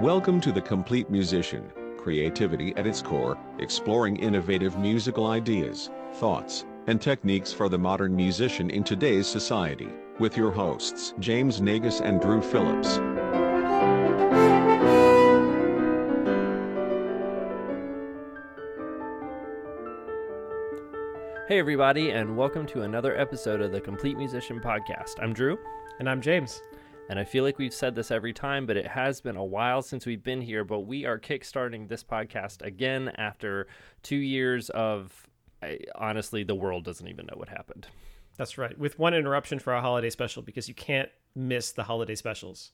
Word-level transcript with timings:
Welcome 0.00 0.42
to 0.42 0.52
The 0.52 0.60
Complete 0.60 1.08
Musician, 1.08 1.72
creativity 1.96 2.76
at 2.76 2.86
its 2.86 3.00
core, 3.00 3.38
exploring 3.60 4.16
innovative 4.16 4.78
musical 4.78 5.28
ideas, 5.28 5.88
thoughts, 6.16 6.66
and 6.86 7.00
techniques 7.00 7.50
for 7.50 7.70
the 7.70 7.78
modern 7.78 8.14
musician 8.14 8.68
in 8.68 8.84
today's 8.84 9.26
society, 9.26 9.88
with 10.18 10.36
your 10.36 10.50
hosts, 10.50 11.14
James 11.18 11.62
Naigus 11.62 12.02
and 12.02 12.20
Drew 12.20 12.42
Phillips. 12.42 12.96
Hey, 21.48 21.58
everybody, 21.58 22.10
and 22.10 22.36
welcome 22.36 22.66
to 22.66 22.82
another 22.82 23.16
episode 23.16 23.62
of 23.62 23.72
the 23.72 23.80
Complete 23.80 24.18
Musician 24.18 24.60
Podcast. 24.60 25.14
I'm 25.22 25.32
Drew, 25.32 25.58
And 26.00 26.10
I'm 26.10 26.20
James. 26.20 26.60
And 27.08 27.18
I 27.18 27.24
feel 27.24 27.44
like 27.44 27.58
we've 27.58 27.74
said 27.74 27.94
this 27.94 28.10
every 28.10 28.32
time, 28.32 28.66
but 28.66 28.76
it 28.76 28.86
has 28.88 29.20
been 29.20 29.36
a 29.36 29.44
while 29.44 29.82
since 29.82 30.06
we've 30.06 30.22
been 30.22 30.40
here. 30.40 30.64
But 30.64 30.80
we 30.80 31.04
are 31.04 31.18
kickstarting 31.18 31.88
this 31.88 32.02
podcast 32.02 32.62
again 32.62 33.12
after 33.16 33.68
two 34.02 34.16
years 34.16 34.70
of 34.70 35.26
I, 35.62 35.78
honestly, 35.94 36.44
the 36.44 36.54
world 36.54 36.84
doesn't 36.84 37.08
even 37.08 37.26
know 37.26 37.36
what 37.36 37.48
happened. 37.48 37.86
That's 38.36 38.58
right. 38.58 38.76
With 38.78 38.98
one 38.98 39.14
interruption 39.14 39.58
for 39.58 39.72
our 39.72 39.80
holiday 39.80 40.10
special 40.10 40.42
because 40.42 40.68
you 40.68 40.74
can't 40.74 41.08
miss 41.34 41.72
the 41.72 41.84
holiday 41.84 42.14
specials. 42.14 42.72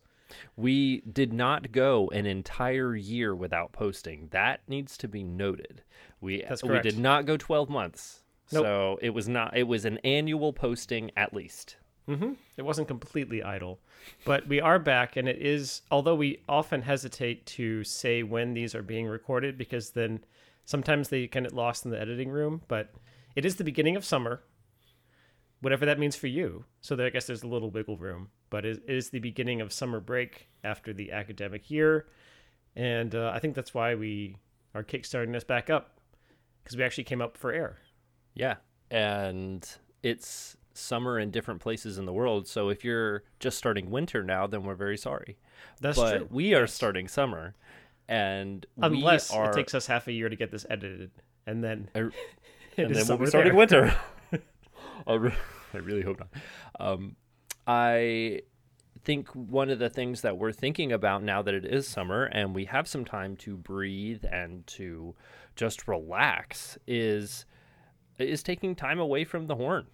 We 0.56 1.02
did 1.02 1.32
not 1.32 1.72
go 1.72 2.08
an 2.08 2.26
entire 2.26 2.96
year 2.96 3.34
without 3.34 3.72
posting. 3.72 4.28
That 4.30 4.60
needs 4.66 4.96
to 4.98 5.08
be 5.08 5.22
noted. 5.22 5.82
We 6.20 6.42
That's 6.48 6.64
we 6.64 6.80
did 6.80 6.98
not 6.98 7.26
go 7.26 7.36
12 7.36 7.68
months. 7.68 8.22
Nope. 8.50 8.64
So 8.64 8.98
it 9.02 9.10
was 9.10 9.28
not 9.28 9.56
it 9.56 9.64
was 9.64 9.84
an 9.84 9.98
annual 9.98 10.52
posting 10.52 11.10
at 11.16 11.34
least. 11.34 11.76
Hmm 12.06 12.32
It 12.56 12.62
wasn't 12.62 12.88
completely 12.88 13.42
idle, 13.42 13.80
but 14.24 14.46
we 14.48 14.60
are 14.60 14.78
back, 14.78 15.16
and 15.16 15.28
it 15.28 15.40
is. 15.40 15.82
Although 15.90 16.14
we 16.14 16.42
often 16.48 16.82
hesitate 16.82 17.46
to 17.46 17.84
say 17.84 18.22
when 18.22 18.54
these 18.54 18.74
are 18.74 18.82
being 18.82 19.06
recorded 19.06 19.56
because 19.56 19.90
then 19.90 20.24
sometimes 20.64 21.08
they 21.08 21.26
get 21.26 21.52
lost 21.52 21.84
in 21.84 21.90
the 21.90 22.00
editing 22.00 22.30
room. 22.30 22.62
But 22.68 22.92
it 23.36 23.44
is 23.44 23.56
the 23.56 23.64
beginning 23.64 23.96
of 23.96 24.04
summer, 24.04 24.42
whatever 25.60 25.86
that 25.86 25.98
means 25.98 26.16
for 26.16 26.26
you. 26.26 26.64
So 26.80 26.96
there, 26.96 27.06
I 27.06 27.10
guess 27.10 27.26
there's 27.26 27.44
a 27.44 27.48
little 27.48 27.70
wiggle 27.70 27.96
room, 27.96 28.30
but 28.50 28.64
it 28.64 28.82
it 28.86 28.96
is 28.96 29.10
the 29.10 29.20
beginning 29.20 29.60
of 29.60 29.72
summer 29.72 30.00
break 30.00 30.48
after 30.64 30.92
the 30.92 31.12
academic 31.12 31.70
year, 31.70 32.06
and 32.76 33.14
uh, 33.14 33.32
I 33.34 33.38
think 33.38 33.54
that's 33.54 33.74
why 33.74 33.94
we 33.94 34.36
are 34.74 34.82
kickstarting 34.82 35.32
this 35.32 35.44
back 35.44 35.70
up 35.70 36.00
because 36.62 36.76
we 36.76 36.82
actually 36.82 37.04
came 37.04 37.20
up 37.20 37.36
for 37.36 37.52
air. 37.52 37.78
Yeah. 38.34 38.56
And 38.90 39.68
it's 40.02 40.56
summer 40.74 41.18
in 41.18 41.30
different 41.30 41.60
places 41.60 41.98
in 41.98 42.06
the 42.06 42.12
world. 42.12 42.46
So 42.48 42.68
if 42.68 42.84
you're 42.84 43.22
just 43.40 43.58
starting 43.58 43.90
winter 43.90 44.22
now, 44.22 44.46
then 44.46 44.62
we're 44.64 44.74
very 44.74 44.96
sorry. 44.96 45.36
That's 45.80 45.98
but 45.98 46.16
true. 46.18 46.28
we 46.30 46.54
are 46.54 46.66
starting 46.66 47.08
summer. 47.08 47.54
And 48.08 48.66
Unless 48.80 49.32
we 49.32 49.38
are, 49.38 49.50
it 49.50 49.54
takes 49.54 49.74
us 49.74 49.86
half 49.86 50.08
a 50.08 50.12
year 50.12 50.28
to 50.28 50.36
get 50.36 50.50
this 50.50 50.66
edited, 50.68 51.10
and 51.46 51.62
then 51.62 51.88
I- 51.94 52.10
and 52.76 52.94
then 52.94 53.06
we'll 53.06 53.18
be 53.18 53.26
starting 53.26 53.52
there. 53.52 53.58
winter. 53.58 53.94
I, 55.06 55.14
re- 55.14 55.34
I 55.74 55.78
really 55.78 56.02
hope 56.02 56.18
not. 56.20 56.28
Um, 56.80 57.16
I 57.66 58.40
think 59.04 59.28
one 59.30 59.68
of 59.70 59.78
the 59.78 59.90
things 59.90 60.20
that 60.22 60.38
we're 60.38 60.52
thinking 60.52 60.92
about 60.92 61.22
now 61.22 61.42
that 61.42 61.54
it 61.54 61.64
is 61.64 61.88
summer 61.88 62.24
and 62.26 62.54
we 62.54 62.66
have 62.66 62.86
some 62.86 63.04
time 63.04 63.36
to 63.36 63.56
breathe 63.56 64.24
and 64.30 64.66
to 64.68 65.14
just 65.56 65.88
relax 65.88 66.78
is 66.86 67.44
is 68.18 68.42
taking 68.42 68.74
time 68.76 69.00
away 69.00 69.24
from 69.24 69.46
the 69.46 69.56
horn, 69.56 69.86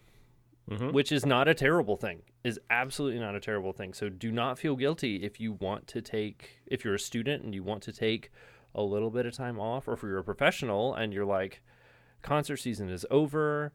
Mhm. 0.69 0.92
which 0.92 1.11
is 1.11 1.24
not 1.24 1.48
a 1.48 1.55
terrible 1.55 1.97
thing. 1.97 2.22
Is 2.44 2.61
absolutely 2.69 3.20
not 3.20 3.34
a 3.34 3.41
terrible 3.41 3.72
thing. 3.72 3.94
So 3.94 4.08
do 4.08 4.30
not 4.30 4.58
feel 4.58 4.77
guilty 4.77 5.22
if 5.22 5.41
you 5.41 5.52
want 5.52 5.86
to 5.88 6.02
take 6.02 6.61
if 6.66 6.84
you're 6.84 6.94
a 6.94 6.98
student 6.98 7.42
and 7.42 7.55
you 7.55 7.62
want 7.62 7.83
to 7.84 7.92
take 7.92 8.30
a 8.74 8.83
little 8.83 9.11
bit 9.11 9.24
of 9.27 9.33
time 9.33 9.58
off, 9.58 9.89
or 9.89 9.94
if 9.94 10.02
you're 10.02 10.19
a 10.19 10.24
professional 10.24 10.94
and 10.94 11.12
you're 11.14 11.24
like, 11.24 11.62
concert 12.23 12.58
season 12.58 12.90
is 12.90 13.07
over, 13.11 13.73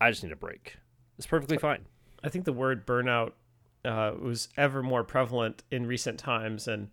I 0.00 0.10
just 0.10 0.22
need 0.22 0.32
a 0.32 0.36
break. 0.36 0.76
It's 1.16 1.26
perfectly 1.26 1.56
fine. 1.58 1.86
I 2.22 2.28
think 2.28 2.44
the 2.44 2.52
word 2.52 2.86
burnout 2.86 3.32
uh, 3.84 4.12
was 4.20 4.48
ever 4.58 4.82
more 4.82 5.04
prevalent 5.04 5.62
in 5.70 5.86
recent 5.86 6.18
times, 6.18 6.68
and 6.68 6.90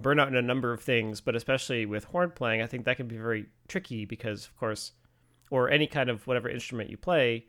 burnout 0.00 0.28
in 0.28 0.36
a 0.36 0.42
number 0.42 0.72
of 0.72 0.80
things, 0.80 1.20
but 1.20 1.36
especially 1.36 1.84
with 1.84 2.04
horn 2.04 2.30
playing, 2.30 2.62
I 2.62 2.66
think 2.66 2.84
that 2.86 2.96
can 2.96 3.06
be 3.06 3.18
very 3.18 3.46
tricky 3.68 4.06
because, 4.06 4.46
of 4.46 4.56
course, 4.56 4.92
or 5.50 5.68
any 5.68 5.86
kind 5.86 6.08
of 6.08 6.26
whatever 6.26 6.48
instrument 6.48 6.88
you 6.88 6.96
play, 6.96 7.46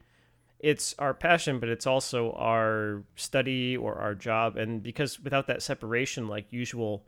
it's 0.60 0.96
our 0.98 1.14
passion, 1.14 1.60
but 1.60 1.70
it's 1.70 1.86
also 1.86 2.32
our 2.34 3.04
study 3.16 3.78
or 3.78 3.96
our 3.96 4.16
job, 4.16 4.58
and 4.58 4.82
because 4.82 5.20
without 5.20 5.48
that 5.48 5.62
separation, 5.62 6.28
like 6.28 6.52
usual 6.52 7.06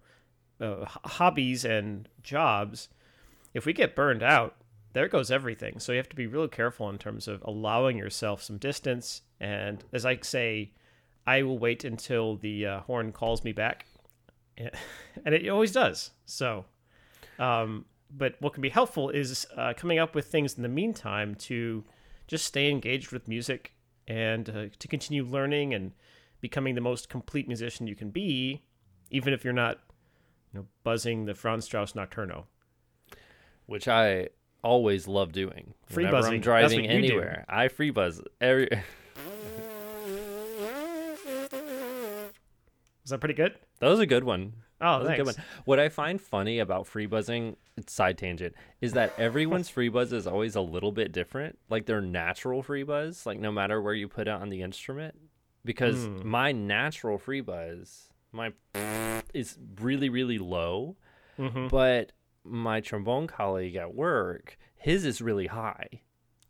uh, 0.62 0.86
hobbies 0.86 1.66
and 1.66 2.08
jobs, 2.22 2.90
if 3.54 3.66
we 3.66 3.74
get 3.74 3.96
burned 3.96 4.22
out, 4.22 4.56
there 4.94 5.08
goes 5.08 5.32
everything. 5.32 5.80
So 5.80 5.92
you 5.92 5.98
have 5.98 6.10
to 6.10 6.16
be 6.16 6.28
really 6.28 6.48
careful 6.48 6.90
in 6.90 6.98
terms 6.98 7.28
of 7.28 7.42
allowing 7.44 7.98
yourself 7.98 8.44
some 8.44 8.58
distance. 8.58 9.22
And 9.40 9.84
as 9.94 10.06
I 10.06 10.18
say, 10.22 10.72
I 11.26 11.44
will 11.44 11.60
wait 11.60 11.84
until 11.84 12.38
the 12.38 12.66
uh, 12.66 12.80
horn 12.82 13.12
calls 13.12 13.44
me 13.44 13.52
back, 13.52 13.86
and 14.58 15.36
it 15.36 15.48
always 15.50 15.72
does. 15.72 16.12
So, 16.26 16.66
um, 17.38 17.86
but 18.16 18.36
what 18.40 18.54
can 18.54 18.62
be 18.62 18.70
helpful 18.70 19.10
is 19.10 19.46
uh, 19.56 19.74
coming 19.76 20.00
up 20.00 20.16
with 20.16 20.28
things 20.28 20.56
in 20.56 20.64
the 20.64 20.70
meantime 20.70 21.36
to 21.36 21.84
just 22.30 22.46
stay 22.46 22.70
engaged 22.70 23.12
with 23.12 23.28
music 23.28 23.74
and 24.08 24.50
uh, 24.50 24.66
to 24.78 24.88
continue 24.88 25.26
learning 25.26 25.74
and 25.74 25.92
becoming 26.42 26.76
the 26.76 26.82
most 26.82 27.10
complete 27.10 27.48
musician 27.48 27.88
you 27.88 27.96
can 27.96 28.12
be, 28.12 28.62
even 29.10 29.34
if 29.34 29.44
you're 29.44 29.52
not, 29.52 29.80
you 30.54 30.60
know, 30.60 30.68
buzzing 30.84 31.26
the 31.26 31.34
Franz 31.34 31.66
Strauss 31.66 31.94
Nocturno. 31.94 32.46
which 33.66 33.88
I 33.88 34.30
always 34.64 35.08
love 35.08 35.32
doing. 35.32 35.74
Free 35.88 36.04
Whenever 36.04 36.18
buzzing. 36.18 36.34
I'm 36.36 36.42
driving 36.42 36.84
you 36.84 36.90
do. 36.90 36.96
anywhere. 36.96 37.46
I 37.50 37.68
free 37.68 37.90
buzz 37.90 38.22
every. 38.40 38.70
Is 43.04 43.10
that 43.10 43.20
pretty 43.20 43.34
good? 43.34 43.56
That 43.80 43.88
was 43.90 44.00
a 44.00 44.06
good 44.06 44.24
one. 44.24 44.54
Oh, 44.82 45.04
That 45.04 45.04
was 45.04 45.10
a 45.12 45.16
good 45.18 45.26
one. 45.26 45.36
What 45.66 45.80
I 45.80 45.90
find 45.90 46.22
funny 46.22 46.60
about 46.60 46.88
free 46.88 47.06
buzzing, 47.06 47.58
side 47.88 48.18
tangent, 48.18 48.56
is 48.82 48.94
that 48.94 49.14
everyone's 49.18 49.70
free 49.76 49.90
buzz 49.90 50.14
is 50.14 50.26
always 50.28 50.56
a 50.56 50.62
little 50.62 50.92
bit 50.92 51.12
different. 51.12 51.58
Like 51.70 51.86
their 51.86 52.02
natural 52.02 52.64
free 52.64 52.84
buzz, 52.84 53.26
like 53.26 53.40
no 53.40 53.52
matter 53.52 53.82
where 53.82 53.94
you 53.94 54.08
put 54.08 54.28
it 54.28 54.32
on 54.32 54.50
the 54.50 54.62
instrument. 54.62 55.16
Because 55.66 56.06
Hmm. 56.06 56.28
my 56.30 56.52
natural 56.54 57.18
free 57.18 57.42
buzz, 57.42 58.10
my 58.32 58.54
is 59.34 59.58
really, 59.82 60.10
really 60.10 60.38
low. 60.38 60.96
hmm 61.38 61.68
But 61.68 62.14
my 62.46 62.80
trombone 62.80 63.28
colleague 63.28 63.76
at 63.76 63.94
work, 63.94 64.58
his 64.78 65.04
is 65.06 65.22
really 65.22 65.48
high. 65.48 65.88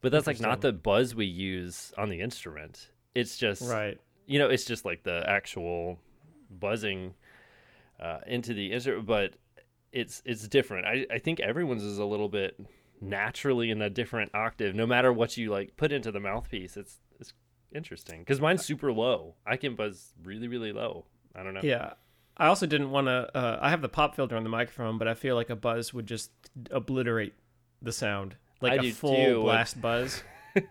But 0.02 0.12
that's 0.12 0.28
like 0.28 0.40
not 0.40 0.62
the 0.62 0.72
buzz 0.72 1.14
we 1.16 1.26
use 1.26 1.92
on 1.98 2.10
the 2.10 2.22
instrument. 2.22 2.90
It's 3.16 3.38
just 3.38 3.64
Right. 3.70 4.00
you 4.28 4.38
know, 4.40 4.48
it's 4.50 4.64
just 4.66 4.86
like 4.86 5.04
the 5.04 5.24
actual 5.28 6.00
buzzing 6.52 7.16
uh, 8.00 8.20
into 8.28 8.54
the 8.54 8.72
instrument, 8.72 9.06
but 9.06 9.34
it's 9.92 10.22
it's 10.26 10.48
different. 10.48 10.86
I, 10.86 11.06
I 11.14 11.20
think 11.20 11.40
everyone's 11.40 11.84
is 11.84 11.98
a 11.98 12.06
little 12.06 12.30
bit 12.30 12.60
naturally 13.02 13.72
in 13.72 13.82
a 13.82 13.90
different 13.90 14.32
octave, 14.36 14.76
no 14.76 14.86
matter 14.86 15.12
what 15.14 15.38
you 15.38 15.50
like 15.52 15.76
put 15.78 15.92
into 15.92 16.12
the 16.12 16.20
mouthpiece. 16.20 16.78
It's 16.78 17.00
it's 17.20 17.34
interesting 17.74 18.20
because 18.20 18.40
mine's 18.42 18.66
super 18.66 18.92
low. 18.92 19.36
I 19.46 19.58
can 19.58 19.76
buzz 19.76 20.14
really 20.24 20.48
really 20.48 20.72
low. 20.72 21.06
I 21.36 21.44
don't 21.44 21.54
know. 21.54 21.62
Yeah. 21.64 21.94
I 22.38 22.48
also 22.48 22.66
didn't 22.66 22.92
want 22.92 23.08
to. 23.08 23.30
Uh, 23.38 23.60
I 23.62 23.70
have 23.70 23.82
the 23.82 23.90
pop 23.90 24.16
filter 24.16 24.38
on 24.38 24.44
the 24.44 24.50
microphone, 24.50 24.98
but 24.98 25.10
I 25.10 25.14
feel 25.14 25.36
like 25.36 25.50
a 25.50 25.58
buzz 25.58 25.94
would 25.94 26.06
just 26.06 26.32
obliterate 26.72 27.34
the 27.82 27.92
sound, 27.92 28.38
like 28.62 28.80
I 28.80 28.86
a 28.86 28.92
full 28.92 29.14
too. 29.16 29.42
blast 29.42 29.82
buzz. 29.82 30.24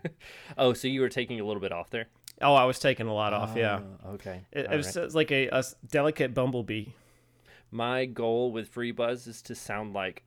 Oh, 0.57 0.73
so 0.73 0.87
you 0.87 1.01
were 1.01 1.09
taking 1.09 1.39
a 1.39 1.45
little 1.45 1.61
bit 1.61 1.71
off 1.71 1.89
there? 1.89 2.07
Oh, 2.41 2.53
I 2.53 2.65
was 2.65 2.79
taking 2.79 3.07
a 3.07 3.13
lot 3.13 3.33
off. 3.33 3.55
Yeah, 3.55 3.79
Ah, 4.03 4.09
Okay. 4.09 4.41
it, 4.51 4.67
it 4.71 4.75
was 4.75 4.95
right. 4.95 5.13
like 5.13 5.31
a, 5.31 5.47
a 5.47 5.63
delicate 5.87 6.33
bumblebee. 6.33 6.87
My 7.71 8.05
goal 8.05 8.51
with 8.51 8.67
free 8.69 8.91
buzz 8.91 9.27
is 9.27 9.41
to 9.43 9.55
sound 9.55 9.93
like 9.93 10.23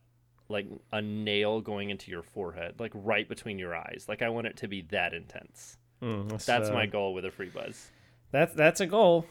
like 0.48 0.66
a 0.92 1.00
nail 1.00 1.60
going 1.60 1.90
into 1.90 2.10
your 2.10 2.22
forehead, 2.22 2.78
like 2.78 2.92
right 2.94 3.28
between 3.28 3.58
your 3.58 3.74
eyes. 3.74 4.06
Like 4.08 4.22
I 4.22 4.28
want 4.28 4.46
it 4.46 4.56
to 4.58 4.68
be 4.68 4.82
that 4.90 5.14
intense. 5.14 5.78
Mm, 6.02 6.44
That's 6.44 6.68
uh, 6.68 6.72
my 6.72 6.86
goal 6.86 7.14
with 7.14 7.24
a 7.24 7.30
free 7.30 7.48
buzz. 7.48 7.90
That's 8.30 8.54
that's 8.54 8.80
a 8.80 8.86
goal. 8.86 9.26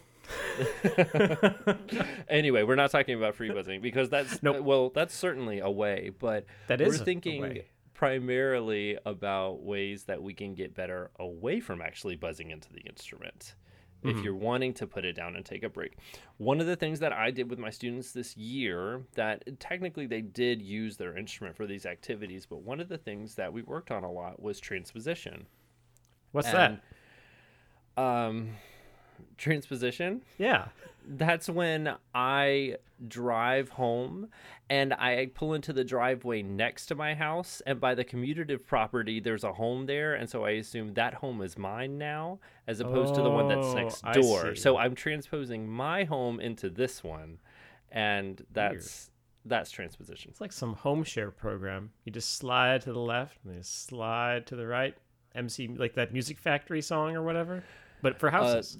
anyway, 2.29 2.63
we're 2.63 2.75
not 2.75 2.91
talking 2.91 3.15
about 3.15 3.35
free 3.35 3.49
buzzing 3.49 3.81
because 3.81 4.09
that's 4.09 4.41
Nope. 4.43 4.61
well, 4.61 4.89
that's 4.89 5.13
certainly 5.15 5.59
a 5.59 5.69
way, 5.69 6.11
but 6.17 6.45
That 6.67 6.79
we're 6.79 6.87
is 6.87 7.01
a 7.01 7.05
thinking 7.05 7.61
primarily 7.93 8.97
about 9.05 9.61
ways 9.63 10.05
that 10.05 10.21
we 10.21 10.33
can 10.33 10.53
get 10.55 10.73
better 10.73 11.11
away 11.19 11.59
from 11.59 11.81
actually 11.81 12.15
buzzing 12.15 12.51
into 12.51 12.71
the 12.73 12.81
instrument. 12.81 13.55
If 14.03 14.15
Mm-hmm. 14.15 14.23
you're 14.23 14.33
wanting 14.35 14.73
to 14.75 14.87
put 14.87 15.05
it 15.05 15.13
down 15.13 15.35
and 15.35 15.45
take 15.45 15.61
a 15.63 15.69
break. 15.69 15.93
One 16.37 16.59
of 16.59 16.65
the 16.65 16.75
things 16.75 16.99
that 17.01 17.13
I 17.13 17.29
did 17.29 17.49
with 17.51 17.59
my 17.59 17.69
students 17.69 18.11
this 18.13 18.35
year 18.35 19.03
that 19.13 19.43
technically 19.59 20.07
they 20.07 20.21
did 20.21 20.59
use 20.59 20.97
their 20.97 21.15
instrument 21.15 21.55
for 21.55 21.67
these 21.67 21.85
activities, 21.85 22.47
but 22.47 22.63
one 22.63 22.79
of 22.79 22.89
the 22.89 22.97
things 22.97 23.35
that 23.35 23.53
we 23.53 23.61
worked 23.61 23.91
on 23.91 24.03
a 24.03 24.11
lot 24.11 24.41
was 24.41 24.59
transposition. 24.59 25.45
What's 26.31 26.47
And, 26.47 26.79
that? 27.95 28.01
Um, 28.01 28.49
transposition. 29.37 30.23
Yeah. 30.37 30.67
That's 31.07 31.49
when 31.49 31.95
I 32.13 32.75
drive 33.07 33.69
home 33.69 34.27
and 34.69 34.93
I 34.93 35.31
pull 35.33 35.53
into 35.53 35.73
the 35.73 35.83
driveway 35.83 36.43
next 36.43 36.85
to 36.87 36.95
my 36.95 37.15
house. 37.15 37.61
And 37.65 37.79
by 37.81 37.95
the 37.95 38.05
commutative 38.05 38.65
property, 38.65 39.19
there's 39.19 39.43
a 39.43 39.53
home 39.53 39.85
there. 39.87 40.13
And 40.13 40.29
so 40.29 40.45
I 40.45 40.51
assume 40.51 40.93
that 40.93 41.15
home 41.15 41.41
is 41.41 41.57
mine 41.57 41.97
now, 41.97 42.39
as 42.67 42.79
opposed 42.79 43.15
to 43.15 43.21
the 43.21 43.29
one 43.29 43.47
that's 43.47 43.67
Oh, 43.67 43.73
next 43.73 44.01
door. 44.13 44.55
So 44.55 44.77
I'm 44.77 44.95
transposing 44.95 45.67
my 45.67 46.03
home 46.03 46.39
into 46.39 46.69
this 46.69 47.03
one. 47.03 47.39
And 47.91 48.45
that's 48.51 49.09
that's 49.43 49.71
transposition. 49.71 50.29
It's 50.31 50.41
like 50.41 50.51
some 50.51 50.75
home 50.75 51.03
share 51.03 51.31
program. 51.31 51.91
You 52.05 52.11
just 52.11 52.37
slide 52.37 52.81
to 52.83 52.93
the 52.93 52.99
left 52.99 53.39
and 53.43 53.55
you 53.55 53.63
slide 53.63 54.45
to 54.47 54.55
the 54.55 54.67
right. 54.67 54.95
MC 55.35 55.67
like 55.67 55.95
that 55.95 56.13
Music 56.13 56.37
Factory 56.39 56.81
song 56.81 57.15
or 57.15 57.23
whatever, 57.23 57.63
but 58.01 58.19
for 58.19 58.27
uh, 58.27 58.31
houses. 58.31 58.77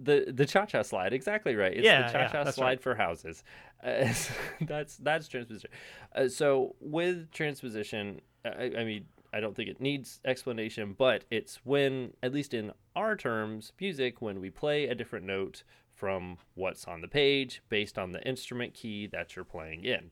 The 0.00 0.32
the 0.32 0.46
cha 0.46 0.64
cha 0.64 0.82
slide 0.82 1.12
exactly 1.12 1.54
right 1.54 1.74
it's 1.74 1.84
Yeah, 1.84 2.06
the 2.06 2.12
cha 2.12 2.18
yeah, 2.20 2.28
cha 2.28 2.44
that's 2.44 2.56
slide 2.56 2.66
right. 2.66 2.82
for 2.82 2.94
houses 2.94 3.44
uh, 3.84 4.12
that's 4.62 4.96
that's 4.96 5.28
transposition 5.28 5.70
uh, 6.14 6.28
so 6.28 6.74
with 6.80 7.30
transposition 7.30 8.20
I, 8.44 8.72
I 8.78 8.84
mean 8.84 9.06
i 9.32 9.40
don't 9.40 9.54
think 9.54 9.68
it 9.68 9.80
needs 9.80 10.20
explanation 10.24 10.94
but 10.96 11.24
it's 11.30 11.60
when 11.64 12.14
at 12.22 12.32
least 12.32 12.54
in 12.54 12.72
our 12.96 13.16
terms 13.16 13.72
music 13.80 14.22
when 14.22 14.40
we 14.40 14.50
play 14.50 14.86
a 14.88 14.94
different 14.94 15.26
note 15.26 15.62
from 15.94 16.38
what's 16.54 16.86
on 16.86 17.00
the 17.00 17.08
page 17.08 17.62
based 17.68 17.98
on 17.98 18.12
the 18.12 18.22
instrument 18.26 18.74
key 18.74 19.06
that 19.06 19.36
you're 19.36 19.44
playing 19.44 19.84
in 19.84 20.10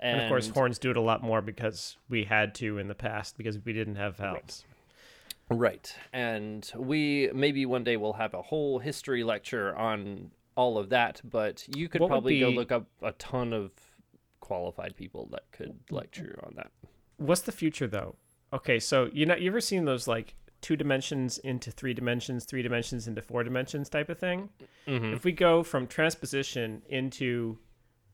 and 0.00 0.20
of 0.22 0.28
course, 0.28 0.48
horns 0.50 0.78
do 0.78 0.90
it 0.90 0.96
a 0.96 1.00
lot 1.00 1.22
more 1.22 1.40
because 1.40 1.96
we 2.08 2.24
had 2.24 2.54
to 2.56 2.78
in 2.78 2.88
the 2.88 2.94
past 2.94 3.38
because 3.38 3.58
we 3.64 3.72
didn't 3.72 3.94
have 3.96 4.16
valves. 4.16 4.64
Right. 4.66 4.73
And 6.12 6.70
we 6.76 7.30
maybe 7.34 7.66
one 7.66 7.84
day 7.84 7.96
we'll 7.96 8.14
have 8.14 8.34
a 8.34 8.42
whole 8.42 8.78
history 8.78 9.24
lecture 9.24 9.74
on 9.76 10.30
all 10.56 10.78
of 10.78 10.88
that, 10.90 11.20
but 11.24 11.66
you 11.76 11.88
could 11.88 12.00
What 12.00 12.08
probably 12.08 12.40
go 12.40 12.48
look 12.48 12.72
up 12.72 12.86
a 13.02 13.12
ton 13.12 13.52
of 13.52 13.72
qualified 14.40 14.94
people 14.96 15.28
that 15.32 15.44
could 15.52 15.74
lecture 15.90 16.38
on 16.44 16.54
that. 16.56 16.70
What's 17.16 17.42
the 17.42 17.52
future 17.52 17.86
though? 17.86 18.16
Okay, 18.52 18.78
so 18.78 19.08
you 19.12 19.26
know, 19.26 19.34
you 19.34 19.50
ever 19.50 19.60
seen 19.60 19.84
those 19.84 20.06
like 20.06 20.34
two 20.60 20.76
dimensions 20.76 21.38
into 21.38 21.70
three 21.70 21.92
dimensions, 21.92 22.44
three 22.44 22.62
dimensions 22.62 23.08
into 23.08 23.20
four 23.20 23.42
dimensions 23.42 23.88
type 23.88 24.08
of 24.08 24.18
thing? 24.18 24.48
Mm-hmm. 24.86 25.14
If 25.14 25.24
we 25.24 25.32
go 25.32 25.62
from 25.62 25.86
transposition 25.86 26.82
into 26.88 27.58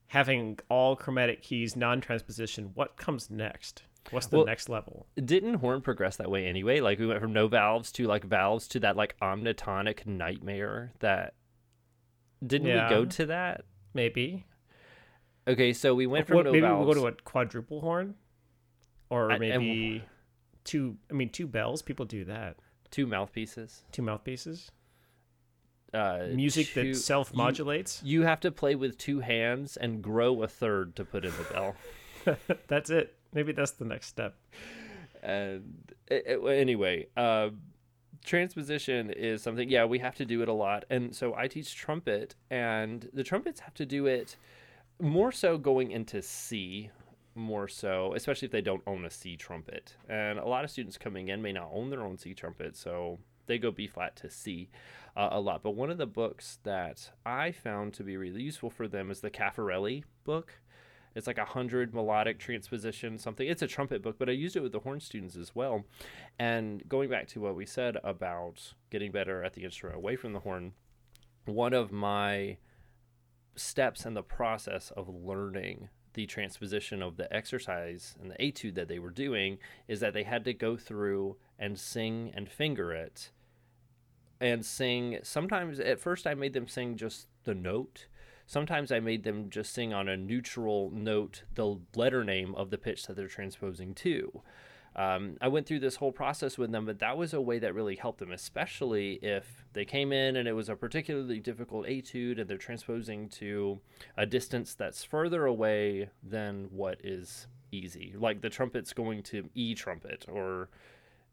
having 0.09 0.59
all 0.69 0.97
chromatic 0.97 1.43
keys 1.43 1.76
non-transposition, 1.76 2.73
what 2.75 2.97
comes 2.97 3.31
next? 3.31 3.83
What's 4.11 4.26
the 4.26 4.38
Well- 4.38 4.47
next 4.47 4.69
level? 4.69 5.06
Didn't 5.23 5.55
horn 5.55 5.82
progress 5.82 6.17
that 6.17 6.31
way 6.31 6.47
anyway? 6.47 6.81
Like 6.81 6.99
we 6.99 7.06
went 7.06 7.20
from 7.20 7.32
no 7.32 7.49
valves 7.49 7.93
to 7.93 8.06
like 8.06 8.25
valves 8.25 8.67
to 8.69 8.81
that 8.81 8.97
like 8.97 9.14
omnitonic 9.20 10.06
nightmare 10.06 10.93
that 11.00 11.35
didn't 12.44 12.69
Yeah. 12.69 12.88
we 12.88 12.94
go 12.94 13.05
to 13.05 13.26
that? 13.26 13.64
Maybe. 13.94 14.47
Okay, 15.47 15.73
so 15.73 15.94
we 15.94 16.06
went 16.06 16.26
from 16.26 16.38
no 16.44 16.52
maybe 16.52 16.61
valves. 16.62 16.85
we'll 16.87 16.94
go 16.94 17.00
to 17.00 17.06
a 17.08 17.12
quadruple 17.23 17.81
horn, 17.81 18.14
or 19.11 19.32
I- 19.32 19.38
maybe 19.38 20.02
two. 20.64 20.97
I 21.11 21.14
mean, 21.14 21.29
two 21.31 21.47
bells. 21.47 21.82
People 21.82 22.06
do 22.06 22.25
that. 22.25 22.56
two 22.91 23.06
mouthpieces. 23.06 23.85
Two 23.93 24.02
mouthpieces. 24.02 24.73
Uh, 25.94 26.26
Music 26.32 26.67
two- 26.69 26.93
that 26.93 26.94
self-modulates. 26.99 28.02
You, 28.05 28.20
you 28.20 28.26
have 28.26 28.41
to 28.41 28.50
play 28.50 28.75
with 28.75 28.97
two 28.99 29.20
hands 29.20 29.76
and 29.76 30.02
grow 30.02 30.43
a 30.43 30.49
third 30.49 30.97
to 30.97 31.05
put 31.05 31.25
in 31.25 31.32
the 31.37 31.44
bell. 31.52 31.76
that's 32.69 32.91
it. 32.91 33.14
Maybe 33.32 33.53
that's 33.53 33.73
the 33.73 33.85
next 33.85 34.06
step. 34.06 34.37
and 35.23 35.93
it, 36.09 36.25
it- 36.27 36.47
anyway 36.49 37.06
uh, 37.17 37.50
transposition 38.25 39.11
is 39.11 39.43
something 39.43 39.69
yeah 39.69 39.85
we 39.85 39.99
have 39.99 40.15
to 40.17 40.25
do 40.25 40.43
it 40.43 40.49
a 40.49 40.53
lot. 40.53 40.85
And 40.91 41.15
so 41.15 41.35
i 41.35 41.47
teach 41.49 41.75
trumpet 41.75 42.35
and 42.50 43.09
the 43.12 43.25
trumpets 43.25 43.61
have 43.61 43.75
to 43.75 43.87
do 43.87 44.06
it 44.06 44.37
more 45.00 45.32
so 45.32 45.56
going 45.56 45.91
into 45.91 46.21
c 46.23 46.91
more 47.35 47.69
so 47.69 48.12
especially 48.15 48.47
if 48.47 48.53
they 48.53 48.61
don't 48.61 48.82
own 48.87 49.05
a 49.05 49.11
c 49.11 49.37
trumpet. 49.37 49.94
And 50.09 50.38
a 50.38 50.44
lot 50.47 50.65
of 50.65 50.71
students 50.71 50.99
coming 50.99 51.29
in 51.29 51.41
may 51.43 51.53
not 51.53 51.71
own 51.73 51.91
their 51.91 52.03
own 52.03 52.19
c 52.19 52.35
trumpet 52.35 52.76
so 52.76 53.19
they 53.47 53.59
go 53.59 53.71
b 53.71 53.87
flat 53.87 54.17
to 54.17 54.31
c 54.31 54.69
uh, 55.17 55.29
a 55.33 55.41
lot. 55.41 55.62
But 55.62 55.73
one 55.73 55.91
of 55.91 55.99
the 55.99 56.06
books 56.06 56.59
that 56.65 57.11
i 57.25 57.53
found 57.53 57.94
to 57.94 58.03
be 58.05 58.17
really 58.17 58.43
useful 58.43 58.71
for 58.71 58.87
them 58.88 59.11
is 59.11 59.21
the 59.21 59.31
caffarelli 59.31 60.05
book 60.25 60.61
it's 61.15 61.27
like 61.27 61.39
a 61.39 61.45
hundred 61.45 61.95
melodic 61.95 62.39
transposition 62.39 63.19
something. 63.19 63.47
It's 63.47 63.62
a 63.62 63.67
trumpet 63.67 64.03
book, 64.03 64.17
but 64.19 64.29
I 64.29 64.33
used 64.33 64.57
it 64.57 64.62
with 64.62 64.73
the 64.73 64.81
horn 64.81 65.01
students 65.01 65.37
as 65.37 65.55
well. 65.55 65.85
And 66.39 66.89
going 66.89 67.11
back 67.11 67.27
to 67.29 67.41
what 67.41 67.57
we 67.57 67.67
said 67.67 67.97
about 68.05 68.75
getting 68.91 69.12
better 69.12 69.43
at 69.43 69.55
the 69.55 69.65
instrument 69.65 69.97
away 69.97 70.17
from 70.17 70.33
the 70.33 70.41
horn, 70.41 70.73
one 71.45 71.75
of 71.75 71.91
my 71.91 72.59
steps 73.57 74.07
in 74.07 74.15
the 74.15 74.23
process 74.23 74.93
of 74.97 75.09
learning 75.09 75.89
the 76.15 76.27
transposition 76.27 77.03
of 77.03 77.17
the 77.17 77.33
exercise 77.35 78.17
and 78.21 78.31
the 78.31 78.43
etude 78.43 78.75
that 78.75 78.89
they 78.89 78.99
were 78.99 79.11
doing 79.11 79.59
is 79.87 80.01
that 80.01 80.12
they 80.12 80.25
had 80.25 80.45
to 80.45 80.53
go 80.53 80.77
through 80.77 81.37
and 81.59 81.79
sing 81.79 82.33
and 82.35 82.49
finger 82.49 82.93
it 82.93 83.31
and 84.41 84.65
sing 84.65 85.19
sometimes 85.23 85.79
at 85.79 86.01
first 86.01 86.27
I 86.27 86.35
made 86.35 86.53
them 86.53 86.67
sing 86.67 86.97
just 86.97 87.29
the 87.45 87.55
note 87.55 88.07
Sometimes 88.50 88.91
I 88.91 88.99
made 88.99 89.23
them 89.23 89.49
just 89.49 89.73
sing 89.73 89.94
on 89.94 90.08
a 90.08 90.17
neutral 90.17 90.91
note 90.93 91.44
the 91.55 91.79
letter 91.94 92.25
name 92.25 92.52
of 92.56 92.70
the 92.70 92.79
pitch 92.79 93.06
that 93.06 93.14
they're 93.14 93.29
transposing 93.29 93.94
to. 93.94 94.43
Um, 94.97 95.37
I 95.41 95.47
went 95.47 95.69
through 95.69 95.79
this 95.79 95.94
whole 95.94 96.11
process 96.11 96.58
with 96.58 96.73
them, 96.73 96.85
but 96.85 96.99
that 96.99 97.17
was 97.17 97.32
a 97.32 97.41
way 97.41 97.61
that 97.61 97.76
really 97.76 97.94
helped 97.94 98.19
them, 98.19 98.32
especially 98.32 99.20
if 99.23 99.64
they 99.73 99.85
came 99.85 100.11
in 100.12 100.35
and 100.35 100.49
it 100.49 100.55
was 100.55 100.69
a 100.69 100.75
particularly 100.75 101.38
difficult 101.38 101.87
etude 101.87 102.41
and 102.41 102.50
they're 102.50 102.58
transposing 102.58 103.29
to 103.29 103.79
a 104.17 104.26
distance 104.26 104.75
that's 104.75 105.05
further 105.05 105.47
away 105.47 106.11
than 106.20 106.70
what 106.73 106.99
is 107.05 107.47
easy. 107.70 108.14
Like 108.19 108.41
the 108.41 108.50
trumpet's 108.50 108.93
going 108.93 109.23
to 109.23 109.49
E 109.55 109.76
trumpet 109.76 110.26
or 110.29 110.70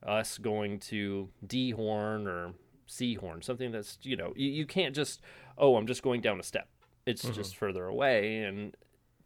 us 0.03 0.37
going 0.37 0.77
to 0.81 1.29
D 1.47 1.71
horn 1.71 2.27
or 2.27 2.53
C 2.85 3.15
horn, 3.15 3.41
something 3.41 3.71
that's, 3.71 3.97
you 4.03 4.15
know, 4.15 4.33
you, 4.35 4.51
you 4.51 4.67
can't 4.67 4.95
just, 4.95 5.19
oh, 5.57 5.77
I'm 5.77 5.87
just 5.87 6.03
going 6.03 6.21
down 6.21 6.39
a 6.39 6.43
step. 6.43 6.69
It's 7.07 7.23
just 7.29 7.55
further 7.55 7.85
away. 7.85 8.43
And 8.43 8.75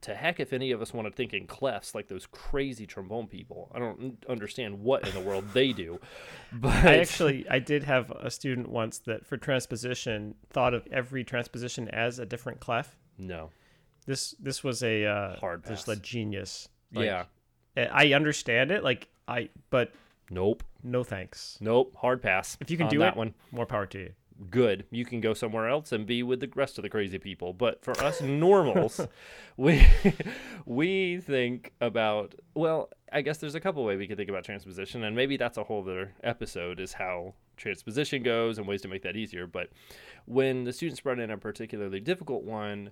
to 0.02 0.16
heck, 0.16 0.40
if 0.40 0.54
any 0.54 0.72
of 0.72 0.82
us 0.82 0.94
want 0.94 1.08
to 1.08 1.14
think 1.14 1.34
in 1.34 1.46
clefs 1.48 1.94
like 1.94 2.08
those 2.08 2.26
crazy 2.26 2.86
trombone 2.88 3.28
people, 3.28 3.72
I 3.76 3.80
don't 3.80 4.24
understand 4.30 4.80
what 4.80 5.08
in 5.08 5.14
the 5.14 5.20
world 5.20 5.46
they 5.54 5.74
do. 5.74 6.00
But 6.54 6.86
I 6.86 6.98
actually 6.98 7.46
I 7.50 7.60
did 7.60 7.84
have 7.84 8.12
a 8.12 8.30
student 8.30 8.70
once 8.70 9.00
that 9.00 9.26
for 9.26 9.38
transposition 9.38 10.36
thought 10.50 10.74
of 10.74 10.86
every 10.92 11.24
transposition 11.24 11.88
as 11.90 12.20
a 12.20 12.26
different 12.26 12.60
clef. 12.60 12.98
no. 13.18 13.50
This 14.08 14.34
this 14.40 14.64
was 14.64 14.82
a 14.82 15.06
uh, 15.06 15.36
Hard 15.40 15.64
just 15.68 15.86
pass. 15.86 15.96
a 15.98 16.00
genius. 16.00 16.68
Like, 16.92 17.06
yeah. 17.06 17.26
I 17.78 18.14
understand 18.14 18.72
it. 18.72 18.84
Like 18.84 19.08
I, 19.28 19.50
but 19.70 19.94
Nope. 20.32 20.64
no 20.84 21.04
thanks. 21.04 21.58
Nope. 21.62 21.96
Hard 21.98 22.22
pass. 22.24 22.58
If 22.60 22.72
you 22.72 22.78
can 22.78 22.88
do 22.88 22.98
that 23.00 23.14
it, 23.14 23.16
one. 23.18 23.36
more 23.52 23.68
power 23.68 23.86
to 23.86 24.00
you. 24.00 24.14
Good. 24.50 24.86
You 24.92 25.06
can 25.06 25.22
go 25.22 25.34
somewhere 25.34 25.68
else 25.68 25.92
and 25.92 26.06
be 26.06 26.24
with 26.24 26.40
the 26.40 26.50
rest 26.56 26.78
of 26.78 26.84
the 26.84 26.90
crazy 26.90 27.18
people. 27.18 27.54
But 27.54 27.84
for 27.84 27.98
us 28.02 28.22
normals, 28.22 29.00
we 29.58 29.86
we 30.66 31.20
think 31.20 31.74
about 31.82 32.36
well, 32.54 32.90
I 33.12 33.22
guess 33.22 33.38
there's 33.38 33.56
a 33.56 33.60
couple 33.60 33.84
way 33.84 33.98
we 33.98 34.08
could 34.08 34.18
think 34.18 34.30
about 34.30 34.44
transposition, 34.44 35.04
and 35.04 35.16
maybe 35.16 35.38
that's 35.38 35.58
a 35.58 35.64
whole 35.64 35.82
other 35.82 36.14
episode 36.24 36.80
is 36.80 36.94
how 36.94 37.34
transposition 37.58 38.24
goes 38.24 38.58
and 38.58 38.68
ways 38.68 38.82
to 38.82 38.88
make 38.88 39.04
that 39.04 39.16
easier. 39.16 39.48
But 39.48 39.70
when 40.26 40.64
the 40.64 40.74
students 40.74 41.02
brought 41.02 41.20
in 41.20 41.30
a 41.30 41.38
particularly 41.38 42.00
difficult 42.00 42.44
one, 42.44 42.92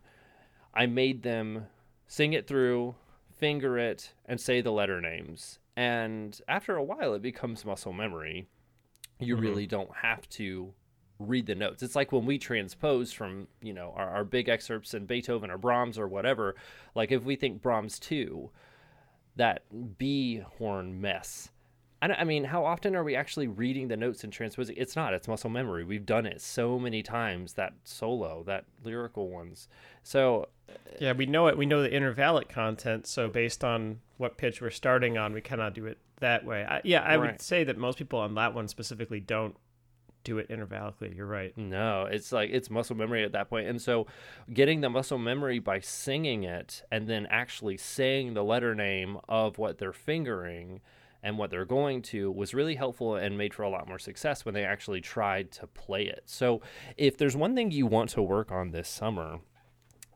I 0.74 0.86
made 0.86 1.24
them 1.24 1.68
sing 2.08 2.34
it 2.34 2.48
through, 2.48 2.96
finger 3.38 3.78
it, 3.78 4.14
and 4.26 4.40
say 4.40 4.62
the 4.62 4.72
letter 4.72 5.02
names. 5.02 5.60
And 5.76 6.40
after 6.48 6.76
a 6.76 6.84
while, 6.84 7.14
it 7.14 7.22
becomes 7.22 7.66
muscle 7.66 7.94
memory. 7.94 8.48
You 9.20 9.36
mm-hmm. 9.36 9.44
really 9.44 9.68
don't 9.68 9.96
have 10.02 10.28
to 10.30 10.74
read 11.20 11.46
the 11.46 11.56
notes. 11.56 11.84
It's 11.84 11.96
like 11.96 12.12
when 12.12 12.26
we 12.26 12.38
transpose 12.38 13.12
from, 13.12 13.48
you 13.62 13.74
know, 13.74 13.94
our, 13.96 14.10
our 14.10 14.24
big 14.24 14.48
excerpts 14.50 14.94
in 14.94 15.06
Beethoven 15.06 15.52
or 15.52 15.58
Brahms 15.58 16.00
or 16.00 16.08
whatever. 16.08 16.56
Like 16.96 17.12
if 17.12 17.24
we 17.24 17.36
think 17.36 17.62
Brahms 17.62 18.00
2, 18.00 18.50
that 19.36 19.64
B 19.98 20.42
horn 20.58 21.00
mess. 21.02 21.50
I, 22.02 22.08
I 22.08 22.24
mean, 22.24 22.46
how 22.46 22.64
often 22.66 22.96
are 22.96 23.04
we 23.04 23.16
actually 23.16 23.48
reading 23.48 23.90
the 23.90 23.98
notes 23.98 24.24
and 24.24 24.32
transposing? 24.32 24.76
It's 24.78 24.96
not. 24.96 25.14
It's 25.14 25.28
muscle 25.28 25.50
memory. 25.50 25.84
We've 25.84 26.06
done 26.06 26.26
it 26.26 26.40
so 26.42 26.80
many 26.80 27.04
times. 27.04 27.54
That 27.54 27.74
solo, 27.84 28.44
that 28.48 28.66
lyrical 28.84 29.30
ones. 29.30 29.68
So 30.04 30.48
uh, 30.70 30.74
Yeah, 31.02 31.12
we 31.12 31.26
know 31.26 31.48
it. 31.48 31.58
We 31.58 31.66
know 31.66 31.82
the 31.84 31.90
intervallic 31.90 32.48
content. 32.48 33.08
So 33.08 33.28
based 33.28 33.64
on 33.66 34.00
what 34.18 34.38
pitch 34.38 34.62
we're 34.62 34.70
starting 34.70 35.18
on, 35.18 35.34
we 35.34 35.42
cannot 35.42 35.74
do 35.74 35.86
it 35.86 35.98
that 36.22 36.46
way. 36.46 36.64
I, 36.66 36.80
yeah, 36.86 37.02
I 37.02 37.18
Right. 37.18 37.32
would 37.34 37.42
say 37.42 37.66
that 37.66 37.78
most 37.78 37.98
people 37.98 38.20
on 38.20 38.36
that 38.36 38.54
one 38.54 38.70
specifically 38.70 39.20
don't 39.20 39.56
do 40.24 40.38
it 40.38 40.50
intervallically. 40.50 41.16
You're 41.16 41.26
right. 41.26 41.58
No, 41.58 42.06
it's 42.06 42.32
like 42.32 42.50
it's 42.52 42.70
muscle 42.70 42.96
memory 42.96 43.24
at 43.24 43.32
that 43.34 43.50
point. 43.50 43.68
And 43.68 43.82
so 43.82 44.08
getting 44.54 44.82
the 44.82 44.90
muscle 44.90 45.18
memory 45.18 45.60
by 45.60 45.80
singing 45.80 46.44
it 46.44 46.84
and 46.92 47.08
then 47.08 47.28
actually 47.30 47.78
saying 47.78 48.34
the 48.34 48.44
letter 48.44 48.76
name 48.76 49.18
of 49.28 49.58
what 49.58 49.78
they're 49.78 49.94
fingering 49.94 50.82
and 51.22 51.38
what 51.38 51.50
they're 51.50 51.66
going 51.66 52.02
to 52.02 52.32
was 52.32 52.54
really 52.54 52.76
helpful 52.76 53.16
and 53.16 53.38
made 53.38 53.54
for 53.54 53.64
a 53.64 53.70
lot 53.70 53.88
more 53.88 54.00
success 54.00 54.46
when 54.46 54.54
they 54.54 54.64
actually 54.64 55.02
tried 55.02 55.52
to 55.52 55.68
play 55.68 56.04
it. 56.04 56.24
So, 56.26 56.62
if 56.98 57.18
there's 57.18 57.36
one 57.36 57.56
thing 57.56 57.72
you 57.72 57.86
want 57.86 58.10
to 58.12 58.22
work 58.22 58.52
on 58.52 58.72
this 58.72 58.88
summer, 58.88 59.40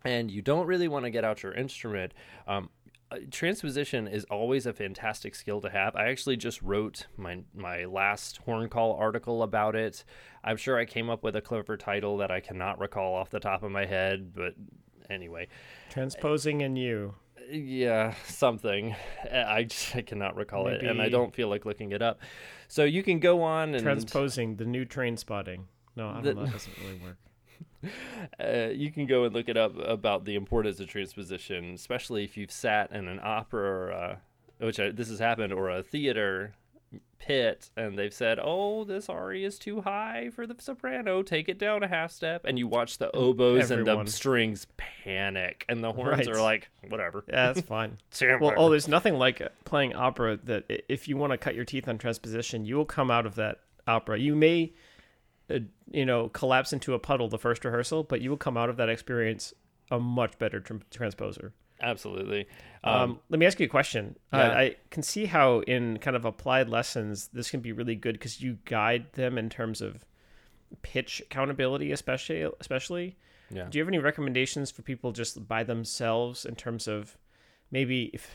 and 0.05 0.29
you 0.31 0.41
don't 0.41 0.67
really 0.67 0.87
want 0.87 1.05
to 1.05 1.11
get 1.11 1.23
out 1.23 1.43
your 1.43 1.53
instrument, 1.53 2.13
um, 2.47 2.69
Uh, 3.13 3.17
transposition 3.29 4.07
is 4.07 4.25
always 4.25 4.65
a 4.65 4.73
fantastic 4.73 5.35
skill 5.35 5.61
to 5.61 5.69
have. 5.69 5.95
I 5.95 6.07
actually 6.07 6.37
just 6.37 6.61
wrote 6.63 7.05
my 7.15 7.39
my 7.53 7.85
last 7.85 8.37
horn 8.37 8.69
call 8.69 8.95
article 8.95 9.43
about 9.43 9.75
it. 9.75 10.03
I'm 10.43 10.57
sure 10.57 10.79
I 10.79 10.85
came 10.85 11.09
up 11.09 11.21
with 11.21 11.35
a 11.35 11.41
clever 11.41 11.77
title 11.77 12.17
that 12.17 12.31
I 12.31 12.39
cannot 12.39 12.79
recall 12.79 13.13
off 13.13 13.29
the 13.29 13.39
top 13.39 13.61
of 13.61 13.71
my 13.71 13.85
head, 13.85 14.33
but 14.33 14.55
anyway, 15.09 15.47
transposing 15.89 16.61
in 16.61 16.75
you. 16.75 17.13
Yeah, 17.51 18.15
something. 18.25 18.95
Uh, 19.31 19.43
I 19.47 19.63
just 19.65 19.95
I 19.95 20.01
cannot 20.01 20.35
recall 20.35 20.65
Maybe 20.65 20.85
it, 20.85 20.89
and 20.89 21.01
I 21.01 21.09
don't 21.09 21.35
feel 21.35 21.49
like 21.49 21.65
looking 21.65 21.91
it 21.91 22.01
up. 22.01 22.19
So 22.67 22.83
you 22.83 23.03
can 23.03 23.19
go 23.19 23.43
on 23.43 23.75
and 23.75 23.83
transposing 23.83 24.55
the 24.55 24.65
new 24.65 24.85
train 24.85 25.17
spotting. 25.17 25.67
No, 25.95 26.09
I 26.09 26.13
don't 26.13 26.23
the, 26.23 26.33
know. 26.33 26.45
That 26.45 26.53
doesn't 26.53 26.77
really 26.79 26.99
work. 27.03 27.17
Uh, 28.39 28.69
you 28.73 28.91
can 28.91 29.05
go 29.05 29.25
and 29.25 29.33
look 29.33 29.49
it 29.49 29.57
up 29.57 29.73
about 29.77 30.25
the 30.25 30.35
importance 30.35 30.79
of 30.79 30.87
transposition, 30.87 31.73
especially 31.73 32.23
if 32.23 32.37
you've 32.37 32.51
sat 32.51 32.91
in 32.91 33.07
an 33.07 33.19
opera, 33.21 33.69
or, 33.69 33.91
uh, 33.91 34.15
which 34.59 34.79
I, 34.79 34.91
this 34.91 35.09
has 35.09 35.19
happened, 35.19 35.51
or 35.51 35.69
a 35.69 35.83
theater 35.83 36.53
pit, 37.19 37.69
and 37.77 37.97
they've 37.97 38.13
said, 38.13 38.39
"Oh, 38.41 38.83
this 38.83 39.09
aria 39.09 39.47
is 39.47 39.57
too 39.57 39.81
high 39.81 40.29
for 40.33 40.45
the 40.45 40.55
soprano. 40.59 41.21
Take 41.21 41.49
it 41.49 41.57
down 41.57 41.83
a 41.83 41.87
half 41.87 42.11
step." 42.11 42.43
And 42.45 42.59
you 42.59 42.67
watch 42.67 42.97
the 42.97 43.13
oboes 43.15 43.71
Everyone. 43.71 43.99
and 43.99 44.07
the 44.07 44.11
strings 44.11 44.67
panic, 44.77 45.65
and 45.69 45.83
the 45.83 45.91
horns 45.91 46.27
right. 46.27 46.35
are 46.35 46.41
like, 46.41 46.69
"Whatever." 46.89 47.23
Yeah, 47.27 47.53
that's 47.53 47.65
fine. 47.65 47.97
well, 48.21 48.53
oh, 48.57 48.69
there's 48.69 48.87
nothing 48.87 49.15
like 49.15 49.41
playing 49.65 49.95
opera 49.95 50.37
that 50.43 50.65
if 50.89 51.07
you 51.07 51.17
want 51.17 51.31
to 51.31 51.37
cut 51.37 51.55
your 51.55 51.65
teeth 51.65 51.87
on 51.87 51.97
transposition, 51.97 52.65
you 52.65 52.75
will 52.75 52.85
come 52.85 53.09
out 53.09 53.25
of 53.25 53.35
that 53.35 53.59
opera. 53.87 54.19
You 54.19 54.35
may 54.35 54.73
uh, 55.49 55.59
you 55.91 56.05
know, 56.05 56.29
collapse 56.29 56.73
into 56.73 56.93
a 56.93 56.99
puddle 56.99 57.27
the 57.29 57.37
first 57.37 57.65
rehearsal, 57.65 58.03
but 58.03 58.21
you 58.21 58.29
will 58.29 58.37
come 58.37 58.57
out 58.57 58.69
of 58.69 58.77
that 58.77 58.89
experience 58.89 59.53
a 59.91 59.99
much 59.99 60.37
better 60.37 60.59
tr- 60.59 60.75
transposer. 60.91 61.51
Absolutely. 61.81 62.47
Um, 62.83 62.95
um, 62.95 63.19
let 63.29 63.39
me 63.39 63.45
ask 63.45 63.59
you 63.59 63.65
a 63.65 63.69
question. 63.69 64.15
Uh, 64.31 64.37
yeah. 64.37 64.43
Uh, 64.43 64.57
I 64.57 64.75
can 64.89 65.03
see 65.03 65.25
how 65.25 65.59
in 65.61 65.97
kind 65.99 66.15
of 66.15 66.23
applied 66.25 66.69
lessons 66.69 67.29
this 67.33 67.49
can 67.49 67.59
be 67.59 67.71
really 67.71 67.95
good 67.95 68.13
because 68.13 68.41
you 68.41 68.57
guide 68.65 69.11
them 69.13 69.37
in 69.37 69.49
terms 69.49 69.81
of 69.81 70.05
pitch 70.81 71.21
accountability, 71.21 71.91
especially. 71.91 72.47
Especially. 72.59 73.17
Yeah. 73.51 73.67
Do 73.69 73.77
you 73.77 73.83
have 73.83 73.89
any 73.89 73.99
recommendations 73.99 74.71
for 74.71 74.81
people 74.81 75.11
just 75.11 75.47
by 75.47 75.63
themselves 75.63 76.45
in 76.45 76.55
terms 76.55 76.87
of 76.87 77.17
maybe 77.69 78.09
if 78.13 78.33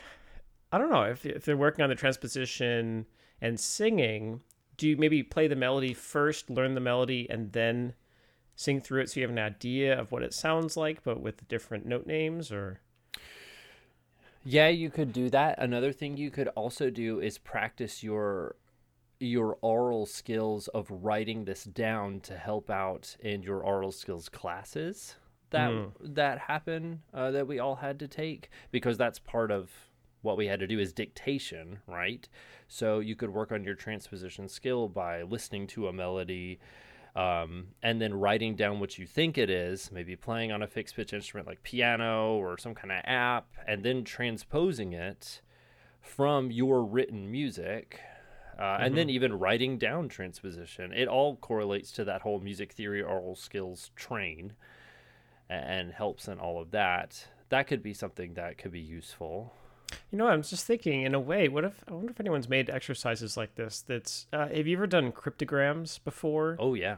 I 0.71 0.79
don't 0.79 0.91
know 0.91 1.05
if 1.05 1.25
if 1.25 1.45
they're 1.45 1.57
working 1.57 1.83
on 1.83 1.89
the 1.89 1.97
transposition 1.97 3.07
and 3.41 3.59
singing, 3.59 4.43
do 4.79 4.89
you 4.89 4.97
maybe 4.97 5.23
play 5.23 5.47
the 5.49 5.57
melody 5.57 5.93
first, 5.93 6.49
learn 6.49 6.75
the 6.75 6.81
melody, 6.81 7.27
and 7.29 7.53
then 7.53 7.93
sing 8.57 8.81
through 8.81 9.03
it 9.03 9.11
so 9.11 9.21
you 9.21 9.27
have 9.27 9.31
an 9.31 9.39
idea 9.39 9.99
of 9.99 10.11
what 10.11 10.23
it 10.23 10.33
sounds 10.33 10.77
like, 10.77 11.03
but 11.03 11.21
with 11.21 11.47
different 11.49 11.85
note 11.85 12.07
names 12.07 12.51
or? 12.51 12.81
Yeah, 14.45 14.69
you 14.69 14.89
could 14.89 15.13
do 15.13 15.29
that. 15.31 15.59
Another 15.59 15.93
thing 15.93 16.17
you 16.17 16.31
could 16.31 16.49
also 16.49 16.89
do 16.89 17.21
is 17.21 17.37
practice 17.37 18.03
your 18.03 18.57
your 19.21 19.59
aural 19.63 20.07
skills 20.07 20.69
of 20.69 20.89
writing 20.91 21.45
this 21.45 21.65
down 21.65 22.21
to 22.21 22.37
help 22.37 22.71
out 22.71 23.17
in 23.19 23.43
your 23.43 23.65
aural 23.65 23.91
skills 23.91 24.29
classes 24.29 25.17
that 25.51 25.71
mm. 25.71 25.91
that 26.01 26.39
happen 26.39 27.03
uh, 27.13 27.31
that 27.31 27.47
we 27.47 27.59
all 27.59 27.77
had 27.77 27.99
to 27.99 28.09
take 28.09 28.51
because 28.71 28.97
that's 28.97 29.19
part 29.19 29.51
of 29.51 29.71
what 30.29 30.37
we 30.37 30.47
had 30.47 30.61
to 30.61 30.67
do 30.67 30.79
is 30.79 30.93
dictation, 30.93 31.79
right? 31.87 32.29
So 32.69 33.01
you 33.01 33.17
could 33.17 33.31
work 33.31 33.51
on 33.51 33.65
your 33.65 33.75
transposition 33.75 34.47
skill 34.47 34.87
by 34.87 35.23
listening 35.23 35.67
to 35.69 35.89
a 35.89 35.93
melody 35.93 36.61
um, 37.17 37.69
and 37.83 37.99
then 37.99 38.13
writing 38.13 38.55
down 38.55 38.79
what 38.79 38.99
you 38.99 39.07
think 39.07 39.39
it 39.39 39.49
is, 39.49 39.91
maybe 39.91 40.17
playing 40.17 40.53
on 40.53 40.63
a 40.63 40.67
fixed 40.67 40.97
pitch 40.97 41.15
instrument 41.15 41.49
like 41.49 41.63
piano 41.63 42.35
or 42.35 42.59
some 42.59 42.75
kind 42.75 42.93
of 42.93 43.01
app, 43.05 43.47
and 43.67 43.83
then 43.83 44.05
transposing 44.05 44.93
it 44.93 45.41
from 46.03 46.51
your 46.51 46.85
written 46.85 47.33
music. 47.33 47.99
Uh, 48.59 48.63
mm-hmm. 48.63 48.83
And 48.83 48.99
then 48.99 49.07
mm-hmm. 49.07 49.15
even 49.15 49.39
writing 49.39 49.79
down 49.79 50.11
transposition. 50.11 50.93
It 50.93 51.09
all 51.09 51.37
correlates 51.37 51.91
to 51.93 52.05
that 52.05 52.21
whole 52.21 52.41
music 52.41 52.73
theory 52.75 53.03
aural 53.03 53.35
skills 53.35 53.93
train 53.97 54.53
and 55.49 55.91
helps 55.91 56.29
in 56.29 56.39
all 56.39 56.61
of 56.61 56.71
that. 56.73 57.29
That 57.49 57.67
could 57.67 57.83
be 57.83 57.95
something 57.95 58.35
that 58.35 58.59
could 58.59 58.73
be 58.73 58.81
useful. 58.81 59.55
You 60.11 60.19
know, 60.19 60.29
I'm 60.29 60.43
just 60.43 60.67
thinking, 60.67 61.03
in 61.03 61.15
a 61.15 61.21
way, 61.21 61.49
what 61.49 61.65
if 61.65 61.85
I 61.89 61.93
wonder 61.93 62.11
if 62.11 62.21
anyone's 62.21 62.49
made 62.49 62.71
exercises 62.71 63.37
like 63.37 63.55
this? 63.55 63.83
That's 63.87 64.27
uh, 64.33 64.49
have 64.49 64.67
you 64.67 64.77
ever 64.77 64.87
done 64.87 65.13
cryptograms 65.13 65.99
before? 65.99 66.57
Oh 66.59 66.75
yeah, 66.75 66.97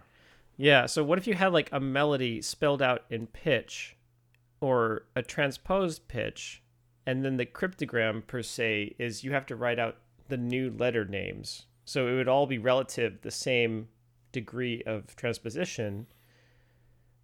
yeah. 0.57 0.87
So 0.87 1.03
what 1.03 1.19
if 1.19 1.27
you 1.27 1.35
had 1.35 1.53
like 1.53 1.69
a 1.73 1.81
melody 1.81 2.43
spelled 2.43 2.83
out 2.83 3.05
in 3.11 3.27
pitch, 3.27 3.97
or 4.61 5.07
a 5.17 5.23
transposed 5.23 6.07
pitch, 6.09 6.63
and 7.07 7.25
then 7.25 7.37
the 7.37 7.47
cryptogram 7.47 8.27
per 8.27 8.43
se 8.43 8.95
is 8.99 9.25
you 9.25 9.33
have 9.33 9.47
to 9.47 9.57
write 9.57 9.79
out 9.79 9.97
the 10.29 10.37
new 10.37 10.71
letter 10.71 11.05
names. 11.05 11.67
So 11.85 12.07
it 12.07 12.15
would 12.15 12.29
all 12.29 12.47
be 12.47 12.59
relative 12.59 13.23
the 13.23 13.31
same 13.31 13.89
degree 14.33 14.83
of 14.85 15.17
transposition, 15.17 16.07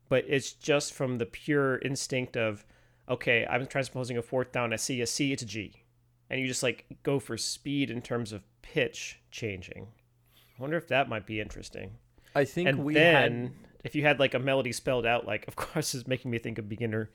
but 0.09 0.25
it's 0.27 0.53
just 0.53 0.93
from 0.93 1.19
the 1.19 1.27
pure 1.27 1.79
instinct 1.79 2.37
of 2.37 2.65
okay, 3.09 3.47
I'm 3.49 3.67
transposing 3.67 4.19
a 4.19 4.23
fourth 4.23 4.53
down, 4.53 4.73
I 4.73 4.77
see 4.77 5.01
a 5.01 5.07
C, 5.07 5.33
it's 5.33 5.43
a 5.43 5.47
G. 5.47 5.83
And 6.29 6.41
you 6.41 6.47
just 6.47 6.63
like 6.63 6.87
go 7.03 7.19
for 7.21 7.37
speed 7.37 7.91
in 7.91 8.03
terms 8.03 8.33
of 8.33 8.43
pitch 8.63 9.21
changing. 9.31 9.87
I 10.37 10.63
wonder 10.63 10.77
if 10.77 10.89
that 10.89 11.09
might 11.09 11.27
be 11.27 11.41
interesting. 11.41 11.93
I 12.35 12.45
think 12.45 12.69
and 12.69 12.85
we 12.85 12.95
then 12.95 13.43
had... 13.43 13.53
if 13.85 13.95
you 13.95 14.03
had 14.03 14.19
like 14.19 14.35
a 14.35 14.39
melody 14.39 14.73
spelled 14.73 15.07
out, 15.07 15.27
like 15.27 15.47
of 15.49 15.57
course 15.57 15.95
is 15.95 16.07
making 16.07 16.31
me 16.31 16.39
think 16.39 16.59
of 16.59 16.69
beginner, 16.69 17.11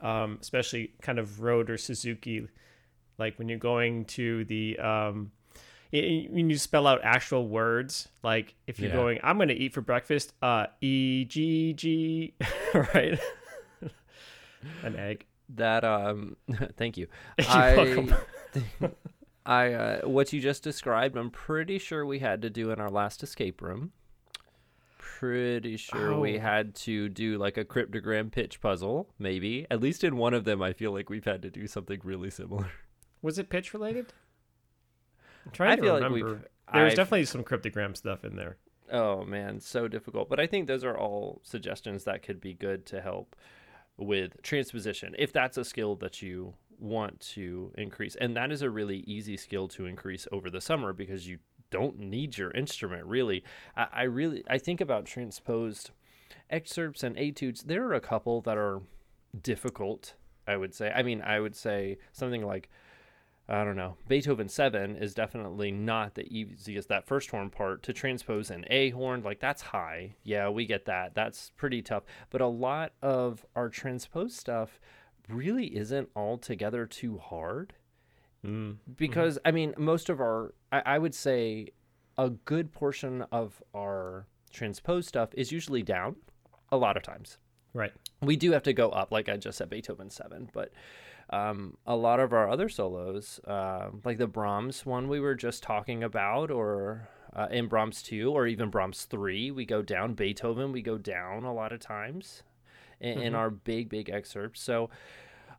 um, 0.00 0.38
especially 0.40 0.92
kind 1.02 1.18
of 1.18 1.40
rote 1.40 1.70
or 1.70 1.78
Suzuki, 1.78 2.48
like 3.18 3.38
when 3.38 3.48
you're 3.48 3.58
going 3.58 4.04
to 4.06 4.44
the 4.46 4.78
um, 4.78 5.30
when 5.90 6.50
you 6.50 6.58
spell 6.58 6.86
out 6.86 7.00
actual 7.02 7.48
words, 7.48 8.08
like 8.22 8.54
if 8.66 8.78
you're 8.78 8.90
yeah. 8.90 8.96
going, 8.96 9.20
I'm 9.22 9.36
going 9.36 9.48
to 9.48 9.54
eat 9.54 9.72
for 9.72 9.80
breakfast, 9.80 10.34
uh, 10.42 10.66
E 10.80 11.24
G 11.24 11.72
G, 11.72 12.34
right? 12.74 13.18
An 14.82 14.96
egg. 14.96 15.26
That 15.54 15.84
um 15.84 16.36
thank 16.76 16.96
you. 16.96 17.08
I 17.38 18.08
i 19.46 19.72
uh, 19.72 20.00
what 20.06 20.32
you 20.32 20.40
just 20.40 20.62
described 20.62 21.16
i'm 21.16 21.30
pretty 21.30 21.78
sure 21.78 22.04
we 22.04 22.18
had 22.18 22.42
to 22.42 22.50
do 22.50 22.70
in 22.70 22.80
our 22.80 22.90
last 22.90 23.22
escape 23.22 23.62
room. 23.62 23.92
Pretty 24.98 25.76
sure 25.76 26.12
oh. 26.12 26.20
we 26.20 26.38
had 26.38 26.74
to 26.74 27.08
do 27.08 27.38
like 27.38 27.56
a 27.56 27.64
cryptogram 27.64 28.30
pitch 28.30 28.60
puzzle 28.60 29.08
maybe. 29.18 29.66
At 29.70 29.80
least 29.80 30.04
in 30.04 30.16
one 30.16 30.34
of 30.34 30.44
them 30.44 30.62
i 30.62 30.72
feel 30.72 30.92
like 30.92 31.08
we've 31.08 31.24
had 31.24 31.42
to 31.42 31.50
do 31.50 31.66
something 31.66 32.00
really 32.04 32.30
similar. 32.30 32.70
Was 33.22 33.38
it 33.38 33.48
pitch 33.48 33.72
related? 33.72 34.12
I'm 35.46 35.52
trying 35.52 35.72
I 35.72 35.76
to 35.76 35.82
feel 35.82 35.94
remember. 35.94 36.30
Like 36.30 36.50
there's 36.74 36.94
definitely 36.94 37.24
some 37.24 37.42
cryptogram 37.42 37.96
stuff 37.96 38.24
in 38.24 38.36
there. 38.36 38.58
Oh 38.92 39.24
man. 39.24 39.60
So 39.60 39.88
difficult. 39.88 40.28
But 40.28 40.40
i 40.40 40.46
think 40.46 40.66
those 40.66 40.84
are 40.84 40.96
all 40.96 41.40
suggestions 41.42 42.04
that 42.04 42.22
could 42.22 42.40
be 42.40 42.52
good 42.52 42.84
to 42.86 43.00
help 43.00 43.34
with 43.98 44.40
transposition 44.42 45.14
if 45.18 45.32
that's 45.32 45.58
a 45.58 45.64
skill 45.64 45.96
that 45.96 46.22
you 46.22 46.54
want 46.78 47.18
to 47.20 47.72
increase. 47.76 48.16
And 48.16 48.36
that 48.36 48.52
is 48.52 48.62
a 48.62 48.70
really 48.70 48.98
easy 48.98 49.36
skill 49.36 49.68
to 49.68 49.86
increase 49.86 50.28
over 50.30 50.48
the 50.48 50.60
summer 50.60 50.92
because 50.92 51.26
you 51.26 51.38
don't 51.70 51.98
need 51.98 52.38
your 52.38 52.50
instrument 52.52 53.04
really. 53.04 53.44
I, 53.76 53.86
I 53.92 54.02
really 54.04 54.44
I 54.48 54.58
think 54.58 54.80
about 54.80 55.04
transposed 55.04 55.90
excerpts 56.50 57.02
and 57.02 57.18
etudes. 57.18 57.62
There 57.62 57.84
are 57.86 57.94
a 57.94 58.00
couple 58.00 58.40
that 58.42 58.56
are 58.56 58.80
difficult, 59.42 60.14
I 60.46 60.56
would 60.56 60.74
say. 60.74 60.92
I 60.94 61.02
mean, 61.02 61.20
I 61.22 61.40
would 61.40 61.56
say 61.56 61.98
something 62.12 62.44
like 62.44 62.70
I 63.50 63.64
don't 63.64 63.76
know. 63.76 63.96
Beethoven 64.06 64.48
7 64.48 64.96
is 64.96 65.14
definitely 65.14 65.70
not 65.70 66.14
the 66.14 66.26
easiest. 66.30 66.88
That 66.90 67.06
first 67.06 67.30
horn 67.30 67.48
part 67.48 67.82
to 67.84 67.94
transpose 67.94 68.50
an 68.50 68.66
A 68.68 68.90
horn, 68.90 69.22
like 69.22 69.40
that's 69.40 69.62
high. 69.62 70.16
Yeah, 70.22 70.50
we 70.50 70.66
get 70.66 70.84
that. 70.84 71.14
That's 71.14 71.50
pretty 71.56 71.80
tough. 71.80 72.02
But 72.28 72.42
a 72.42 72.46
lot 72.46 72.92
of 73.00 73.46
our 73.56 73.70
transpose 73.70 74.36
stuff 74.36 74.78
really 75.28 75.76
isn't 75.76 76.10
altogether 76.14 76.84
too 76.84 77.16
hard. 77.16 77.72
Mm. 78.44 78.76
Because, 78.96 79.36
mm-hmm. 79.36 79.48
I 79.48 79.50
mean, 79.52 79.74
most 79.78 80.10
of 80.10 80.20
our, 80.20 80.52
I, 80.70 80.82
I 80.84 80.98
would 80.98 81.14
say 81.14 81.68
a 82.18 82.28
good 82.30 82.70
portion 82.72 83.22
of 83.32 83.62
our 83.74 84.26
transpose 84.52 85.06
stuff 85.06 85.30
is 85.32 85.52
usually 85.52 85.82
down 85.82 86.16
a 86.70 86.76
lot 86.76 86.98
of 86.98 87.02
times. 87.02 87.38
Right. 87.72 87.92
We 88.20 88.36
do 88.36 88.52
have 88.52 88.62
to 88.64 88.72
go 88.74 88.90
up, 88.90 89.10
like 89.10 89.28
I 89.30 89.38
just 89.38 89.58
said, 89.58 89.70
Beethoven 89.70 90.10
7. 90.10 90.50
But 90.52 90.72
um, 91.30 91.76
a 91.86 91.94
lot 91.96 92.20
of 92.20 92.32
our 92.32 92.48
other 92.48 92.68
solos, 92.68 93.40
uh, 93.46 93.90
like 94.04 94.18
the 94.18 94.26
Brahms 94.26 94.86
one 94.86 95.08
we 95.08 95.20
were 95.20 95.34
just 95.34 95.62
talking 95.62 96.02
about, 96.02 96.50
or 96.50 97.08
uh, 97.34 97.48
in 97.50 97.68
Brahms 97.68 98.02
2, 98.02 98.30
or 98.32 98.46
even 98.46 98.70
Brahms 98.70 99.04
3, 99.04 99.50
we 99.50 99.66
go 99.66 99.82
down. 99.82 100.14
Beethoven, 100.14 100.72
we 100.72 100.80
go 100.82 100.96
down 100.98 101.44
a 101.44 101.52
lot 101.52 101.72
of 101.72 101.80
times 101.80 102.42
in, 103.00 103.14
mm-hmm. 103.16 103.26
in 103.26 103.34
our 103.34 103.50
big, 103.50 103.88
big 103.88 104.10
excerpts. 104.10 104.60
So 104.62 104.90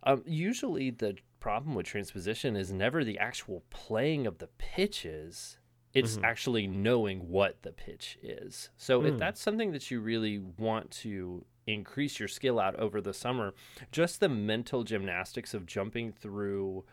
Um, 0.04 0.24
usually, 0.26 0.92
the 0.92 1.18
problem 1.42 1.76
with 1.76 1.86
transposition 1.86 2.56
is 2.56 2.72
never 2.72 3.04
the 3.04 3.20
actual 3.20 3.64
playing 3.70 4.26
of 4.28 4.38
the 4.38 4.48
pitches. 4.58 5.58
It's 5.94 6.16
Mhm. 6.18 6.24
actually 6.24 6.68
knowing 6.68 7.28
what 7.30 7.64
the 7.64 7.74
pitch 7.74 8.18
is. 8.24 8.70
So 8.78 9.04
if 9.04 9.16
Mm. 9.16 9.20
that's 9.20 9.42
something 9.42 9.72
that 9.74 9.92
you 9.92 10.00
really 10.00 10.38
want 10.40 10.90
to 11.04 11.46
increase 11.68 12.20
your 12.20 12.28
skill 12.28 12.60
out 12.60 12.76
over 12.76 13.02
the 13.02 13.14
summer, 13.14 13.54
just 13.92 14.20
the 14.20 14.30
mental 14.30 14.84
gymnastics 14.84 15.54
of 15.54 15.66
jumping 15.66 16.12
through 16.12 16.84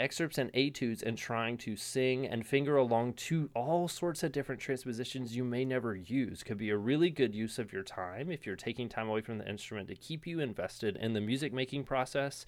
excerpts 0.00 0.38
and 0.38 0.50
etudes 0.54 1.02
and 1.02 1.18
trying 1.18 1.56
to 1.58 1.76
sing 1.76 2.26
and 2.26 2.46
finger 2.46 2.76
along 2.76 3.12
to 3.14 3.50
all 3.54 3.88
sorts 3.88 4.22
of 4.22 4.32
different 4.32 4.60
transpositions 4.60 5.36
you 5.36 5.44
may 5.44 5.64
never 5.64 5.94
use 5.94 6.42
could 6.42 6.58
be 6.58 6.70
a 6.70 6.76
really 6.76 7.10
good 7.10 7.34
use 7.34 7.58
of 7.58 7.72
your 7.72 7.82
time 7.82 8.30
if 8.30 8.46
you're 8.46 8.56
taking 8.56 8.88
time 8.88 9.08
away 9.08 9.20
from 9.20 9.38
the 9.38 9.48
instrument 9.48 9.88
to 9.88 9.96
keep 9.96 10.26
you 10.26 10.40
invested 10.40 10.96
in 10.96 11.14
the 11.14 11.20
music 11.20 11.52
making 11.52 11.84
process. 11.84 12.46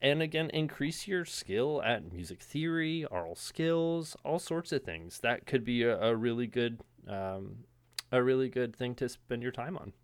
And 0.00 0.22
again 0.22 0.50
increase 0.50 1.06
your 1.06 1.24
skill 1.24 1.82
at 1.82 2.12
music 2.12 2.42
theory 2.42 3.06
aural 3.06 3.34
skills 3.34 4.14
all 4.24 4.38
sorts 4.38 4.70
of 4.72 4.82
things 4.82 5.20
that 5.20 5.46
could 5.46 5.64
be 5.64 5.82
a, 5.84 5.98
a 5.98 6.14
really 6.14 6.46
good 6.46 6.80
um, 7.08 7.64
a 8.12 8.22
really 8.22 8.50
good 8.50 8.76
thing 8.76 8.94
to 8.96 9.08
spend 9.08 9.42
your 9.42 9.52
time 9.52 9.76
on 9.78 9.94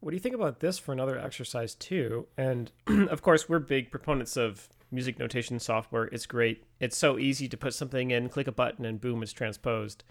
What 0.00 0.10
do 0.10 0.16
you 0.16 0.20
think 0.20 0.34
about 0.34 0.60
this 0.60 0.78
for 0.78 0.92
another 0.92 1.18
exercise 1.18 1.74
too? 1.74 2.26
And 2.36 2.70
of 2.86 3.22
course, 3.22 3.48
we're 3.48 3.58
big 3.58 3.90
proponents 3.90 4.36
of 4.36 4.68
music 4.90 5.18
notation 5.18 5.58
software. 5.58 6.04
It's 6.04 6.26
great. 6.26 6.64
It's 6.80 6.96
so 6.96 7.18
easy 7.18 7.48
to 7.48 7.56
put 7.56 7.74
something 7.74 8.10
in, 8.10 8.28
click 8.28 8.46
a 8.46 8.52
button, 8.52 8.84
and 8.84 9.00
boom, 9.00 9.22
it's 9.22 9.32
transposed. 9.32 10.04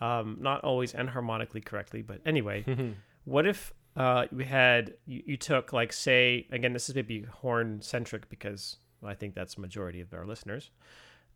Um, 0.00 0.38
not 0.40 0.62
always 0.62 0.92
enharmonically 0.92 1.64
correctly, 1.64 2.02
but 2.02 2.20
anyway, 2.26 2.64
what 3.24 3.46
if 3.46 3.72
uh, 3.96 4.26
we 4.32 4.44
had 4.44 4.94
you, 5.06 5.22
you 5.26 5.36
took 5.36 5.72
like 5.72 5.92
say 5.92 6.46
again, 6.50 6.72
this 6.72 6.88
is 6.88 6.94
maybe 6.94 7.22
horn 7.22 7.80
centric 7.80 8.28
because 8.28 8.76
I 9.04 9.14
think 9.14 9.34
that's 9.34 9.54
the 9.54 9.60
majority 9.60 10.00
of 10.00 10.12
our 10.12 10.26
listeners. 10.26 10.70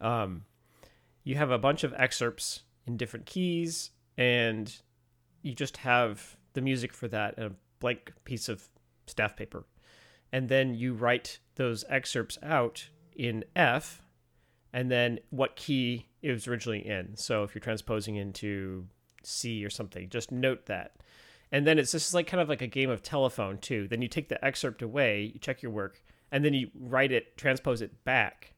Um, 0.01 0.45
you 1.25 1.37
have 1.37 1.51
a 1.51 1.59
bunch 1.59 1.85
of 1.85 1.95
excerpts 1.97 2.63
in 2.87 2.97
different 2.97 3.27
keys, 3.27 3.91
and 4.17 4.75
you 5.43 5.55
just 5.55 5.79
have 5.79 6.37
the 6.55 6.61
music 6.61 6.93
for 6.93 7.09
that 7.09 7.37
in 7.39 7.45
a 7.45 7.53
blank 7.81 8.13
piece 8.25 8.49
of 8.49 8.69
staff 9.07 9.37
paper. 9.37 9.65
And 10.33 10.49
then 10.49 10.75
you 10.75 10.95
write 10.95 11.39
those 11.55 11.85
excerpts 11.89 12.39
out 12.43 12.89
in 13.17 13.45
F, 13.57 14.03
and 14.73 14.91
then 14.91 15.19
what 15.31 15.57
key 15.57 16.09
it 16.23 16.31
was 16.31 16.47
originally 16.47 16.87
in. 16.87 17.17
So 17.17 17.43
if 17.43 17.55
you're 17.55 17.61
transposing 17.61 18.17
into 18.17 18.87
C 19.23 19.65
or 19.65 19.71
something, 19.71 20.09
just 20.09 20.31
note 20.31 20.67
that. 20.67 20.97
And 21.51 21.67
then 21.67 21.79
it's 21.79 21.93
just 21.93 22.13
like 22.13 22.27
kind 22.27 22.43
of 22.43 22.49
like 22.49 22.61
a 22.61 22.67
game 22.67 22.91
of 22.91 23.03
telephone 23.03 23.59
too. 23.59 23.89
Then 23.89 24.03
you 24.03 24.09
take 24.09 24.29
the 24.29 24.45
excerpt 24.45 24.83
away, 24.83 25.31
you 25.33 25.39
check 25.41 25.63
your 25.63 25.73
work, 25.73 26.03
and 26.31 26.45
then 26.45 26.53
you 26.53 26.69
write 26.79 27.11
it, 27.11 27.39
transpose 27.39 27.81
it 27.81 28.05
back, 28.05 28.53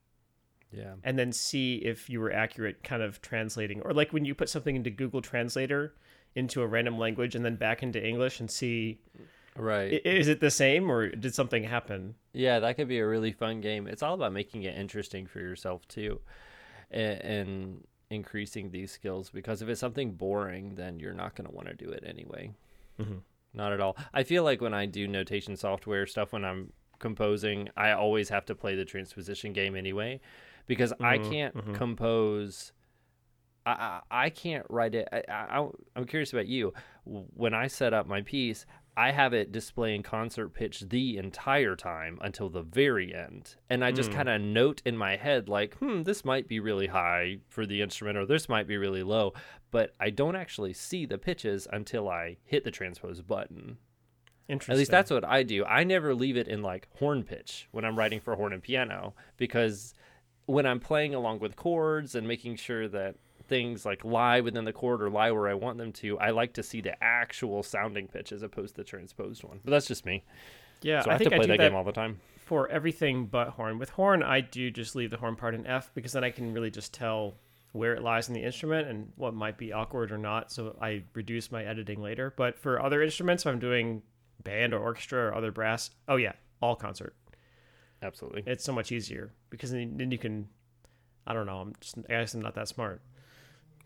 yeah 0.72 0.94
and 1.04 1.18
then 1.18 1.32
see 1.32 1.76
if 1.76 2.08
you 2.08 2.20
were 2.20 2.32
accurate 2.32 2.82
kind 2.82 3.02
of 3.02 3.20
translating 3.22 3.80
or 3.82 3.92
like 3.92 4.12
when 4.12 4.24
you 4.24 4.34
put 4.34 4.48
something 4.48 4.76
into 4.76 4.90
google 4.90 5.20
translator 5.20 5.94
into 6.34 6.62
a 6.62 6.66
random 6.66 6.98
language 6.98 7.34
and 7.34 7.44
then 7.44 7.56
back 7.56 7.82
into 7.82 8.04
english 8.04 8.40
and 8.40 8.50
see 8.50 8.98
right 9.56 9.92
is 10.04 10.28
it 10.28 10.40
the 10.40 10.50
same 10.50 10.90
or 10.90 11.08
did 11.08 11.34
something 11.34 11.64
happen 11.64 12.14
Yeah, 12.32 12.60
that 12.60 12.76
could 12.76 12.86
be 12.88 12.98
a 13.00 13.06
really 13.06 13.32
fun 13.32 13.60
game. 13.60 13.86
It's 13.88 14.02
all 14.02 14.14
about 14.14 14.32
making 14.32 14.62
it 14.62 14.76
interesting 14.78 15.26
for 15.26 15.40
yourself 15.40 15.86
too, 15.88 16.20
and, 16.92 17.20
and 17.22 17.84
increasing 18.08 18.70
these 18.70 18.92
skills. 18.92 19.30
Because 19.30 19.60
if 19.62 19.68
it's 19.68 19.80
something 19.80 20.12
boring, 20.12 20.76
then 20.76 21.00
you're 21.00 21.12
not 21.12 21.34
going 21.34 21.48
to 21.48 21.54
want 21.54 21.66
to 21.68 21.74
do 21.74 21.90
it 21.90 22.04
anyway. 22.06 22.52
Mhm. 23.00 23.22
Not 23.52 23.72
at 23.72 23.80
all. 23.80 23.96
I 24.14 24.22
feel 24.22 24.44
like 24.44 24.60
when 24.60 24.74
I 24.74 24.86
do 24.86 25.08
notation 25.08 25.56
software 25.56 26.06
stuff, 26.06 26.32
when 26.32 26.44
I'm 26.44 26.72
composing, 27.00 27.68
I 27.76 27.90
always 27.90 28.28
have 28.28 28.46
to 28.46 28.54
play 28.54 28.76
the 28.76 28.84
transposition 28.84 29.52
game 29.52 29.74
anyway, 29.74 30.20
because 30.68 30.92
I 31.00 31.18
Mhm, 31.18 31.30
can't 31.30 31.54
mhm. 31.56 31.74
compose. 31.74 32.72
I, 33.70 34.00
I 34.10 34.30
can't 34.30 34.66
write 34.68 34.94
it. 34.94 35.08
I, 35.12 35.22
I, 35.28 35.68
I'm 35.96 36.04
curious 36.04 36.32
about 36.32 36.46
you. 36.46 36.72
When 37.04 37.54
I 37.54 37.66
set 37.66 37.92
up 37.94 38.06
my 38.06 38.22
piece, 38.22 38.66
I 38.96 39.12
have 39.12 39.32
it 39.32 39.52
displaying 39.52 40.02
concert 40.02 40.48
pitch 40.50 40.80
the 40.80 41.16
entire 41.16 41.76
time 41.76 42.18
until 42.20 42.48
the 42.50 42.62
very 42.62 43.14
end. 43.14 43.54
And 43.70 43.84
I 43.84 43.92
just 43.92 44.10
Mm. 44.10 44.14
kind 44.14 44.28
of 44.28 44.40
note 44.40 44.82
in 44.84 44.96
my 44.96 45.16
head, 45.16 45.48
like, 45.48 45.76
hmm, 45.76 46.02
this 46.02 46.24
might 46.24 46.48
be 46.48 46.60
really 46.60 46.88
high 46.88 47.38
for 47.48 47.64
the 47.66 47.80
instrument 47.82 48.18
or 48.18 48.26
this 48.26 48.48
might 48.48 48.66
be 48.66 48.76
really 48.76 49.02
low. 49.02 49.32
But 49.70 49.94
I 50.00 50.10
don't 50.10 50.36
actually 50.36 50.72
see 50.74 51.06
the 51.06 51.18
pitches 51.18 51.66
until 51.72 52.08
I 52.08 52.38
hit 52.44 52.64
the 52.64 52.70
transpose 52.72 53.22
button. 53.22 53.78
interesting 54.48 54.72
At 54.74 54.78
least 54.78 54.90
that's 54.90 55.10
what 55.12 55.24
I 55.24 55.44
do. 55.44 55.64
I 55.64 55.84
never 55.84 56.14
leave 56.14 56.36
it 56.36 56.48
in 56.48 56.60
like 56.60 56.88
horn 56.98 57.22
pitch 57.22 57.68
when 57.70 57.84
I'm 57.84 57.96
writing 57.96 58.20
for 58.20 58.34
horn 58.34 58.52
and 58.52 58.62
piano 58.62 59.14
because 59.36 59.94
when 60.46 60.66
I'm 60.66 60.80
playing 60.80 61.14
along 61.14 61.38
with 61.38 61.54
chords 61.54 62.16
and 62.16 62.26
making 62.26 62.56
sure 62.56 62.88
that 62.88 63.14
things 63.50 63.84
like 63.84 64.02
lie 64.04 64.40
within 64.40 64.64
the 64.64 64.72
chord 64.72 65.02
or 65.02 65.10
lie 65.10 65.30
where 65.30 65.48
I 65.48 65.54
want 65.54 65.76
them 65.76 65.92
to, 66.00 66.18
I 66.18 66.30
like 66.30 66.54
to 66.54 66.62
see 66.62 66.80
the 66.80 66.94
actual 67.04 67.62
sounding 67.62 68.06
pitch 68.08 68.32
as 68.32 68.42
opposed 68.42 68.76
to 68.76 68.80
the 68.80 68.84
transposed 68.84 69.44
one. 69.44 69.60
But 69.62 69.72
that's 69.72 69.86
just 69.86 70.06
me. 70.06 70.24
yeah 70.82 71.02
So 71.02 71.10
I, 71.10 71.10
i 71.10 71.14
have 71.14 71.18
think 71.18 71.30
to 71.32 71.36
play 71.36 71.44
i 71.44 71.46
do 71.46 71.52
that, 71.52 71.58
that 71.58 71.68
game 71.68 71.76
all 71.76 71.84
the 71.84 71.92
time. 71.92 72.20
for 72.38 72.66
everything 72.70 73.26
but 73.26 73.48
horn 73.50 73.78
with 73.78 73.90
horn 73.90 74.22
i 74.22 74.40
do 74.40 74.70
just 74.70 74.96
leave 74.96 75.10
the 75.10 75.18
horn 75.18 75.36
part 75.36 75.54
in 75.54 75.66
f 75.66 75.90
because 75.94 76.12
then 76.12 76.24
i 76.24 76.30
can 76.30 76.54
really 76.54 76.70
just 76.70 76.94
tell 76.94 77.34
where 77.72 77.94
it 77.94 78.02
lies 78.02 78.28
in 78.28 78.34
the 78.34 78.42
instrument 78.42 78.88
and 78.88 79.12
what 79.16 79.34
might 79.34 79.58
be 79.58 79.72
awkward 79.72 80.10
or 80.10 80.18
not 80.18 80.50
so 80.50 80.74
i 80.80 81.02
reduce 81.14 81.52
my 81.52 81.62
editing 81.64 82.00
later 82.00 82.32
but 82.36 82.58
for 82.58 82.80
other 82.82 83.02
instruments 83.02 83.42
if 83.44 83.48
i'm 83.52 83.58
doing 83.58 84.02
band 84.42 84.72
or 84.74 84.78
orchestra 84.80 85.20
or 85.28 85.34
other 85.34 85.52
brass 85.52 85.90
oh 86.08 86.16
yeah 86.16 86.32
all 86.62 86.74
concert 86.76 87.14
Absolutely. 88.02 88.42
it's 88.46 88.64
so 88.64 88.72
much 88.72 88.90
easier 88.92 89.32
because 89.50 89.70
then, 89.72 90.10
you 90.10 90.18
can 90.18 90.48
i 91.26 91.34
don't 91.34 91.46
know 91.46 91.58
i'm 91.58 91.74
just 91.80 91.98
i 92.08 92.12
guess 92.14 92.32
i'm 92.34 92.40
not 92.40 92.54
that 92.54 92.68
smart 92.68 93.02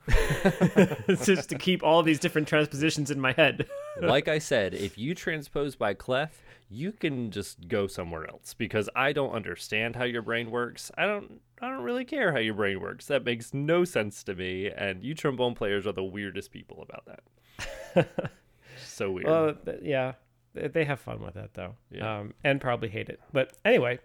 just 1.25 1.49
to 1.49 1.57
keep 1.59 1.83
all 1.83 2.03
these 2.03 2.19
different 2.19 2.47
transpositions 2.49 3.11
in 3.11 3.21
my 3.21 3.33
head 3.33 3.67
like 4.01 4.29
I 4.29 4.38
said, 4.38 4.75
if 4.75 4.99
you 4.99 5.14
transpose 5.14 5.77
by 5.77 5.95
clef, 5.95 6.43
you 6.69 6.93
can 6.93 7.31
just 7.31 7.69
go 7.69 7.87
somewhere 7.87 8.29
else 8.29 8.55
because 8.55 8.88
I 8.97 9.12
don't 9.12 9.33
understand 9.33 9.97
how 9.97 10.05
your 10.05 10.23
brain 10.23 10.51
works. 10.51 10.90
I 10.99 11.07
don't 11.07 11.40
I 11.61 11.69
don't 11.69 11.83
really 11.83 12.05
care 12.05 12.33
how 12.33 12.38
your 12.38 12.55
brain 12.55 12.81
works. 12.81 13.07
That 13.07 13.25
makes 13.25 13.55
no 13.55 13.85
sense 13.85 14.25
to 14.25 14.35
me 14.35 14.71
and 14.71 15.03
you 15.03 15.14
trombone 15.14 15.55
players 15.55 15.87
are 15.87 15.93
the 15.93 16.05
weirdest 16.05 16.51
people 16.51 16.83
about 16.83 17.07
that. 17.07 18.09
so 18.85 19.12
weird. 19.12 19.27
well 19.27 19.55
yeah 19.83 20.12
they 20.53 20.85
have 20.85 21.01
fun 21.01 21.21
with 21.21 21.35
that 21.35 21.55
though 21.55 21.75
Yeah. 21.90 22.19
um, 22.19 22.35
and 22.43 22.61
probably 22.61 22.88
hate 22.88 23.09
it 23.09 23.21
but 23.33 23.53
anyway 23.64 23.99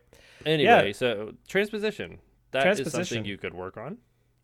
anyway, 0.45 0.87
yeah. 0.87 0.91
so 0.93 1.33
transposition. 1.47 2.19
That 2.51 2.79
is 2.79 2.91
something 2.91 3.25
you 3.25 3.37
could 3.37 3.53
work 3.53 3.77
on. 3.77 3.97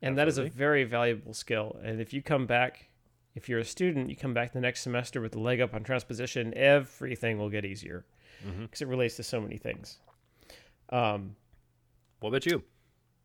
And 0.05 0.17
that 0.17 0.27
is 0.27 0.37
a 0.37 0.43
very 0.49 0.83
valuable 0.85 1.33
skill. 1.33 1.77
And 1.83 1.99
if 1.99 2.13
you 2.13 2.21
come 2.21 2.45
back 2.45 2.89
if 3.35 3.49
you're 3.49 3.59
a 3.59 3.65
student 3.65 4.09
you 4.09 4.15
come 4.15 4.33
back 4.33 4.53
the 4.53 4.61
next 4.61 4.81
semester 4.81 5.19
with 5.21 5.35
a 5.35 5.39
leg 5.39 5.59
up 5.59 5.73
on 5.73 5.83
transposition 5.83 6.53
everything 6.55 7.37
will 7.37 7.49
get 7.49 7.65
easier 7.65 8.05
because 8.61 8.81
it 8.81 8.87
relates 8.87 9.15
to 9.17 9.23
so 9.23 9.41
many 9.41 9.57
things. 9.57 9.97
Um, 10.89 11.35
What 12.21 12.29
about 12.29 12.45
you? 12.45 12.63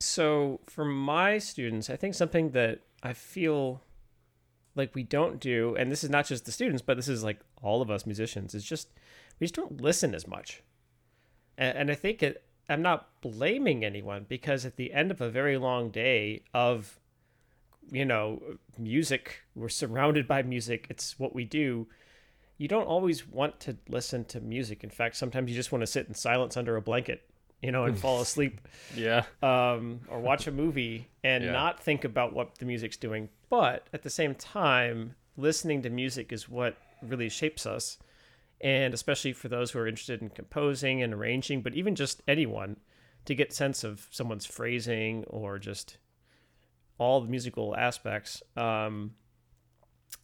so 0.03 0.61
for 0.67 0.85
my 0.87 1.37
students 1.39 1.91
i 1.91 1.97
think 1.97 2.15
something 2.15 2.51
that 2.53 2.81
i 3.03 3.13
feel 3.13 3.83
like 4.75 4.95
we 4.95 5.03
don't 5.03 5.39
do 5.41 5.77
and 5.79 5.93
this 5.93 6.03
is 6.03 6.09
not 6.09 6.25
just 6.27 6.47
the 6.47 6.53
students 6.53 6.81
but 6.81 6.97
this 6.97 7.07
is 7.09 7.23
like 7.23 7.39
all 7.63 7.83
of 7.83 7.91
us 7.91 8.07
musicians 8.07 8.55
is 8.55 8.65
just 8.65 8.89
we 9.39 9.45
just 9.47 9.55
don't 9.55 9.81
listen 9.83 10.15
as 10.15 10.27
much. 10.27 10.63
And, 11.59 11.77
and 11.77 11.91
i 11.91 11.95
think 11.95 12.23
it 12.23 12.43
i'm 12.71 12.83
not 12.83 13.09
blaming 13.21 13.85
anyone 13.85 14.25
because 14.29 14.65
at 14.65 14.77
the 14.77 14.93
end 14.93 15.11
of 15.11 15.21
a 15.21 15.29
very 15.29 15.57
long 15.59 15.91
day 15.91 16.43
of 16.55 16.99
you 17.91 18.05
know 18.05 18.41
music 18.79 19.43
we're 19.55 19.69
surrounded 19.69 20.27
by 20.27 20.43
music 20.43 20.87
it's 20.89 21.19
what 21.19 21.35
we 21.35 21.45
do 21.45 21.87
you 22.57 22.69
don't 22.69 22.87
always 22.87 23.27
want 23.27 23.59
to 23.61 23.77
listen 23.89 24.25
to 24.25 24.41
music 24.41 24.85
in 24.85 24.91
fact 24.91 25.17
sometimes 25.17 25.51
you 25.51 25.57
just 25.57 25.73
want 25.73 25.83
to 25.83 25.87
sit 25.87 26.07
in 26.09 26.15
silence 26.15 26.57
under 26.57 26.77
a 26.77 26.83
blanket 26.83 27.23
you 27.63 27.71
know 27.73 27.85
and 27.85 27.99
fall 27.99 28.21
asleep 28.27 28.61
Yeah. 28.95 29.25
um, 29.43 30.01
or 30.09 30.21
watch 30.21 30.47
a 30.47 30.53
movie 30.53 31.09
and 31.25 31.45
Yeah. 31.45 31.53
not 31.53 31.83
think 31.83 32.05
about 32.05 32.33
what 32.33 32.57
the 32.59 32.65
music's 32.65 32.97
doing. 32.97 33.29
But 33.51 33.87
at 33.93 34.03
the 34.03 34.09
same 34.09 34.35
time, 34.35 35.15
listening 35.37 35.83
to 35.83 35.91
music 35.91 36.33
is 36.33 36.49
what 36.49 36.77
really 37.03 37.29
shapes 37.29 37.67
us. 37.67 37.99
And 38.61 38.93
especially 38.93 39.33
for 39.33 39.49
those 39.49 39.71
who 39.71 39.79
are 39.79 39.87
interested 39.87 40.21
in 40.21 40.29
composing 40.31 41.03
and 41.03 41.15
arranging, 41.15 41.63
but 41.63 41.75
even 41.75 41.95
just 41.95 42.23
anyone 42.29 42.77
to 43.25 43.35
get 43.35 43.53
sense 43.53 43.85
of 43.85 44.07
someone's 44.11 44.47
phrasing 44.47 45.25
or 45.29 45.59
just 45.59 45.97
all 46.99 47.21
the 47.21 47.29
musical 47.29 47.75
aspects, 47.75 48.43
um, 48.57 49.13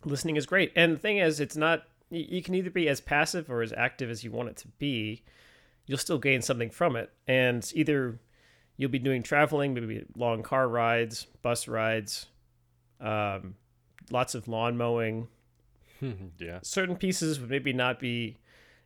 listening 0.04 0.36
is 0.36 0.44
great. 0.46 0.72
And 0.76 0.94
the 0.94 0.98
thing 0.98 1.18
is, 1.18 1.40
it's 1.40 1.56
not. 1.56 1.84
You 2.10 2.42
can 2.42 2.54
either 2.54 2.70
be 2.70 2.88
as 2.88 3.00
passive 3.00 3.50
or 3.50 3.62
as 3.62 3.72
active 3.72 4.10
as 4.10 4.22
you 4.22 4.30
want 4.30 4.50
it 4.50 4.56
to 4.58 4.68
be. 4.78 5.24
You'll 5.86 5.98
still 5.98 6.18
gain 6.18 6.40
something 6.40 6.70
from 6.70 6.94
it. 6.94 7.10
And 7.26 7.68
either 7.74 8.20
you'll 8.76 8.90
be 8.90 8.98
doing 8.98 9.22
traveling, 9.22 9.74
maybe 9.74 10.04
long 10.14 10.42
car 10.42 10.68
rides, 10.68 11.26
bus 11.42 11.66
rides, 11.66 12.26
um, 13.00 13.56
lots 14.10 14.34
of 14.34 14.46
lawn 14.46 14.76
mowing. 14.76 15.28
yeah. 16.38 16.58
Certain 16.62 16.96
pieces 16.96 17.40
would 17.40 17.50
maybe 17.50 17.72
not 17.72 17.98
be 18.00 18.38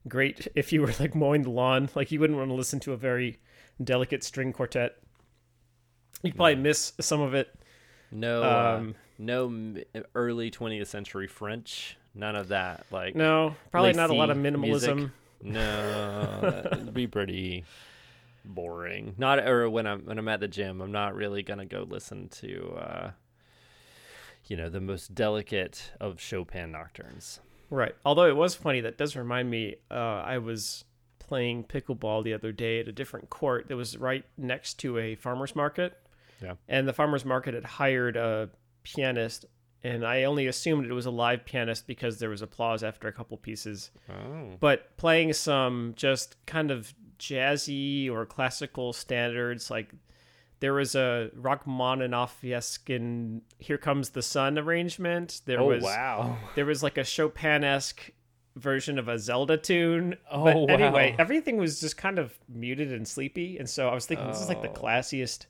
great 0.08 0.48
if 0.54 0.72
you 0.72 0.80
were 0.82 0.92
like 1.00 1.14
mowing 1.14 1.42
the 1.42 1.50
lawn. 1.50 1.88
Like 1.94 2.10
you 2.12 2.20
wouldn't 2.20 2.38
want 2.38 2.50
to 2.50 2.54
listen 2.54 2.80
to 2.80 2.92
a 2.92 2.96
very 2.96 3.38
delicate 3.82 4.22
string 4.24 4.52
quartet. 4.52 4.96
You'd 6.22 6.36
probably 6.36 6.56
miss 6.56 6.92
some 7.00 7.20
of 7.20 7.34
it. 7.34 7.54
No, 8.10 8.42
uh, 8.42 8.76
Um, 8.78 8.94
no 9.18 9.74
early 10.14 10.50
20th 10.50 10.86
century 10.88 11.26
French. 11.26 11.96
None 12.14 12.36
of 12.36 12.48
that. 12.48 12.84
Like 12.90 13.14
No, 13.14 13.54
probably 13.70 13.92
not 13.92 14.10
a 14.10 14.14
lot 14.14 14.30
of 14.30 14.36
minimalism. 14.36 14.96
music. 14.96 15.10
No, 15.42 16.62
it'd 16.72 16.92
be 16.92 17.06
pretty 17.06 17.64
boring. 18.44 19.14
Not 19.16 19.38
or 19.46 19.70
when 19.70 19.86
I'm 19.86 20.04
when 20.04 20.18
I'm 20.18 20.28
at 20.28 20.40
the 20.40 20.48
gym, 20.48 20.80
I'm 20.80 20.92
not 20.92 21.14
really 21.14 21.42
gonna 21.42 21.64
go 21.66 21.86
listen 21.88 22.28
to 22.40 22.74
uh, 22.78 23.10
you 24.46 24.57
know 24.57 24.68
the 24.68 24.81
most 24.81 25.14
delicate 25.14 25.92
of 26.00 26.20
Chopin 26.20 26.72
nocturnes. 26.72 27.40
Right. 27.70 27.94
Although 28.05 28.26
it 28.26 28.37
was 28.37 28.55
funny, 28.55 28.81
that 28.81 28.98
does 28.98 29.14
remind 29.16 29.48
me. 29.50 29.76
Uh, 29.90 29.94
I 29.94 30.38
was 30.38 30.85
playing 31.20 31.64
pickleball 31.64 32.24
the 32.24 32.35
other 32.35 32.50
day 32.50 32.81
at 32.81 32.88
a 32.88 32.92
different 32.92 33.31
court 33.31 33.68
that 33.68 33.76
was 33.76 33.96
right 33.96 34.24
next 34.37 34.74
to 34.81 34.98
a 34.98 35.14
farmer's 35.14 35.55
market. 35.55 35.96
Yeah. 36.42 36.55
And 36.68 36.88
the 36.88 36.92
farmer's 36.92 37.24
market 37.24 37.55
had 37.55 37.64
hired 37.64 38.16
a 38.16 38.50
pianist, 38.83 39.44
and 39.85 40.05
I 40.05 40.24
only 40.24 40.48
assumed 40.48 40.87
it 40.87 40.92
was 40.92 41.07
a 41.07 41.11
live 41.11 41.44
pianist 41.44 41.87
because 41.87 42.18
there 42.18 42.31
was 42.31 42.42
applause 42.42 42.83
after 42.83 43.07
a 43.07 43.12
couple 43.12 43.37
pieces. 43.37 43.92
Oh, 44.11 44.57
But 44.59 44.96
playing 44.96 45.33
some 45.35 45.92
just 45.96 46.35
kind 46.46 46.72
of 46.72 46.92
jazzy 47.20 48.11
or 48.11 48.26
classical 48.26 48.92
standards, 48.92 49.70
like 49.70 49.92
there 50.60 50.72
was 50.74 50.94
a 50.94 51.30
Rachmaninoff-esque 51.36 52.88
in 52.90 53.42
"Here 53.58 53.78
Comes 53.78 54.10
the 54.10 54.22
Sun" 54.22 54.58
arrangement. 54.58 55.40
There 55.46 55.60
oh 55.60 55.66
was 55.68 55.82
wow. 55.82 56.36
there 56.54 56.66
was 56.66 56.82
like 56.82 56.98
a 56.98 57.04
Chopin-esque 57.04 58.10
version 58.56 58.98
of 58.98 59.08
a 59.08 59.18
Zelda 59.18 59.56
tune. 59.56 60.16
Oh, 60.30 60.66
but 60.66 60.80
anyway, 60.80 61.14
everything 61.18 61.56
was 61.56 61.80
just 61.80 61.96
kind 61.96 62.18
of 62.18 62.38
muted 62.48 62.92
and 62.92 63.06
sleepy, 63.06 63.58
and 63.58 63.68
so 63.68 63.88
I 63.88 63.94
was 63.94 64.06
thinking 64.06 64.26
this 64.26 64.40
is 64.40 64.48
like 64.48 64.62
the 64.62 64.68
Oh. 64.70 64.74
classiest 64.74 65.46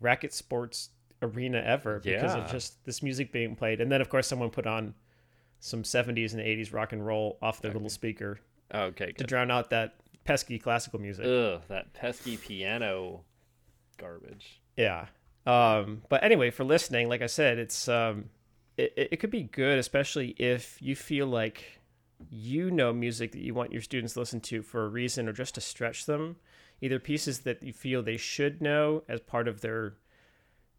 racket 0.00 0.32
sports 0.32 0.90
arena 1.22 1.58
ever 1.58 2.00
because 2.00 2.34
Yeah. 2.34 2.44
of 2.44 2.50
just 2.50 2.84
this 2.84 3.02
music 3.02 3.32
being 3.32 3.56
played. 3.56 3.80
And 3.80 3.90
then 3.90 4.00
of 4.02 4.08
course 4.10 4.26
someone 4.26 4.50
put 4.50 4.66
on 4.66 4.94
some 5.60 5.82
70s 5.82 6.34
and 6.34 6.42
80s 6.42 6.72
rock 6.74 6.92
and 6.92 7.06
roll 7.06 7.38
off 7.40 7.62
their 7.62 7.72
little 7.72 7.88
speaker 7.88 8.38
Okay, 8.74 9.12
to 9.12 9.24
drown 9.24 9.50
out 9.50 9.70
that 9.70 9.94
pesky 10.24 10.58
classical 10.58 10.98
music. 11.00 11.24
Ugh, 11.24 11.62
that 11.68 11.94
pesky 11.94 12.36
piano 12.36 13.24
garbage. 13.94 14.60
Yeah. 14.76 15.06
Um, 15.46 16.02
but 16.08 16.22
anyway, 16.22 16.50
for 16.50 16.64
listening, 16.64 17.08
like 17.08 17.22
I 17.22 17.26
said, 17.26 17.58
it's 17.58 17.88
um, 17.88 18.26
it, 18.76 18.92
it 18.96 19.16
could 19.20 19.30
be 19.30 19.42
good, 19.42 19.78
especially 19.78 20.30
if 20.38 20.80
you 20.80 20.96
feel 20.96 21.26
like 21.26 21.80
you 22.30 22.70
know 22.70 22.92
music 22.92 23.32
that 23.32 23.40
you 23.40 23.54
want 23.54 23.72
your 23.72 23.82
students 23.82 24.14
to 24.14 24.20
listen 24.20 24.40
to 24.40 24.62
for 24.62 24.84
a 24.84 24.88
reason 24.88 25.28
or 25.28 25.32
just 25.32 25.54
to 25.56 25.60
stretch 25.60 26.06
them. 26.06 26.36
Either 26.80 26.98
pieces 26.98 27.40
that 27.40 27.62
you 27.62 27.72
feel 27.72 28.02
they 28.02 28.16
should 28.16 28.60
know 28.60 29.02
as 29.08 29.20
part 29.20 29.48
of 29.48 29.60
their 29.60 29.94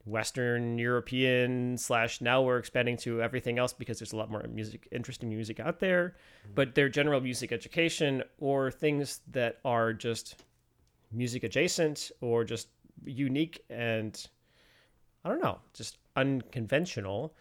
Western 0.05 0.77
European 0.77 1.77
slash 1.77 2.21
now 2.21 2.41
we're 2.41 2.59
expanding 2.59 2.95
to 2.95 3.21
everything 3.21 3.57
else 3.57 3.73
because 3.73 3.97
there's 3.97 4.13
a 4.13 4.17
lot 4.17 4.29
more 4.29 4.43
music, 4.47 4.87
interesting 4.91 5.29
music 5.29 5.59
out 5.59 5.79
there, 5.79 6.15
but 6.53 6.75
their 6.75 6.89
general 6.89 7.19
music 7.19 7.51
education 7.51 8.23
or 8.37 8.69
things 8.69 9.21
that 9.31 9.59
are 9.65 9.93
just 9.93 10.43
music 11.11 11.43
adjacent 11.43 12.11
or 12.21 12.43
just 12.43 12.67
unique 13.03 13.63
and 13.69 14.27
I 15.23 15.29
don't 15.29 15.41
know, 15.41 15.59
just 15.73 15.97
unconventional, 16.15 17.33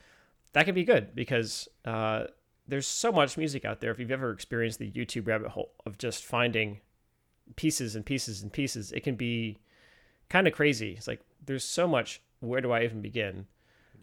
that 0.53 0.65
could 0.65 0.75
be 0.75 0.85
good 0.85 1.15
because 1.15 1.69
uh, 1.85 2.25
there's 2.67 2.87
so 2.87 3.13
much 3.13 3.37
music 3.37 3.65
out 3.65 3.81
there. 3.81 3.91
If 3.91 3.99
you've 3.99 4.11
ever 4.11 4.31
experienced 4.31 4.79
the 4.79 4.91
YouTube 4.91 5.27
rabbit 5.27 5.51
hole 5.51 5.73
of 5.85 5.99
just 5.99 6.25
finding 6.25 6.81
pieces 7.57 7.95
and 7.95 8.07
pieces 8.07 8.43
and 8.43 8.53
pieces, 8.53 8.93
it 8.93 9.01
can 9.01 9.17
be 9.17 9.59
kind 10.29 10.47
of 10.47 10.55
crazy. 10.55 10.93
It's 10.93 11.07
like 11.07 11.21
there's 11.45 11.65
so 11.65 11.87
much. 11.87 12.23
Where 12.41 12.61
do 12.61 12.73
I 12.73 12.85
even 12.85 13.01
begin? 13.01 13.47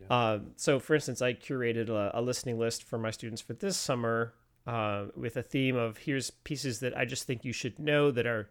Um, 0.09 0.51
so, 0.57 0.79
for 0.79 0.95
instance, 0.95 1.21
I 1.21 1.33
curated 1.33 1.89
a, 1.89 2.11
a 2.13 2.21
listening 2.21 2.59
list 2.59 2.83
for 2.83 2.97
my 2.97 3.11
students 3.11 3.41
for 3.41 3.53
this 3.53 3.77
summer 3.77 4.33
uh, 4.67 5.05
with 5.15 5.37
a 5.37 5.43
theme 5.43 5.75
of 5.75 5.97
here's 5.97 6.31
pieces 6.31 6.79
that 6.79 6.97
I 6.97 7.05
just 7.05 7.25
think 7.25 7.45
you 7.45 7.53
should 7.53 7.79
know 7.79 8.11
that 8.11 8.25
are 8.25 8.49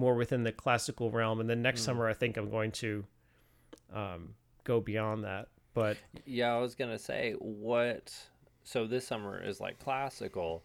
more 0.00 0.14
within 0.14 0.42
the 0.42 0.52
classical 0.52 1.10
realm. 1.10 1.40
And 1.40 1.48
then 1.48 1.62
next 1.62 1.82
summer, 1.82 2.08
I 2.08 2.14
think 2.14 2.36
I'm 2.36 2.50
going 2.50 2.72
to 2.72 3.04
um, 3.94 4.34
go 4.64 4.80
beyond 4.80 5.24
that. 5.24 5.48
But 5.74 5.98
Yeah, 6.24 6.54
I 6.54 6.58
was 6.58 6.74
gonna 6.74 6.98
say 6.98 7.34
what. 7.38 8.12
So 8.64 8.86
this 8.86 9.06
summer 9.06 9.42
is 9.42 9.60
like 9.60 9.78
classical. 9.78 10.64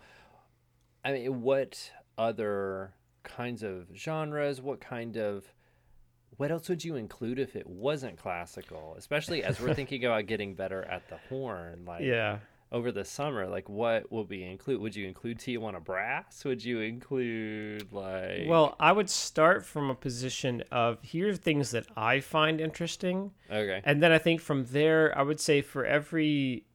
I 1.04 1.12
mean, 1.12 1.42
what 1.42 1.92
other 2.18 2.94
kinds 3.24 3.62
of 3.62 3.88
genres? 3.96 4.62
What 4.62 4.80
kind 4.80 5.18
of 5.18 5.46
what 6.38 6.52
else 6.52 6.68
would 6.70 6.84
you 6.84 6.96
include 6.96 7.40
if 7.40 7.56
it 7.56 7.68
wasn't 7.68 8.18
classical? 8.18 8.96
Especially 8.98 9.44
as 9.44 9.60
we're 9.60 9.74
thinking 9.76 10.06
about 10.06 10.26
getting 10.26 10.56
better 10.56 10.84
at 10.84 11.08
the 11.10 11.18
horn, 11.30 11.86
like 11.86 12.02
yeah, 12.02 12.40
over 12.72 12.92
the 12.92 13.06
summer. 13.06 13.48
Like, 13.48 13.70
what 13.70 14.12
will 14.12 14.24
be 14.26 14.44
include? 14.44 14.82
Would 14.82 14.96
you 14.96 15.08
include 15.08 15.40
Tijuana 15.40 15.84
brass? 15.84 16.44
Would 16.46 16.64
you 16.66 16.80
include 16.82 17.92
like? 17.92 18.48
well, 18.48 18.76
I 18.80 18.92
would 18.92 19.10
start 19.10 19.66
from 19.66 19.90
a 19.90 19.96
position 19.96 20.64
of 20.72 21.02
here 21.02 21.30
are 21.30 21.36
things 21.36 21.72
that 21.72 21.86
I 21.96 22.20
find 22.20 22.60
interesting. 22.60 23.32
okay, 23.50 23.82
And 23.86 24.02
then 24.04 24.12
I 24.12 24.18
think 24.18 24.42
from 24.42 24.66
there, 24.66 25.18
I 25.18 25.22
would 25.22 25.40
say 25.40 25.62
for 25.62 25.86
every, 25.86 26.66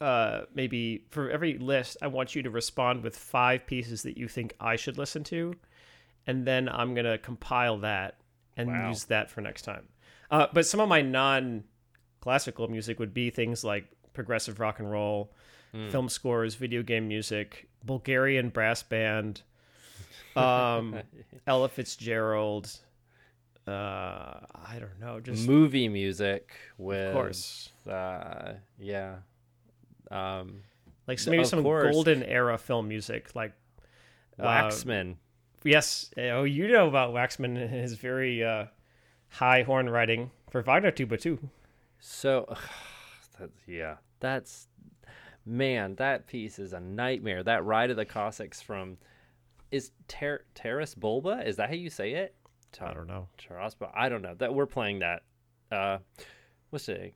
uh, 0.00 0.42
maybe 0.54 1.04
for 1.10 1.30
every 1.30 1.58
list, 1.58 1.96
I 2.02 2.06
want 2.08 2.34
you 2.34 2.42
to 2.42 2.50
respond 2.50 3.02
with 3.02 3.16
five 3.16 3.66
pieces 3.66 4.02
that 4.02 4.16
you 4.18 4.28
think 4.28 4.54
I 4.60 4.76
should 4.76 4.98
listen 4.98 5.24
to, 5.24 5.54
and 6.26 6.46
then 6.46 6.68
I'm 6.68 6.94
gonna 6.94 7.18
compile 7.18 7.78
that 7.78 8.18
and 8.56 8.68
Wow. 8.68 8.88
use 8.90 9.04
that 9.04 9.30
for 9.30 9.40
next 9.40 9.62
time. 9.62 9.88
Uh, 10.30 10.46
but 10.52 10.66
some 10.66 10.78
of 10.80 10.88
my 10.88 11.00
non-classical 11.02 12.68
music 12.68 12.98
would 12.98 13.14
be 13.14 13.30
things 13.30 13.64
like 13.64 13.86
progressive 14.12 14.60
rock 14.60 14.78
and 14.78 14.90
roll, 14.90 15.30
film 15.90 16.08
scores, 16.08 16.54
video 16.54 16.82
game 16.82 17.08
music, 17.08 17.68
Bulgarian 17.84 18.50
brass 18.50 18.82
band, 18.82 19.42
um, 20.36 20.96
Ella 21.46 21.68
Fitzgerald. 21.68 22.70
Uh, 23.66 24.40
I 24.66 24.78
don't 24.80 24.98
know, 25.00 25.20
just 25.20 25.46
movie 25.46 25.88
music 25.88 26.50
with 26.78 27.08
of 27.08 27.14
course. 27.14 27.68
uh 27.88 28.54
yeah 28.80 29.16
um 30.10 30.62
like 31.06 31.18
so 31.20 31.30
maybe 31.30 31.44
some 31.44 31.62
course. 31.62 31.92
golden 31.94 32.24
era 32.24 32.58
film 32.58 32.88
music 32.88 33.30
like 33.36 33.52
uh, 34.40 34.42
waxman 34.44 35.14
yes 35.62 36.10
oh 36.18 36.42
you 36.42 36.66
know 36.66 36.88
about 36.88 37.14
waxman 37.14 37.56
and 37.56 37.70
his 37.70 37.94
very 37.94 38.42
uh 38.42 38.66
high 39.28 39.62
horn 39.62 39.88
writing 39.88 40.30
for 40.50 40.60
wagner 40.62 40.90
tuba 40.90 41.16
too 41.16 41.38
so 42.00 42.52
that, 43.42 43.50
yeah 43.66 43.96
that's 44.20 44.68
man 45.44 45.94
that 45.96 46.26
piece 46.26 46.58
is 46.58 46.72
a 46.72 46.80
nightmare 46.80 47.42
that 47.42 47.64
ride 47.64 47.90
of 47.90 47.96
the 47.96 48.04
cossacks 48.04 48.60
from 48.62 48.96
is 49.70 49.90
Ter- 50.08 50.44
Taras 50.54 50.94
Bulba 50.94 51.42
is 51.46 51.56
that 51.56 51.68
how 51.68 51.74
you 51.74 51.90
say 51.90 52.12
it 52.12 52.34
i 52.80 52.94
don't 52.94 53.06
know 53.06 53.28
Taraspa 53.38 53.90
I 53.94 54.08
don't 54.08 54.22
know 54.22 54.34
that 54.38 54.54
we're 54.54 54.66
playing 54.66 55.00
that 55.00 55.22
uh 55.70 55.98
what's 56.70 56.86
today 56.86 57.14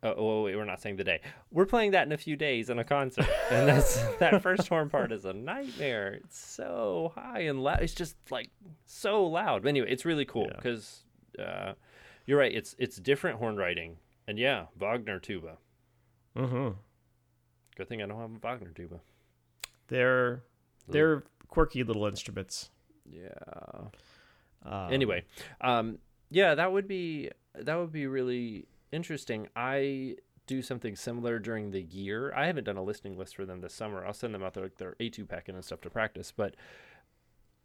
Oh, 0.00 0.14
oh, 0.16 0.42
wait, 0.44 0.54
we're 0.54 0.64
not 0.64 0.80
saying 0.80 0.94
the 0.94 1.02
day. 1.02 1.20
We're 1.50 1.66
playing 1.66 1.90
that 1.90 2.06
in 2.06 2.12
a 2.12 2.16
few 2.16 2.36
days 2.36 2.70
in 2.70 2.78
a 2.78 2.84
concert, 2.84 3.26
and 3.50 3.68
that's 3.68 4.00
that 4.20 4.40
first 4.42 4.68
horn 4.68 4.88
part 4.90 5.10
is 5.10 5.24
a 5.24 5.32
nightmare. 5.32 6.20
It's 6.22 6.38
so 6.38 7.10
high 7.16 7.40
and 7.40 7.64
loud. 7.64 7.82
It's 7.82 7.94
just 7.94 8.14
like 8.30 8.48
so 8.86 9.26
loud. 9.26 9.62
But 9.64 9.70
anyway, 9.70 9.90
it's 9.90 10.04
really 10.04 10.24
cool 10.24 10.44
Yeah. 10.46 10.54
because 10.54 11.02
uh, 11.36 11.72
you're 12.26 12.38
right. 12.38 12.54
It's 12.54 12.76
it's 12.78 12.96
different 12.98 13.40
horn 13.40 13.56
writing, 13.56 13.96
and 14.28 14.38
yeah, 14.38 14.66
Wagner 14.78 15.18
tuba. 15.18 15.58
mm-hmm 16.36 16.76
Good 17.76 17.88
thing 17.88 18.02
I 18.02 18.06
don't 18.06 18.20
have 18.20 18.30
a 18.30 18.38
Wagner 18.38 18.70
tuba. 18.74 19.00
they're 19.88 20.42
they're 20.88 21.22
quirky 21.48 21.82
little 21.82 22.06
instruments 22.06 22.70
Yeah. 23.10 23.28
um, 24.64 24.92
anyway 24.92 25.24
um 25.60 25.98
yeah 26.30 26.54
that 26.54 26.70
would 26.72 26.86
be 26.86 27.30
that 27.54 27.74
would 27.76 27.92
be 27.92 28.06
really 28.06 28.66
interesting 28.92 29.48
i 29.56 30.16
do 30.46 30.60
something 30.62 30.94
similar 30.96 31.38
during 31.38 31.70
the 31.70 31.80
year 31.82 32.32
i 32.34 32.46
haven't 32.46 32.64
done 32.64 32.76
a 32.76 32.82
listening 32.82 33.16
list 33.18 33.34
for 33.36 33.44
them 33.46 33.60
this 33.60 33.72
summer 33.74 34.04
i'll 34.04 34.12
send 34.14 34.34
them 34.34 34.42
out 34.42 34.54
their, 34.54 34.70
their 34.78 34.94
etude 35.00 35.28
packet 35.28 35.54
and 35.54 35.64
stuff 35.64 35.80
to 35.80 35.90
practice 35.90 36.32
but 36.34 36.54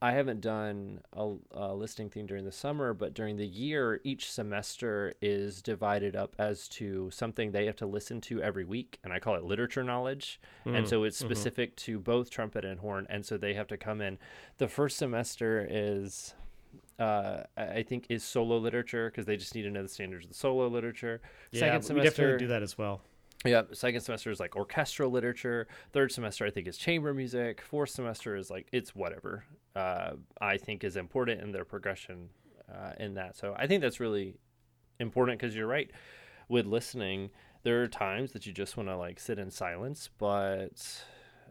i 0.04 0.12
haven't 0.12 0.42
done 0.42 1.00
a, 1.14 1.34
a 1.52 1.74
listing 1.74 2.10
thing 2.10 2.26
during 2.26 2.44
the 2.46 2.52
summer 2.52 2.94
but 2.94 3.14
during 3.14 3.38
the 3.38 3.48
year 3.48 4.02
each 4.04 4.30
semester 4.30 5.14
is 5.22 5.62
divided 5.62 6.14
up 6.16 6.36
as 6.38 6.68
to 6.68 7.10
something 7.10 7.52
they 7.52 7.66
have 7.66 7.76
to 7.78 7.86
listen 7.86 8.20
to 8.20 8.42
every 8.42 8.66
week 8.66 9.00
and 9.04 9.14
i 9.14 9.18
call 9.20 9.36
it 9.36 9.44
literature 9.44 9.84
knowledge. 9.84 10.40
And 10.66 10.86
Mm, 10.86 10.90
so 10.90 11.04
it's 11.06 11.18
specific 11.18 11.76
to 11.88 12.00
both 12.00 12.30
trumpet 12.30 12.66
and 12.66 12.80
horn 12.80 13.08
and 13.10 13.26
so 13.26 13.38
they 13.38 13.54
have 13.54 13.68
to 13.68 13.78
come 13.78 14.02
in. 14.02 14.18
The 14.58 14.68
first 14.68 14.98
semester 14.98 15.66
is 15.70 16.34
uh, 17.00 17.44
I 17.58 17.84
think 17.84 18.06
is 18.10 18.24
solo 18.24 18.58
literature 18.58 19.10
because 19.10 19.26
they 19.26 19.38
just 19.38 19.56
need 19.56 19.64
to 19.64 19.72
know 19.72 19.84
the 19.84 19.90
standards 19.90 20.26
of 20.26 20.32
the 20.32 20.38
solo 20.38 20.68
literature. 20.68 21.22
yeah 21.52 21.60
Second 21.62 21.80
we 21.82 21.88
semester, 21.88 22.10
definitely 22.10 22.38
do 22.40 22.48
that 22.50 22.62
as 22.64 22.78
well 22.78 23.02
Yeah, 23.46 23.64
second 23.74 24.02
semester 24.02 24.32
is 24.32 24.40
like 24.40 24.56
orchestral 24.56 25.12
literature. 25.12 25.68
Third 25.92 26.12
semester, 26.14 26.46
I 26.46 26.50
think, 26.50 26.68
is 26.68 26.78
chamber 26.78 27.14
music. 27.14 27.62
Fourth 27.62 27.90
semester 27.90 28.36
is 28.38 28.50
like 28.50 28.68
it's 28.72 28.96
whatever. 28.96 29.44
Uh, 29.76 30.12
I 30.40 30.58
think 30.58 30.84
is 30.84 30.96
important 30.96 31.42
in 31.42 31.52
their 31.52 31.66
progression 31.66 32.30
uh, 32.74 32.94
in 33.00 33.16
that. 33.16 33.36
So 33.36 33.54
I 33.58 33.68
think 33.68 33.82
that's 33.82 34.00
really 34.00 34.36
important 35.00 35.40
because 35.40 35.56
you're 35.56 35.68
right. 35.68 35.92
With 36.48 36.66
listening, 36.66 37.32
there 37.64 37.82
are 37.82 37.88
times 37.88 38.32
that 38.32 38.46
you 38.46 38.54
just 38.54 38.78
want 38.78 38.88
to 38.90 38.96
like 38.96 39.20
sit 39.20 39.40
in 39.40 39.52
silence, 39.52 40.10
but 40.18 41.04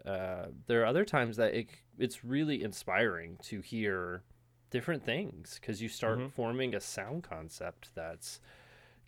uh, 0.07 0.46
there 0.66 0.81
are 0.83 0.87
other 0.87 1.05
times 1.05 1.37
that 1.37 1.55
it, 1.55 1.68
it's 1.98 2.24
really 2.24 2.62
inspiring 2.62 3.37
to 3.42 3.61
hear 3.61 4.22
different 4.70 5.05
things 5.05 5.59
because 5.61 5.83
you 5.83 5.88
start 5.90 6.18
Mm-hmm. 6.18 6.28
forming 6.28 6.74
a 6.74 6.81
sound 6.81 7.22
concept 7.22 7.90
that's 7.94 8.40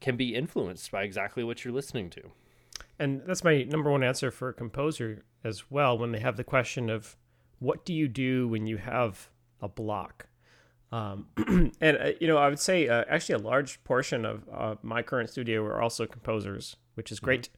can 0.01 0.17
be 0.17 0.35
influenced 0.35 0.91
by 0.91 1.03
exactly 1.03 1.43
what 1.45 1.65
you're 1.65 1.73
listening 1.73 2.11
to. 2.11 2.31
And 2.99 3.23
that's 3.27 3.45
my 3.45 3.65
number 3.65 3.91
one 3.91 4.05
answer 4.05 4.31
for 4.31 4.49
a 4.49 4.55
composer 4.55 5.25
as 5.43 5.71
well 5.71 5.99
when 5.99 6.13
they 6.13 6.21
have 6.21 6.37
the 6.37 6.45
question 6.45 6.89
of 6.89 7.17
what 7.59 7.85
do 7.85 7.93
you 7.93 8.09
do 8.09 8.49
when 8.49 8.67
you 8.67 8.77
have 8.77 9.29
a 9.61 9.69
block? 9.69 10.27
Um, 10.93 11.27
and, 11.81 11.99
uh, 11.99 12.13
you 12.21 12.29
know, 12.29 12.37
I 12.37 12.49
would 12.49 12.61
say 12.61 12.89
uh, 12.89 13.05
actually 13.09 13.37
a 13.37 13.47
large 13.47 13.83
portion 13.85 14.25
of 14.25 14.49
uh, 14.53 14.75
my 14.83 15.03
current 15.03 15.31
studio 15.31 15.65
are 15.65 15.83
also 15.83 16.07
composers, 16.07 16.77
which 16.95 17.11
is 17.11 17.19
great. 17.19 17.49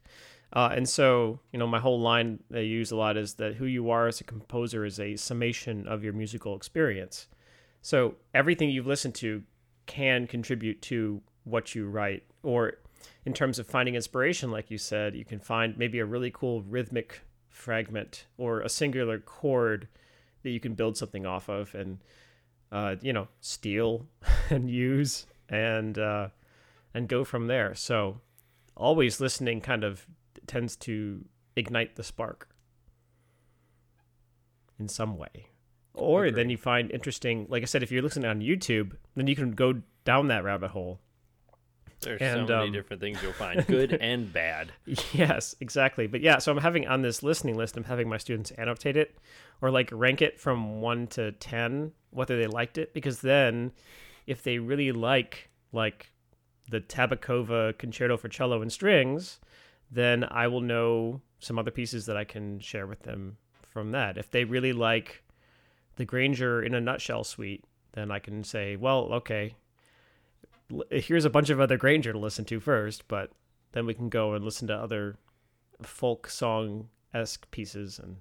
Uh, 0.53 0.70
and 0.72 0.88
so, 0.88 1.40
you 1.53 1.59
know, 1.59 1.66
my 1.66 1.81
whole 1.81 2.01
line 2.01 2.38
I 2.55 2.61
use 2.61 2.92
a 2.92 2.96
lot 2.96 3.16
is 3.16 3.35
that 3.35 3.57
who 3.57 3.66
you 3.66 3.90
are 3.90 4.07
as 4.07 4.20
a 4.20 4.25
composer 4.25 4.85
is 4.85 4.99
a 4.99 5.16
summation 5.16 5.87
of 5.87 6.05
your 6.05 6.12
musical 6.12 6.57
experience. 6.57 7.29
So 7.83 8.14
everything 8.33 8.70
you've 8.70 8.87
listened 8.87 9.14
to 9.16 9.42
can 9.87 10.27
contribute 10.27 10.81
to 10.83 11.20
what 11.44 11.75
you 11.75 11.88
write. 11.88 12.22
Or 12.42 12.75
in 13.24 13.32
terms 13.32 13.59
of 13.59 13.66
finding 13.66 13.94
inspiration, 13.94 14.50
like 14.50 14.70
you 14.70 14.78
said, 14.78 15.14
you 15.14 15.24
can 15.24 15.40
find 15.40 15.76
maybe 15.76 15.98
a 15.98 16.04
really 16.04 16.30
cool 16.30 16.62
rhythmic 16.62 17.22
fragment 17.50 18.26
or 18.37 18.61
a 18.61 18.68
singular 18.68 19.18
chord 19.18 19.88
that 20.42 20.50
you 20.50 20.61
can 20.61 20.74
build 20.74 20.96
something 20.96 21.26
off 21.26 21.48
of 21.48 21.74
and, 21.74 21.98
uh, 22.70 22.96
you 23.00 23.12
know, 23.12 23.28
steal 23.40 24.06
and 24.50 24.70
use 24.70 25.26
and, 25.48 25.98
uh, 25.98 26.28
and 26.94 27.09
go 27.09 27.24
from 27.24 27.46
there. 27.46 27.74
So 27.74 28.20
always 28.76 29.20
listening 29.20 29.61
kind 29.61 29.85
of 29.85 30.06
tends 30.46 30.76
to 30.76 31.24
ignite 31.56 31.96
the 31.96 32.04
spark 32.04 32.48
in 34.78 34.88
some 34.88 35.16
way. 35.16 35.48
Or 35.94 36.30
then 36.30 36.50
you 36.50 36.59
find 36.59 36.90
interesting, 36.90 37.46
like 37.48 37.62
I 37.62 37.66
said, 37.66 37.82
if 37.82 37.90
you're 37.90 38.02
listening 38.02 38.28
on 38.28 38.40
YouTube, 38.40 38.96
then 39.14 39.26
you 39.26 39.35
can 39.35 39.52
go 39.52 39.80
down 40.04 40.28
that 40.28 40.44
rabbit 40.44 40.72
hole. 40.72 41.00
There's 42.00 42.20
And, 42.20 42.46
so 42.46 42.54
many 42.56 42.66
um, 42.68 42.72
different 42.72 43.00
things 43.00 43.22
you'll 43.22 43.32
find, 43.32 43.66
good 43.68 43.92
and 43.94 44.32
bad. 44.32 44.72
Yes, 45.12 45.54
exactly. 45.61 46.06
But 46.06 46.20
yeah, 46.20 46.38
so 46.38 46.52
I'm 46.52 46.59
having 46.59 46.87
on 46.87 47.02
this 47.02 47.22
listening 47.22 47.56
list, 47.56 47.76
I'm 47.76 47.85
having 47.85 48.09
my 48.09 48.18
students 48.18 48.50
annotate 48.52 48.96
it 48.96 49.16
or 49.61 49.70
like 49.70 49.88
rank 49.92 50.22
it 50.22 50.40
from 50.40 50.80
one 50.80 51.06
to 51.09 51.32
10, 51.32 51.92
whether 52.11 52.38
they 52.38 52.46
liked 52.46 52.78
it. 52.78 52.92
Because 52.92 53.20
then 53.20 53.72
if 54.26 54.42
they 54.42 54.59
really 54.59 54.92
like, 54.92 55.48
like 55.72 56.12
the 56.68 56.80
Tabakova 56.80 57.76
Concerto 57.78 58.16
for 58.16 58.28
Cello 58.28 58.62
and 58.62 58.72
Strings, 58.72 59.40
then 59.90 60.24
I 60.24 60.48
will 60.48 60.61
know 60.61 61.20
some 61.38 61.59
other 61.59 61.70
pieces 61.70 62.06
that 62.06 62.16
I 62.16 62.24
can 62.24 62.59
share 62.61 62.87
with 62.87 63.02
them 63.02 63.37
from 63.70 63.92
that. 63.92 64.18
If 64.18 64.30
they 64.30 64.44
really 64.44 64.72
like 64.72 65.22
the 65.96 66.04
Grainger 66.04 66.62
in 66.62 66.74
a 66.74 66.80
nutshell 66.80 67.24
suite, 67.24 67.64
then 67.92 68.11
I 68.11 68.18
can 68.18 68.44
say, 68.44 68.76
well, 68.76 69.09
okay, 69.12 69.54
here's 70.90 71.24
a 71.24 71.31
bunch 71.31 71.50
of 71.50 71.61
other 71.61 71.76
Grainger 71.76 72.12
to 72.12 72.18
listen 72.18 72.44
to 72.46 72.61
first, 72.61 73.07
but 73.09 73.31
then 73.72 73.87
we 73.87 73.94
can 73.94 74.09
go 74.09 74.33
and 74.35 74.44
listen 74.44 74.66
to 74.68 74.74
other 74.74 75.16
folk 75.83 76.29
song 76.29 76.88
esque 77.12 77.50
pieces 77.50 77.98
and 77.98 78.16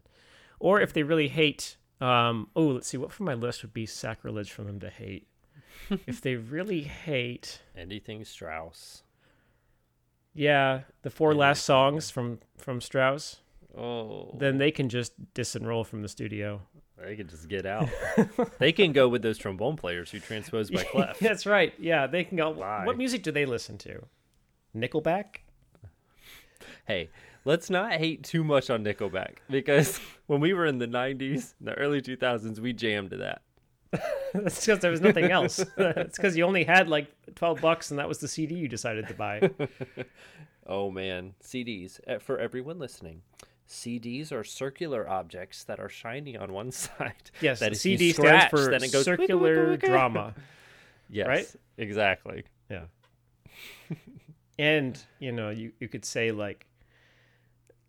or 0.59 0.79
if 0.81 0.91
they 0.93 1.03
really 1.03 1.27
hate 1.29 1.77
um 2.01 2.49
oh 2.55 2.65
let's 2.67 2.87
see 2.87 2.97
what 2.97 3.11
from 3.11 3.25
my 3.25 3.33
list 3.33 3.61
would 3.61 3.73
be 3.73 3.85
sacrilege 3.85 4.51
for 4.51 4.63
them 4.63 4.79
to 4.79 4.89
hate 4.89 5.27
if 6.05 6.19
they 6.21 6.35
really 6.35 6.81
hate 6.81 7.61
Anything 7.77 8.23
Strauss. 8.25 9.03
yeah 10.33 10.81
the 11.01 11.09
four 11.09 11.31
Yeah. 11.33 11.39
last 11.39 11.63
songs 11.63 12.09
from 12.09 12.39
from 12.57 12.81
strauss 12.81 13.37
Oh, 13.77 14.33
then 14.39 14.57
they 14.57 14.71
can 14.71 14.87
just 14.87 15.33
disenroll 15.33 15.85
from 15.85 16.01
the 16.01 16.07
studio 16.07 16.61
they 16.97 17.15
can 17.15 17.27
just 17.27 17.47
get 17.47 17.65
out. 17.65 17.89
they 18.59 18.71
can 18.71 18.91
go 18.93 19.07
with 19.07 19.21
those 19.21 19.37
trombone 19.37 19.75
players 19.75 20.11
who 20.11 20.19
transpose 20.19 20.69
by 20.71 20.83
Clef. 20.83 21.19
that's 21.21 21.45
right 21.45 21.73
yeah 21.77 22.07
they 22.07 22.23
can 22.23 22.37
go 22.37 22.51
Lie. 22.51 22.85
what 22.85 22.97
music 22.97 23.23
do 23.23 23.31
they 23.31 23.45
listen 23.45 23.77
to 23.79 24.05
nickelback 24.75 25.39
Hey, 26.87 27.09
let's 27.45 27.71
not 27.71 27.93
hate 27.93 28.23
too 28.23 28.43
much 28.43 28.69
on 28.69 28.83
Nickelback 28.83 29.37
because 29.49 29.99
when 30.27 30.39
we 30.39 30.53
were 30.53 30.67
in 30.67 30.77
the 30.77 30.87
90s, 30.87 31.55
the 31.59 31.73
early 31.73 31.99
2000s, 31.99 32.59
we 32.59 32.73
jammed 32.73 33.09
to 33.09 33.17
that. 33.17 33.41
that's 34.33 34.63
because 34.63 34.79
there 34.79 34.91
was 34.91 35.01
nothing 35.01 35.31
else 35.31 35.63
it's 35.77 36.17
because 36.17 36.35
you 36.37 36.43
only 36.43 36.63
had 36.63 36.87
like 36.89 37.07
12 37.35 37.61
bucks 37.61 37.89
and 37.91 37.99
that 37.99 38.07
was 38.07 38.19
the 38.19 38.27
cd 38.27 38.53
you 38.53 38.67
decided 38.67 39.07
to 39.07 39.13
buy 39.13 39.49
Oh 40.67 40.89
man, 40.89 41.35
CDs. 41.43 41.99
Uh, 42.07 42.19
For 42.19 42.39
everyone 42.39 42.79
listening, 42.79 43.21
CDs 43.67 44.31
are 44.31 44.43
circular 44.43 45.09
objects 45.09 45.63
that 45.63 45.79
are 45.79 45.89
shiny 45.89 46.37
on 46.37 46.53
one 46.53 46.71
side. 46.71 47.31
Yes, 47.41 47.59
that 47.59 47.75
CD 47.75 48.13
stands 48.13 48.45
for 48.45 48.69
then 48.69 48.83
it 48.83 48.91
goes 48.91 49.05
circular 49.05 49.77
drama. 49.77 50.33
Yes, 51.07 51.27
right? 51.27 51.55
Exactly. 51.77 52.45
Yeah. 52.67 52.85
and 54.57 54.99
you 55.19 55.31
know, 55.31 55.51
you 55.51 55.71
you 55.79 55.87
could 55.87 56.03
say 56.03 56.31
like, 56.31 56.65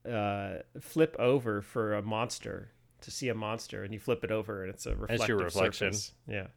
uh, 0.06 0.56
flip 0.82 1.16
over 1.18 1.62
for 1.62 1.94
a 1.94 2.02
monster 2.02 2.72
to 3.00 3.10
see 3.10 3.30
a 3.30 3.34
monster, 3.34 3.84
and 3.84 3.94
you 3.94 3.98
flip 3.98 4.22
it 4.22 4.30
over, 4.30 4.62
and 4.64 4.70
it's 4.74 4.84
a 4.84 4.94
reflective 4.94 5.28
your 5.28 5.38
reflection. 5.38 5.94
surface. 5.94 6.12
Yeah. 6.28 6.48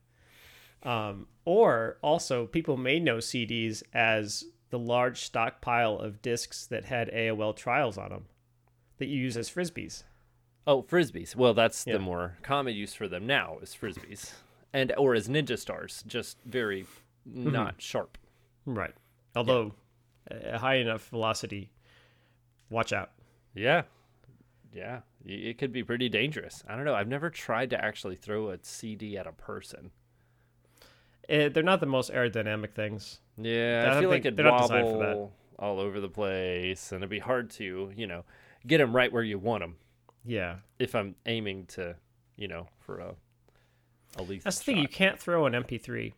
Um, 0.83 1.27
or 1.45 1.97
also, 2.01 2.45
people 2.45 2.75
may 2.75 2.99
know 2.99 3.19
CDs 3.19 3.81
as 3.93 4.43
the 4.69 4.79
large 4.79 5.21
stockpile 5.21 5.97
of 5.97 6.21
discs 6.21 6.65
that 6.67 6.83
had 6.83 7.09
AOL 7.11 7.55
trials 7.55 7.97
on 7.97 8.09
them 8.09 8.25
that 8.99 9.07
you 9.07 9.17
use 9.19 9.35
as 9.35 9.49
frisbees. 9.49 10.03
Oh, 10.67 10.83
frisbees. 10.83 11.35
Well, 11.35 11.53
that's 11.53 11.85
Yeah. 11.87 11.93
the 11.93 11.99
more 11.99 12.37
common 12.43 12.75
use 12.75 12.93
for 12.93 13.07
them 13.07 13.25
now 13.25 13.57
is 13.61 13.75
frisbees, 13.75 14.33
and 14.71 14.93
or 14.97 15.15
as 15.15 15.27
ninja 15.27 15.57
stars, 15.57 16.03
just 16.07 16.37
very 16.43 16.85
Mm-hmm. 17.27 17.51
not 17.51 17.81
sharp. 17.81 18.17
Right. 18.65 18.93
Although, 19.35 19.73
a 20.31 20.57
high 20.57 20.75
enough 20.75 21.09
velocity, 21.09 21.69
watch 22.69 22.93
out. 22.93 23.11
Yeah, 23.53 23.83
yeah. 24.73 25.01
It 25.25 25.57
could 25.57 25.71
be 25.73 25.83
pretty 25.83 26.07
dangerous. 26.09 26.63
I 26.67 26.75
don't 26.75 26.85
know. 26.85 26.95
I've 26.95 27.07
never 27.09 27.29
tried 27.29 27.69
to 27.71 27.83
actually 27.83 28.15
throw 28.15 28.49
a 28.49 28.57
CD 28.61 29.17
at 29.17 29.27
a 29.27 29.31
person. 29.33 29.91
Eh, 31.27 31.49
they're 31.49 31.61
not 31.61 31.79
the 31.81 31.85
most 31.85 32.11
aerodynamic 32.11 32.71
things. 32.71 33.19
Yeah, 33.37 33.91
I 33.93 33.97
I, 33.97 33.99
feel 33.99 34.09
like 34.09 34.21
it'd 34.21 34.37
they're 34.37 34.45
not 34.45 34.61
designed 34.63 34.87
for 34.87 34.97
that. 34.99 35.17
wobble 35.17 35.33
all 35.59 35.79
over 35.79 35.99
the 35.99 36.09
place, 36.09 36.91
and 36.91 36.99
it'd 37.01 37.09
be 37.09 37.19
hard 37.19 37.49
to, 37.51 37.91
you 37.95 38.07
know, 38.07 38.23
get 38.65 38.79
them 38.79 38.95
right 38.95 39.11
where 39.11 39.23
you 39.23 39.39
want 39.39 39.63
them. 39.63 39.75
Yeah. 40.25 40.57
If 40.77 40.95
I'm 40.95 41.15
aiming 41.25 41.67
to, 41.67 41.95
you 42.35 42.47
know, 42.47 42.67
for 42.79 42.99
a 42.99 43.15
a 44.17 44.23
lethal 44.23 44.43
That's 44.45 44.59
the 44.59 44.63
thing. 44.63 44.77
You 44.77 44.87
can't 44.87 45.19
throw 45.19 45.45
an 45.45 45.53
MP3 45.53 46.13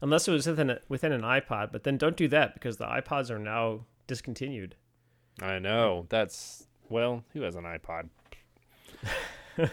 unless 0.00 0.28
it 0.28 0.32
was 0.32 0.46
within 0.46 0.70
a, 0.70 0.78
within 0.88 1.12
an 1.12 1.22
iPod. 1.22 1.72
But 1.72 1.84
then 1.84 1.96
don't 1.96 2.16
do 2.16 2.28
that 2.28 2.54
because 2.54 2.76
the 2.76 2.86
iPods 2.86 3.30
are 3.30 3.38
now 3.38 3.86
discontinued. 4.06 4.76
I 5.40 5.58
know. 5.58 6.06
That's 6.08 6.66
well, 6.88 7.24
who 7.32 7.42
has 7.42 7.56
an 7.56 7.64
iPod? 7.64 8.08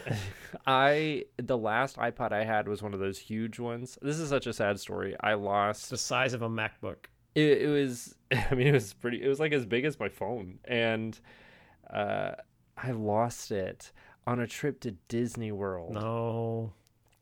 I 0.66 1.24
the 1.36 1.58
last 1.58 1.96
iPod 1.96 2.32
I 2.32 2.44
had 2.44 2.68
was 2.68 2.82
one 2.82 2.94
of 2.94 3.00
those 3.00 3.18
huge 3.18 3.58
ones. 3.58 3.98
This 4.02 4.18
is 4.18 4.28
such 4.28 4.46
a 4.46 4.52
sad 4.52 4.80
story. 4.80 5.14
I 5.20 5.34
lost 5.34 5.90
the 5.90 5.98
size 5.98 6.32
of 6.34 6.42
a 6.42 6.48
MacBook. 6.48 7.06
it, 7.34 7.62
it 7.62 7.68
was 7.68 8.14
I 8.50 8.54
mean 8.54 8.68
it 8.68 8.72
was 8.72 8.94
pretty 8.94 9.22
it 9.22 9.28
was 9.28 9.40
like 9.40 9.52
as 9.52 9.66
big 9.66 9.84
as 9.84 10.00
my 10.00 10.08
phone 10.08 10.58
and 10.64 11.18
uh 11.92 12.32
I 12.76 12.90
lost 12.90 13.50
it 13.52 13.92
on 14.26 14.40
a 14.40 14.46
trip 14.46 14.80
to 14.80 14.92
Disney 15.08 15.52
World. 15.52 15.94
No. 15.94 16.72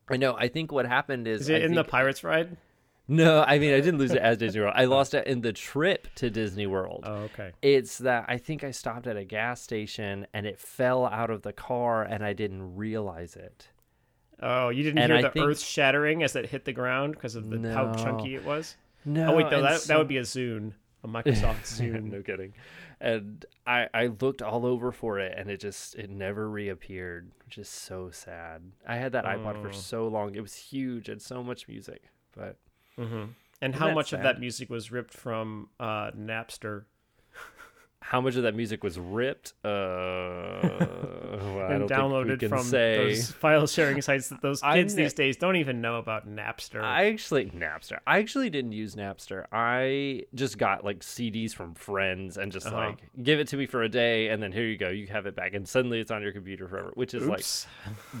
I 0.09 0.17
know. 0.17 0.35
I 0.37 0.47
think 0.47 0.71
what 0.71 0.85
happened 0.85 1.27
is 1.27 1.41
Is 1.41 1.49
it 1.49 1.61
I 1.61 1.65
in 1.65 1.73
the 1.75 1.83
Pirates 1.83 2.23
ride? 2.23 2.57
No, 3.07 3.43
I 3.45 3.59
mean 3.59 3.73
I 3.73 3.79
didn't 3.81 3.97
lose 3.99 4.11
it 4.11 4.17
as 4.21 4.37
Disney 4.37 4.61
World. 4.61 4.73
I 4.77 4.85
lost 4.85 5.13
it 5.13 5.27
in 5.27 5.41
the 5.41 5.51
trip 5.53 6.07
to 6.15 6.29
Disney 6.29 6.67
World. 6.67 7.03
Oh, 7.05 7.13
okay. 7.23 7.51
It's 7.61 7.97
that 7.99 8.25
I 8.29 8.37
think 8.37 8.63
I 8.63 8.71
stopped 8.71 9.07
at 9.07 9.17
a 9.17 9.25
gas 9.25 9.61
station 9.61 10.25
and 10.33 10.45
it 10.45 10.57
fell 10.59 11.05
out 11.05 11.29
of 11.29 11.41
the 11.41 11.51
car 11.53 12.03
and 12.03 12.23
I 12.23 12.31
didn't 12.33 12.75
realize 12.75 13.35
it. 13.35 13.67
Oh, 14.41 14.69
you 14.69 14.83
didn't 14.83 14.99
And 14.99 15.11
hear 15.11 15.19
I 15.19 15.21
the 15.23 15.29
think- 15.31 15.45
earth 15.45 15.59
shattering 15.59 16.23
as 16.23 16.35
it 16.35 16.47
hit 16.47 16.65
the 16.65 16.73
ground 16.73 17.13
because 17.13 17.35
of 17.35 17.49
the 17.49 17.73
how 17.73 17.93
chunky 17.93 18.35
it 18.35 18.43
was? 18.45 18.75
No, 19.05 19.33
Oh 19.33 19.35
wait, 19.37 19.49
no, 19.51 19.57
and 19.57 19.65
that 19.65 19.81
so- 19.81 19.87
that 19.93 19.97
would 19.99 20.07
be 20.07 20.17
a 20.17 20.21
Zune, 20.23 20.71
a 21.03 21.07
Microsoft 21.07 21.63
Zune. 21.63 22.11
no 22.11 22.21
kidding. 22.21 22.53
And 23.03 23.45
I 23.67 23.89
I 23.93 24.07
looked 24.07 24.41
all 24.41 24.65
over 24.65 24.91
for 24.91 25.19
it 25.19 25.37
and 25.37 25.49
it 25.51 25.59
just 25.59 25.95
it 25.95 26.09
never 26.09 26.49
reappeared, 26.49 27.31
which 27.45 27.57
is 27.57 27.69
so 27.69 28.09
sad. 28.11 28.71
I 28.87 28.95
had 28.95 29.11
that 29.11 29.25
iPod 29.25 29.61
for 29.61 29.67
Oh. 29.69 29.71
so 29.71 30.07
long. 30.07 30.35
It 30.35 30.41
was 30.41 30.55
huge 30.55 31.09
and 31.09 31.21
so 31.21 31.43
much 31.43 31.67
music, 31.67 32.03
but 32.35 32.57
hmm 32.97 33.25
And 33.61 33.75
how 33.75 33.87
much 33.95 34.13
of 34.13 34.19
that 34.23 34.39
music 34.39 34.69
was 34.69 34.91
ripped 34.91 35.13
from 35.13 35.69
uh, 35.79 36.11
Napster? 36.11 36.85
How 38.03 38.19
much 38.21 38.35
of 38.35 38.43
that 38.43 38.53
music 38.55 38.83
was 38.83 38.99
ripped? 38.99 39.53
Uh, 39.63 39.69
well, 39.69 39.71
I 41.69 41.73
and 41.73 41.87
don't 41.87 41.87
think 41.87 41.89
we 41.89 41.95
downloaded 41.95 42.39
can 42.39 42.49
from 42.49 42.63
say. 42.63 42.97
those 42.97 43.31
file 43.43 43.65
sharing 43.65 44.01
sites 44.01 44.29
that 44.29 44.41
those 44.41 44.61
kids 44.61 44.93
these 44.95 45.13
days 45.13 45.37
don't 45.37 45.55
even 45.55 45.81
know 45.81 45.97
about 45.97 46.27
Napster. 46.27 46.81
I 46.83 47.05
actually 47.05 47.45
Napster. 47.51 47.99
I 48.05 48.19
actually 48.19 48.49
didn't 48.49 48.73
use 48.73 48.95
Napster. 48.95 49.45
I 49.51 50.23
just 50.35 50.57
got 50.57 50.83
like 50.83 50.99
CDs 50.99 51.53
from 51.53 51.73
friends 51.75 52.37
and 52.37 52.51
just 52.51 52.67
Uh-huh. 52.67 52.75
like 52.77 52.99
give 53.23 53.39
it 53.39 53.47
to 53.49 53.57
me 53.57 53.65
for 53.65 53.83
a 53.83 53.89
day, 53.89 54.27
and 54.29 54.43
then 54.43 54.51
here 54.51 54.65
you 54.65 54.77
go, 54.77 54.89
you 54.89 55.07
have 55.07 55.25
it 55.25 55.35
back, 55.35 55.53
and 55.53 55.67
suddenly 55.67 55.99
it's 55.99 56.11
on 56.11 56.21
your 56.21 56.31
computer 56.33 56.67
forever, 56.67 56.91
which 56.95 57.13
is 57.13 57.25
like 57.25 57.45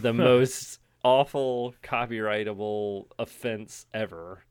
the 0.01 0.13
most 0.31 0.79
awful 1.03 1.75
copyrightable 1.83 3.05
offense 3.19 3.85
ever. 3.93 4.43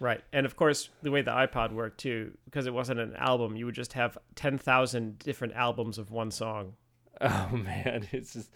Right. 0.00 0.22
And 0.32 0.46
of 0.46 0.56
course, 0.56 0.88
the 1.02 1.10
way 1.10 1.20
the 1.22 1.30
iPod 1.30 1.72
worked 1.72 1.98
too, 2.00 2.32
because 2.46 2.66
it 2.66 2.72
wasn't 2.74 2.98
an 3.00 3.14
album, 3.16 3.54
you 3.54 3.66
would 3.66 3.74
just 3.74 3.92
have 3.92 4.16
10,000 4.34 5.18
different 5.18 5.54
albums 5.54 5.98
of 5.98 6.10
one 6.10 6.30
song. 6.30 6.74
Oh 7.22 7.50
man, 7.54 8.08
it's 8.12 8.32
just 8.32 8.50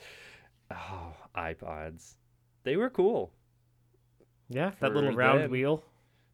oh 0.70 1.12
iPods. 1.36 2.14
They 2.62 2.76
were 2.78 2.88
cool. 2.88 3.30
Yeah, 4.48 4.72
that 4.80 4.94
little 4.94 5.12
round 5.12 5.42
them. 5.42 5.50
wheel. 5.50 5.82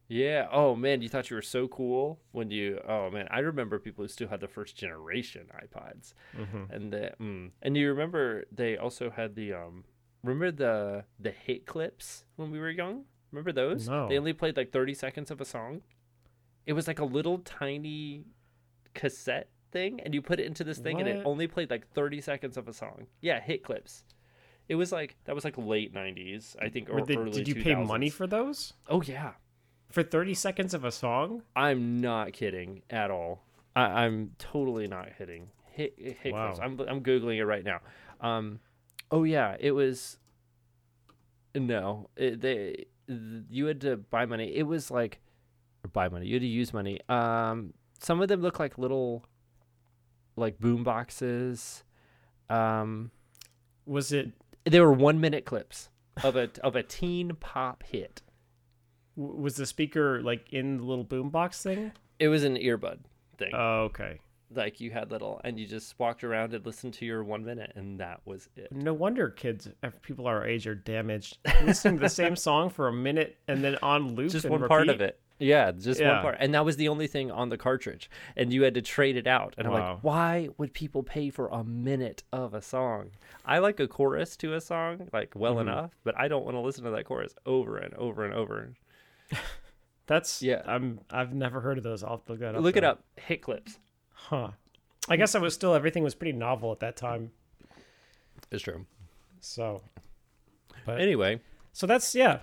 Yeah. 0.07 0.47
Oh 0.51 0.75
man, 0.75 1.01
you 1.01 1.09
thought 1.09 1.29
you 1.29 1.35
were 1.35 1.41
so 1.41 1.67
cool 1.67 2.19
when 2.31 2.49
you. 2.49 2.79
Oh 2.87 3.09
man, 3.09 3.27
I 3.31 3.39
remember 3.39 3.79
people 3.79 4.03
who 4.03 4.07
still 4.07 4.29
had 4.29 4.39
the 4.39 4.47
first 4.47 4.77
generation 4.77 5.47
iPods, 5.61 6.13
Mm-hmm. 6.37 6.71
and 6.73 6.93
the 6.93 7.11
mm, 7.19 7.51
and 7.61 7.75
you 7.75 7.89
remember 7.89 8.45
they 8.51 8.77
also 8.77 9.09
had 9.09 9.35
the 9.35 9.53
um. 9.53 9.83
Remember 10.23 10.51
the 10.51 11.03
the 11.19 11.31
hit 11.31 11.65
clips 11.65 12.23
when 12.35 12.51
we 12.51 12.59
were 12.59 12.69
young? 12.69 13.05
Remember 13.31 13.51
those? 13.51 13.87
No. 13.87 14.07
They 14.09 14.17
only 14.17 14.33
played 14.33 14.57
like 14.57 14.71
thirty 14.71 14.93
seconds 14.93 15.31
of 15.31 15.39
a 15.41 15.45
song. 15.45 15.81
It 16.65 16.73
was 16.73 16.87
like 16.87 16.99
a 16.99 17.05
little 17.05 17.39
tiny 17.39 18.25
cassette 18.93 19.49
thing, 19.71 19.99
and 20.01 20.13
you 20.13 20.21
put 20.21 20.39
it 20.39 20.45
into 20.45 20.63
this 20.63 20.77
thing, 20.79 20.99
and 20.99 21.07
it 21.07 21.25
only 21.25 21.47
played 21.47 21.69
like 21.71 21.87
thirty 21.93 22.21
seconds 22.21 22.57
of 22.57 22.67
a 22.67 22.73
song. 22.73 23.07
Yeah, 23.21 23.39
hit 23.39 23.63
clips. 23.63 24.03
It 24.67 24.75
was 24.75 24.91
like 24.91 25.15
that 25.25 25.35
was 25.35 25.43
like 25.43 25.57
late 25.57 25.93
'90s, 25.93 26.55
I 26.61 26.69
think, 26.69 26.89
or 26.89 27.05
they- 27.05 27.15
early. 27.17 27.31
did 27.31 27.47
you 27.47 27.55
pay 27.55 27.75
money 27.75 28.09
for 28.09 28.27
those? 28.27 28.73
Oh 28.89 29.01
yeah, 29.01 29.31
For 29.89 30.03
30 30.03 30.33
seconds 30.33 30.73
of 30.73 30.85
a 30.85 30.91
song? 30.91 31.41
I'm 31.55 31.99
not 31.99 32.31
kidding 32.33 32.83
at 32.89 33.11
all. 33.11 33.43
I, 33.75 34.05
I'm 34.05 34.31
totally 34.37 34.87
not 34.87 35.09
kidding. 35.17 35.49
Hit, 35.71 35.95
hit 35.97 36.31
Wow. 36.33 36.47
clips. 36.53 36.59
I'm 36.61 36.79
I'm 36.81 37.01
googling 37.01 37.37
it 37.37 37.45
right 37.45 37.63
now. 37.65 37.79
Um, 38.21 38.59
oh 39.09 39.23
yeah, 39.23 39.55
it 39.59 39.71
was. 39.71 40.17
No, 41.53 42.09
it, 42.15 42.39
they 42.41 42.55
th- 42.55 42.87
you 43.49 43.65
had 43.65 43.81
to 43.81 43.97
buy 43.97 44.25
money. 44.25 44.55
It 44.55 44.63
was 44.63 44.89
like, 44.91 45.19
or 45.83 45.89
buy 45.89 46.09
money. 46.09 46.27
You 46.27 46.35
had 46.35 46.41
to 46.41 46.47
use 46.47 46.73
money. 46.73 46.99
Um, 47.09 47.73
some 47.99 48.21
of 48.21 48.27
them 48.27 48.41
look 48.41 48.59
like 48.59 48.77
little, 48.77 49.25
like 50.35 50.59
boom 50.59 50.83
boxes. 50.83 51.83
Um, 52.49 53.11
Was 53.85 54.11
it 54.11 54.31
they 54.65 54.79
were 54.79 54.91
one 54.93 55.19
minute 55.19 55.45
clips 55.45 55.89
of 56.23 56.35
a 56.35 56.49
of 56.63 56.75
a 56.75 56.83
teen 56.83 57.35
pop 57.39 57.83
hit. 57.83 58.21
w- 59.17 59.39
was 59.41 59.55
the 59.55 59.65
speaker 59.65 60.21
like 60.21 60.51
in 60.51 60.77
the 60.77 60.83
little 60.83 61.03
boom 61.03 61.29
box 61.29 61.63
thing? 61.63 61.91
It 62.19 62.27
was 62.27 62.43
an 62.43 62.55
earbud 62.57 62.99
thing. 63.37 63.51
Oh, 63.53 63.83
okay. 63.85 64.19
Like 64.53 64.79
you 64.79 64.91
had 64.91 65.11
little 65.11 65.39
and 65.43 65.59
you 65.59 65.65
just 65.65 65.97
walked 65.99 66.23
around 66.23 66.53
and 66.53 66.65
listened 66.65 66.93
to 66.95 67.05
your 67.05 67.23
one 67.23 67.43
minute 67.45 67.71
and 67.75 67.99
that 67.99 68.21
was 68.25 68.49
it 68.55 68.71
No 68.71 68.93
wonder 68.93 69.29
kids, 69.29 69.69
people 70.01 70.27
our 70.27 70.45
age, 70.45 70.67
are 70.67 70.75
damaged. 70.75 71.37
Listening 71.63 71.95
to 71.97 72.01
the 72.01 72.09
same 72.09 72.35
song 72.35 72.69
for 72.69 72.87
a 72.87 72.93
minute 72.93 73.37
and 73.47 73.63
then 73.63 73.77
on 73.81 74.15
loop. 74.15 74.31
just 74.31 74.49
one 74.49 74.67
part 74.67 74.89
of 74.89 75.01
it 75.01 75.19
yeah 75.39 75.71
just 75.71 75.99
one 75.99 76.21
part 76.21 76.37
and 76.39 76.53
that 76.53 76.63
was 76.63 76.75
the 76.77 76.87
only 76.87 77.07
thing 77.07 77.31
on 77.31 77.49
the 77.49 77.57
cartridge 77.57 78.11
and 78.35 78.53
you 78.53 78.61
had 78.61 78.75
to 78.75 78.81
trade 78.81 79.17
it 79.17 79.25
out 79.25 79.55
and 79.57 79.65
i'm 79.65 79.73
like 79.73 79.97
why 80.03 80.47
would 80.59 80.71
people 80.71 81.01
pay 81.01 81.31
for 81.31 81.47
a 81.47 81.63
minute 81.63 82.21
of 82.31 82.53
a 82.53 82.61
song 82.61 83.09
i 83.43 83.57
like 83.57 83.79
a 83.79 83.87
chorus 83.87 84.37
to 84.37 84.53
a 84.53 84.61
song 84.61 85.09
like 85.11 85.31
well 85.35 85.53
Mm-hmm. 85.55 85.67
enough 85.69 85.91
but 86.03 86.13
i 86.15 86.27
don't 86.27 86.45
want 86.45 86.55
to 86.55 86.59
listen 86.59 86.83
to 86.83 86.91
that 86.91 87.05
chorus 87.05 87.33
over 87.47 87.77
and 87.77 87.91
over 87.95 88.23
and 88.23 88.35
over 88.35 88.73
That's 90.07 90.41
Yeah. 90.41 90.61
I'm 90.65 90.99
I've 91.09 91.33
never 91.33 91.61
heard 91.61 91.77
of 91.77 91.83
those. 91.83 92.03
I'll 92.03 92.21
look 92.27 92.39
that 92.39 92.55
up. 92.55 92.61
look 92.61 92.75
it 92.75 92.83
up 92.83 93.03
hit 93.15 93.41
clips 93.41 93.79
Huh. 94.29 94.51
I 95.09 95.17
guess 95.17 95.35
I 95.35 95.39
was 95.39 95.53
still 95.53 95.73
everything 95.73 96.03
was 96.03 96.15
pretty 96.15 96.37
novel 96.37 96.71
at 96.71 96.79
that 96.79 96.95
time. 96.95 97.31
it's 98.51 98.63
true 98.63 98.85
So 99.39 99.81
but 100.85 100.99
anyway 101.01 101.41
so 101.73 101.87
that's 101.87 102.13
yeah. 102.15 102.39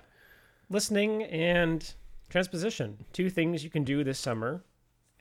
Listening 0.71 1.23
and 1.23 1.93
transposition. 2.29 3.05
Two 3.11 3.29
things 3.29 3.63
you 3.63 3.69
can 3.69 3.83
do 3.83 4.03
this 4.03 4.19
summer 4.19 4.63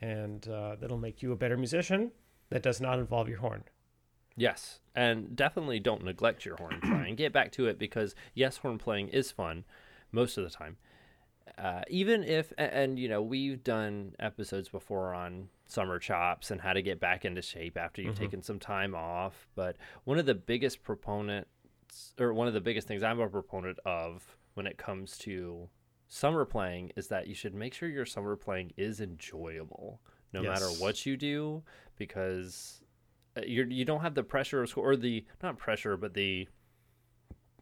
and 0.01 0.47
uh, 0.49 0.77
that'll 0.77 0.99
make 0.99 1.23
you 1.23 1.33
a 1.33 1.37
better 1.37 1.57
musician 1.57 2.13
that 2.51 2.63
does 2.63 2.81
not 2.81 2.99
involve 2.99 3.29
your 3.29 3.39
horn. 3.39 3.65
Yes, 4.37 4.79
and 4.95 5.35
definitely 5.35 5.81
don't 5.81 6.05
neglect 6.05 6.45
your 6.45 6.57
horn 6.57 6.81
playing. 6.81 7.17
Get 7.17 7.33
back 7.33 7.51
to 7.53 7.67
it 7.67 7.79
because 7.79 8.15
yes, 8.35 8.59
horn 8.59 8.79
playing 8.79 9.09
is 9.09 9.31
fun 9.33 9.65
most 10.13 10.39
of 10.39 10.45
the 10.45 10.51
time. 10.51 10.77
Uh, 11.57 11.83
even 11.89 12.23
if, 12.25 12.53
a- 12.59 12.75
and, 12.75 12.99
you 12.99 13.09
know, 13.09 13.23
we've 13.23 13.63
done 13.65 14.15
episodes 14.19 14.69
before 14.69 15.15
on 15.15 15.49
summer 15.67 15.99
chops 15.99 16.51
and 16.51 16.61
how 16.61 16.73
to 16.73 16.83
get 16.83 16.99
back 17.01 17.25
into 17.25 17.41
shape 17.43 17.77
after 17.77 18.03
you've 18.03 18.19
taken 18.19 18.43
some 18.43 18.59
time 18.59 18.95
off. 18.95 19.49
But 19.55 19.77
one 20.05 20.19
of 20.19 20.27
the 20.27 20.35
biggest 20.35 20.83
proponents, 20.83 21.49
or 22.19 22.33
one 22.35 22.49
of 22.49 22.55
the 22.55 22.61
biggest 22.61 22.87
things 22.89 23.03
I'm 23.03 23.21
a 23.21 23.29
proponent 23.29 23.79
of 23.87 24.37
when 24.55 24.67
it 24.67 24.77
comes 24.79 25.17
to 25.19 25.69
summer 26.09 26.45
playing 26.45 26.91
is 26.97 27.09
that 27.09 27.27
you 27.27 27.35
should 27.35 27.55
make 27.55 27.75
sure 27.75 27.89
your 27.89 28.07
summer 28.07 28.35
playing 28.35 28.73
is 28.77 29.01
enjoyable 29.01 30.01
no 30.33 30.43
matter 30.43 30.67
what 30.81 31.05
you 31.05 31.17
do 31.19 31.63
because 31.97 32.81
uh, 33.37 33.43
you're 33.47 33.67
you 33.67 33.85
don't 33.85 34.01
have 34.01 34.15
the 34.15 34.23
pressure 34.23 34.63
of 34.63 34.69
school 34.71 34.83
or 34.85 34.97
the 34.97 35.25
not 35.43 35.59
pressure 35.59 35.97
but 35.99 36.15
the 36.15 36.49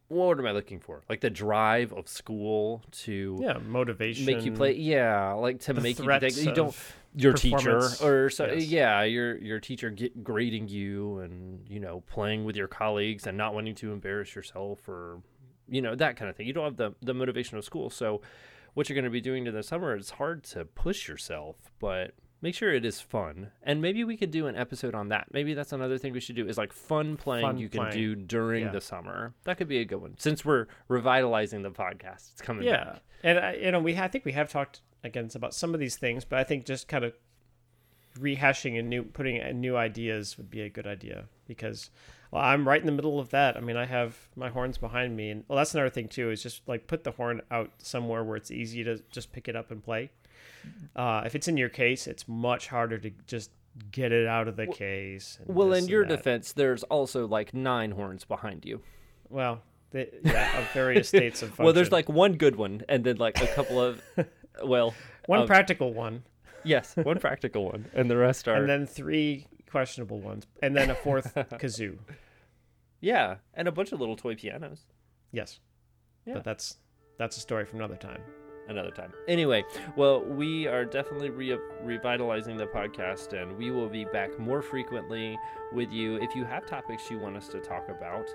what 0.08 0.38
am 0.38 0.46
I 0.46 0.52
looking 0.52 0.78
for? 0.80 1.02
Like 1.08 1.20
the 1.20 1.30
drive 1.30 1.92
of 1.92 2.08
school 2.08 2.82
to 3.04 3.38
Yeah, 3.42 3.58
motivation. 3.66 4.26
make 4.26 4.44
you 4.44 4.52
play. 4.52 4.74
Yeah, 4.74 5.32
like 5.32 5.60
to 5.60 5.74
make 5.74 5.98
you 5.98 6.18
think 6.20 6.36
you 6.36 6.52
don't 6.52 6.76
your 7.14 7.32
teacher 7.32 7.80
or 8.02 8.28
so 8.28 8.44
Yes. 8.46 8.66
yeah 8.66 9.02
your 9.02 9.38
your 9.38 9.58
teacher 9.58 9.88
get 9.90 10.22
grading 10.22 10.68
you 10.68 11.18
and 11.20 11.66
you 11.66 11.80
know 11.80 12.02
playing 12.08 12.44
with 12.44 12.56
your 12.56 12.68
colleagues 12.68 13.26
and 13.26 13.38
not 13.38 13.54
wanting 13.54 13.74
to 13.76 13.90
embarrass 13.90 14.34
yourself 14.34 14.86
or 14.86 15.22
you 15.66 15.80
know 15.80 15.94
that 15.94 16.16
kind 16.16 16.28
of 16.28 16.36
thing. 16.36 16.46
You 16.46 16.52
don't 16.52 16.64
have 16.64 16.76
the 16.76 16.92
the 17.02 17.14
motivation 17.14 17.56
of 17.58 17.64
school, 17.64 17.90
so 17.90 18.20
what 18.74 18.88
you're 18.88 18.94
going 18.94 19.04
to 19.06 19.10
be 19.10 19.22
doing 19.22 19.46
in 19.46 19.54
the 19.54 19.62
summer, 19.62 19.94
it's 19.96 20.10
hard 20.10 20.44
to 20.44 20.66
push 20.66 21.08
yourself, 21.08 21.56
but 21.80 22.12
make 22.42 22.55
sure 22.55 22.72
it 22.72 22.85
is 22.85 23.01
fun. 23.01 23.51
And 23.62 23.81
maybe 23.81 24.05
we 24.05 24.16
could 24.16 24.31
do 24.31 24.46
an 24.46 24.57
episode 24.57 24.94
on 24.94 25.09
that. 25.09 25.29
Maybe 25.33 25.55
that's 25.55 25.72
another 25.72 25.99
thing 25.99 26.12
we 26.12 26.20
should 26.20 26.37
do 26.37 26.46
is 26.46 26.57
like 26.59 26.72
fun 26.72 27.16
playing 27.16 27.46
Fun 27.46 27.59
you 27.59 27.68
can 27.68 27.81
playing. 27.81 27.94
do 27.94 28.14
during 28.14 28.64
Yeah. 28.64 28.72
the 28.72 28.81
summer. 28.81 29.35
That 29.44 29.57
could 29.59 29.68
be 29.68 29.79
a 29.79 29.85
good 29.85 30.01
one. 30.01 30.14
Since 30.18 30.44
we're 30.44 30.66
revitalizing 30.88 31.62
the 31.62 31.70
podcast, 31.70 32.33
it's 32.33 32.42
coming 32.42 32.64
yeah 32.64 32.85
back. 32.85 33.03
and 33.22 33.38
I, 33.38 33.55
you 33.55 33.70
know 33.72 33.81
we 33.81 33.96
I 33.99 34.09
think 34.09 34.25
we 34.25 34.33
have 34.33 34.51
talked 34.51 34.81
again 35.05 35.31
about 35.35 35.55
some 35.55 35.72
of 35.72 35.79
these 35.79 35.94
things 35.96 36.25
but 36.25 36.38
i 36.40 36.42
think 36.42 36.64
just 36.66 36.88
kind 36.88 37.05
of 37.05 37.14
rehashing 38.18 38.79
and 38.79 38.88
new 38.88 39.03
putting 39.05 39.37
in 39.37 39.61
new 39.61 39.77
ideas 39.77 40.37
would 40.38 40.51
be 40.51 40.62
a 40.62 40.68
good 40.70 40.87
idea 40.87 41.27
because 41.46 41.90
well, 42.33 42.42
i'm 42.42 42.66
right 42.66 42.81
in 42.81 42.87
the 42.87 42.92
middle 42.92 43.20
of 43.20 43.29
that 43.31 43.57
i 43.57 43.61
mean 43.61 43.77
i 43.77 43.85
have 43.85 44.16
my 44.35 44.49
horns 44.49 44.79
behind 44.79 45.14
me 45.16 45.31
and 45.31 45.44
well 45.49 45.57
that's 45.59 45.75
another 45.75 45.90
thing 45.90 46.09
too 46.09 46.31
is 46.31 46.42
just 46.42 46.66
like 46.66 46.87
put 46.87 47.05
the 47.05 47.12
horn 47.12 47.40
out 47.51 47.70
somewhere 47.79 48.25
where 48.25 48.37
it's 48.37 48.51
easy 48.51 48.83
to 48.83 49.01
just 49.11 49.33
pick 49.33 49.46
it 49.49 49.55
up 49.55 49.70
and 49.70 49.85
play 49.85 50.11
uh, 50.94 51.22
if 51.27 51.35
it's 51.35 51.49
in 51.49 51.57
your 51.57 51.68
case 51.68 52.07
it's 52.07 52.27
much 52.29 52.68
harder 52.68 52.99
to 52.99 53.11
just 53.27 53.51
get 53.92 54.11
it 54.12 54.27
out 54.27 54.49
of 54.49 54.57
the 54.57 54.66
case 54.66 55.38
and 55.46 55.55
Well, 55.55 55.72
in 55.75 55.87
your 55.87 56.07
that. 56.07 56.16
defense, 56.16 56.53
there's 56.53 56.83
also 56.85 57.27
like 57.27 57.53
nine 57.55 57.90
horns 57.92 58.25
behind 58.25 58.64
you. 58.64 58.81
well 59.29 59.62
yeah 59.92 60.59
of 60.59 60.70
various 60.72 61.09
states 61.09 61.42
of 61.42 61.49
function. 61.51 61.64
Well, 61.66 61.72
there's 61.75 61.92
like 61.92 62.09
one 62.09 62.35
good 62.35 62.57
one, 62.57 62.83
and 62.88 63.03
then 63.05 63.16
like 63.16 63.40
a 63.42 63.46
couple 63.46 63.81
of, 63.81 64.03
well, 64.64 64.94
one 65.27 65.40
of- 65.40 65.46
practical 65.46 65.92
one 65.94 66.22
yes, 66.64 66.94
one 67.03 67.18
practical 67.18 67.64
one, 67.66 67.87
and 67.94 68.11
the 68.11 68.16
rest 68.16 68.49
are 68.49 68.57
and 68.57 68.68
then 68.68 68.87
three 68.87 69.46
questionable 69.70 70.20
ones, 70.20 70.46
and 70.62 70.77
then 70.77 70.90
a 70.90 70.94
fourth 70.94 71.35
kazoo. 71.35 71.99
yeah, 73.01 73.37
and 73.55 73.68
a 73.68 73.72
bunch 73.72 73.92
of 73.92 74.01
little 74.01 74.16
toy 74.16 74.35
pianos. 74.35 74.85
Yes, 75.33 75.61
Yeah. 76.27 76.35
but 76.35 76.44
that's 76.44 76.79
that's 77.18 77.37
a 77.37 77.40
story 77.40 77.64
for 77.64 77.77
another 77.77 77.96
time. 77.96 78.20
Another 78.68 78.90
time. 78.90 79.12
Anyway, 79.29 79.64
well, 79.96 80.20
we 80.22 80.66
are 80.66 80.85
definitely 80.85 81.31
re- 81.31 81.59
revitalizing 81.83 82.57
the 82.57 82.66
podcast, 82.66 83.33
and 83.40 83.57
we 83.57 83.70
will 83.70 83.88
be 83.88 84.05
back 84.05 84.38
more 84.38 84.62
frequently 84.62 85.38
with 85.72 85.90
you. 85.93 86.16
If 86.16 86.34
you 86.34 86.45
have 86.45 86.66
topics 86.66 87.11
you 87.11 87.18
want 87.18 87.36
us 87.36 87.49
to 87.49 87.61
talk 87.61 87.88
about, 87.88 88.26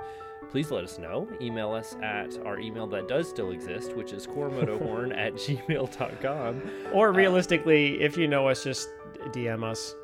please 0.49 0.71
let 0.71 0.83
us 0.83 0.97
know. 0.97 1.27
Email 1.41 1.71
us 1.73 1.95
at 2.01 2.37
our 2.45 2.59
email 2.59 2.87
that 2.87 3.07
does 3.07 3.29
still 3.29 3.51
exist, 3.51 3.93
which 3.95 4.13
is 4.13 4.25
cormotohorn 4.35 5.15
at 5.17 5.33
gmail.com. 5.33 6.61
Or 6.93 7.11
realistically, 7.11 8.01
if 8.01 8.17
you 8.17 8.27
know 8.27 8.47
us, 8.47 8.63
just 8.63 8.89
DM 9.27 9.63
us. 9.63 9.95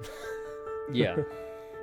Yeah. 0.91 1.15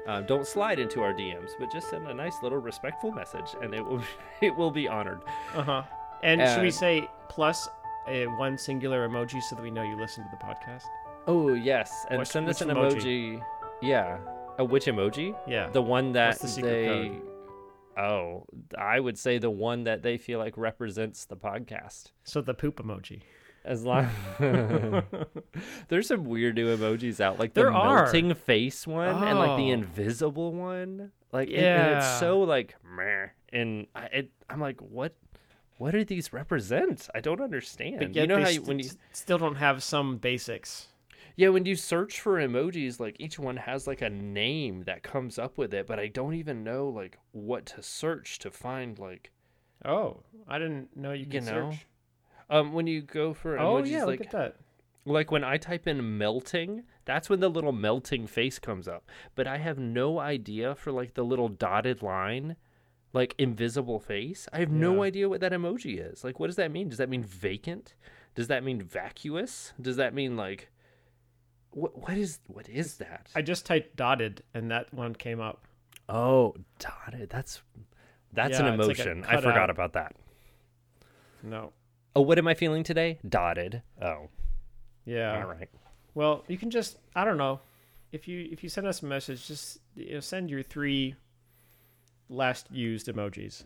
Uh, 0.06 0.20
don't 0.22 0.46
slide 0.46 0.78
into 0.78 1.02
our 1.02 1.12
DMs, 1.12 1.50
but 1.58 1.70
just 1.72 1.88
send 1.90 2.06
a 2.08 2.14
nice 2.14 2.34
little 2.42 2.58
respectful 2.58 3.10
message, 3.10 3.54
and 3.62 3.74
it 3.74 3.84
will 3.84 4.02
it 4.40 4.54
will 4.56 4.70
be 4.70 4.86
honored. 4.88 5.20
Uh 5.54 5.62
huh. 5.62 5.82
And 6.22 6.40
should 6.48 6.62
we 6.62 6.68
Uh, 6.68 6.72
say 6.72 7.08
plus 7.28 7.68
a 8.08 8.26
one 8.26 8.56
singular 8.58 9.08
emoji 9.08 9.42
so 9.42 9.56
that 9.56 9.62
we 9.62 9.70
know 9.70 9.82
you 9.82 9.96
listen 9.98 10.24
to 10.24 10.30
the 10.30 10.44
podcast? 10.44 10.84
Oh 11.26 11.54
yes, 11.54 12.04
and 12.10 12.18
Which- 12.20 12.28
send 12.28 12.48
us 12.48 12.60
an 12.60 12.68
emoji? 12.68 13.38
emoji. 13.38 13.44
Yeah, 13.82 14.18
A 14.58 14.64
which 14.64 14.86
emoji? 14.86 15.34
Yeah. 15.46 15.68
The 15.70 15.82
one 15.82 16.12
that 16.12 16.38
the 16.40 16.48
secret 16.48 16.70
they. 16.70 17.08
code? 17.08 17.22
Oh, 17.96 18.44
I 18.78 18.98
would 18.98 19.18
say 19.18 19.38
the 19.38 19.50
one 19.50 19.84
that 19.84 20.02
they 20.02 20.18
feel 20.18 20.38
like 20.38 20.56
represents 20.56 21.24
the 21.26 21.36
podcast. 21.36 22.12
so 22.24 22.40
the 22.40 22.54
poop 22.54 22.76
emoji. 22.82 23.22
As 23.64 23.82
long 23.82 24.08
there's 25.88 26.08
some 26.08 26.24
weird 26.24 26.54
new 26.56 26.76
emojis 26.76 27.20
out, 27.20 27.38
like 27.38 27.54
the 27.54 27.62
There 27.62 27.72
are. 27.72 28.02
melting 28.04 28.34
face 28.34 28.86
one 28.86 29.08
and 29.24 29.38
like 29.38 29.56
the 29.56 29.70
Oh. 29.70 29.74
invisible 29.74 30.52
one. 30.52 31.12
Like 31.32 31.48
it- 31.48 31.54
it's 31.54 31.62
Yeah. 31.62 32.18
so 32.18 32.40
like 32.42 32.74
meh. 32.84 33.28
And 33.52 33.86
I, 33.94 34.04
it, 34.06 34.30
I'm 34.50 34.60
like, 34.60 34.80
what? 34.80 35.14
What 35.76 35.90
do 35.92 36.04
these 36.04 36.32
represent? 36.32 37.08
I 37.14 37.20
don't 37.20 37.40
understand. 37.40 37.98
But 37.98 38.14
you 38.14 38.26
know 38.26 38.36
how 38.40 38.48
you, 38.48 38.54
st- 38.56 38.66
when 38.68 38.78
you 38.78 38.90
still 39.12 39.38
don't 39.38 39.56
have 39.56 39.82
some 39.82 40.18
basics. 40.18 40.88
yeah 41.36 41.48
when 41.48 41.64
you 41.66 41.74
search 41.74 42.20
for 42.20 42.34
emojis, 42.38 43.00
like 43.00 43.16
each 43.18 43.38
one 43.38 43.56
has 43.56 43.86
like 43.86 44.00
a 44.02 44.10
name 44.10 44.84
that 44.84 45.02
comes 45.02 45.38
up 45.38 45.58
with 45.58 45.74
it, 45.74 45.86
but 45.86 45.98
I 45.98 46.06
don't 46.08 46.34
even 46.34 46.62
know 46.64 46.88
like 46.88 47.18
what 47.32 47.66
to 47.66 47.82
search 47.82 48.38
to 48.40 48.50
find 48.50 48.98
like 48.98 49.30
Oh, 49.84 50.20
I 50.48 50.58
didn't 50.58 50.96
know 50.96 51.12
you 51.12 51.24
you 51.24 51.30
could 51.30 51.44
know. 51.44 51.70
search. 51.72 51.86
Um, 52.48 52.72
when 52.72 52.86
you 52.86 53.02
go 53.02 53.34
for 53.34 53.58
Oh 53.58 53.82
emojis, 53.82 53.90
yeah, 53.90 54.04
like 54.04 54.20
look 54.20 54.26
at 54.28 54.32
that. 54.32 54.56
Like 55.06 55.30
when 55.30 55.44
I 55.44 55.58
type 55.58 55.86
in 55.86 56.16
melting, 56.16 56.84
that's 57.04 57.28
when 57.28 57.40
the 57.40 57.50
little 57.50 57.72
melting 57.72 58.26
face 58.26 58.58
comes 58.58 58.88
up. 58.88 59.10
But 59.34 59.46
I 59.46 59.58
have 59.58 59.78
no 59.78 60.18
idea 60.18 60.74
for 60.74 60.92
like 60.92 61.12
the 61.14 61.24
little 61.24 61.48
dotted 61.48 62.00
line, 62.02 62.56
like 63.14 63.34
invisible 63.38 63.98
face. 64.00 64.46
I 64.52 64.58
have 64.58 64.70
no 64.70 65.02
idea 65.02 65.28
what 65.30 65.40
that 65.40 65.52
emoji 65.52 65.98
is. 66.12 66.22
Like, 66.24 66.38
what 66.38 66.48
does 66.48 66.56
that 66.56 66.70
mean? 66.70 66.90
Does 66.90 66.98
that 66.98 67.08
mean 67.08 67.22
vacant? 67.24 67.94
Does 68.34 68.48
that 68.48 68.62
mean 68.64 68.82
vacuous? 68.82 69.72
Does 69.80 69.96
that 69.96 70.12
mean 70.12 70.36
like 70.36 70.68
what? 71.70 71.96
What 71.96 72.18
is 72.18 72.40
what 72.48 72.68
is 72.68 72.96
that? 72.98 73.30
I 73.34 73.40
just 73.40 73.64
typed 73.64 73.96
dotted 73.96 74.42
and 74.52 74.70
that 74.70 74.92
one 74.92 75.14
came 75.14 75.40
up. 75.40 75.64
oh, 76.08 76.54
dotted. 76.78 77.30
That's 77.30 77.62
that's 78.32 78.58
Yeah, 78.58 78.66
an 78.66 78.80
it's 78.80 78.88
like 78.88 78.98
emotion. 78.98 79.24
I 79.28 79.40
forgot 79.40 79.70
about 79.70 79.92
that. 79.94 80.16
No. 81.42 81.72
Oh, 82.16 82.22
what 82.22 82.38
am 82.38 82.48
I 82.48 82.54
feeling 82.54 82.82
today? 82.84 83.18
Dotted. 83.28 83.82
Oh, 84.00 84.28
Yeah. 85.04 85.40
all 85.42 85.48
right. 85.48 85.68
Well, 86.14 86.44
you 86.48 86.56
can 86.58 86.70
just 86.70 86.98
I 87.14 87.24
don't 87.24 87.38
know. 87.38 87.60
If 88.12 88.26
you 88.28 88.48
if 88.50 88.62
you 88.62 88.68
send 88.68 88.86
us 88.86 89.02
a 89.02 89.06
message, 89.06 89.46
just 89.46 89.78
you 89.96 90.14
know, 90.14 90.20
send 90.20 90.50
your 90.50 90.62
three 90.62 91.14
last 92.28 92.70
used 92.70 93.06
emojis. 93.08 93.64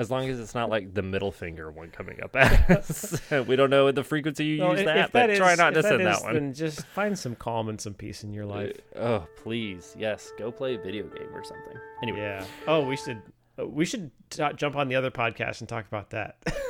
As 0.00 0.12
long 0.12 0.28
as 0.28 0.38
it's 0.38 0.54
not 0.54 0.70
like 0.70 0.94
the 0.94 1.02
middle 1.02 1.32
finger 1.32 1.72
one 1.72 1.90
coming 1.90 2.22
up 2.22 2.36
at 2.36 2.70
us. 2.70 3.20
we 3.48 3.56
don't 3.56 3.70
know 3.70 3.90
the 3.90 4.04
frequency 4.04 4.44
you 4.44 4.60
Well, 4.60 4.70
use 4.70 4.80
if- 4.80 4.86
that, 4.86 4.96
if 5.06 5.12
but 5.12 5.26
that 5.26 5.36
try 5.36 5.54
not 5.56 5.70
to 5.74 5.80
if 5.80 5.86
send 5.86 6.00
is, 6.02 6.06
that 6.06 6.22
one. 6.22 6.34
Then 6.34 6.54
just 6.54 6.86
find 6.86 7.18
some 7.18 7.34
calm 7.34 7.68
and 7.68 7.80
some 7.80 7.94
peace 7.94 8.22
in 8.22 8.32
your 8.32 8.46
life. 8.46 8.72
Oh, 8.94 9.26
please. 9.36 9.96
Yes. 9.98 10.32
Go 10.38 10.52
play 10.52 10.76
a 10.76 10.78
video 10.78 11.04
game 11.08 11.28
or 11.34 11.42
something. 11.42 11.74
Anyway. 12.02 12.20
Yeah. 12.20 12.44
Oh, 12.68 12.86
we 12.86 12.96
should 12.96 13.20
uh, 13.58 13.66
we 13.66 13.84
should 13.84 14.12
t- 14.30 14.44
jump 14.54 14.76
on 14.76 14.86
the 14.88 14.94
other 14.94 15.10
podcast 15.10 15.60
and 15.60 15.68
talk 15.68 15.86
about 15.88 16.10
that. 16.10 16.36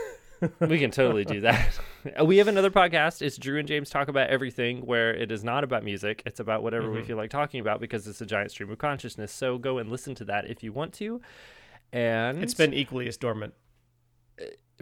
we 0.61 0.79
can 0.79 0.91
totally 0.91 1.25
do 1.25 1.41
that. 1.43 1.79
Uh, 2.19 2.25
we 2.25 2.39
have 2.39 2.47
another 2.49 2.71
podcast. 2.71 3.21
It's 3.23 3.37
Drew 3.37 3.59
and 3.59 3.67
James 3.69 3.91
Talk 3.91 4.07
About 4.09 4.31
Everything, 4.31 4.87
where 4.87 5.13
it 5.13 5.31
is 5.33 5.43
not 5.45 5.65
about 5.65 5.83
music. 5.85 6.23
It's 6.25 6.39
about 6.41 6.63
whatever 6.63 6.91
we 6.91 7.01
Mhm. 7.01 7.07
feel 7.07 7.17
like 7.17 7.29
talking 7.29 7.61
about 7.61 7.81
because 7.81 8.07
it's 8.07 8.21
a 8.21 8.25
giant 8.25 8.53
stream 8.53 8.71
of 8.71 8.79
consciousness. 8.79 9.33
So 9.33 9.59
go 9.59 9.79
and 9.79 9.91
listen 9.91 10.15
to 10.15 10.25
that 10.27 10.49
if 10.49 10.63
you 10.63 10.73
want 10.73 10.95
to. 10.95 11.21
And 11.93 12.43
it's 12.43 12.55
been 12.55 12.73
equally 12.73 13.09
as 13.09 13.17
dormant. 13.17 13.53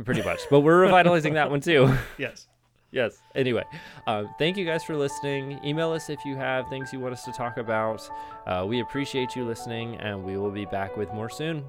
pretty 0.05 0.23
much. 0.23 0.41
But 0.51 0.61
we're 0.61 0.79
revitalizing 0.83 1.35
that 1.35 1.51
one 1.51 1.61
too. 1.61 1.93
Yes. 2.19 2.47
yes. 2.93 3.19
Anyway, 3.35 3.65
um, 4.07 4.29
thank 4.39 4.57
you 4.59 4.67
guys 4.67 4.85
for 4.85 4.95
listening. 4.95 5.59
Email 5.65 5.91
us 5.93 6.11
if 6.11 6.23
you 6.27 6.37
have 6.37 6.69
things 6.69 6.93
you 6.93 7.01
want 7.01 7.15
us 7.15 7.25
to 7.25 7.33
talk 7.33 7.57
about. 7.57 8.09
Uh, 8.47 8.67
we 8.69 8.81
appreciate 8.81 9.35
you 9.35 9.45
listening, 9.45 9.97
and 9.97 10.23
we 10.23 10.37
will 10.37 10.53
be 10.53 10.67
back 10.67 10.97
with 10.99 11.13
more 11.15 11.31
soon. 11.31 11.65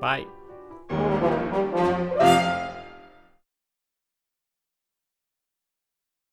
Bye. 0.00 0.26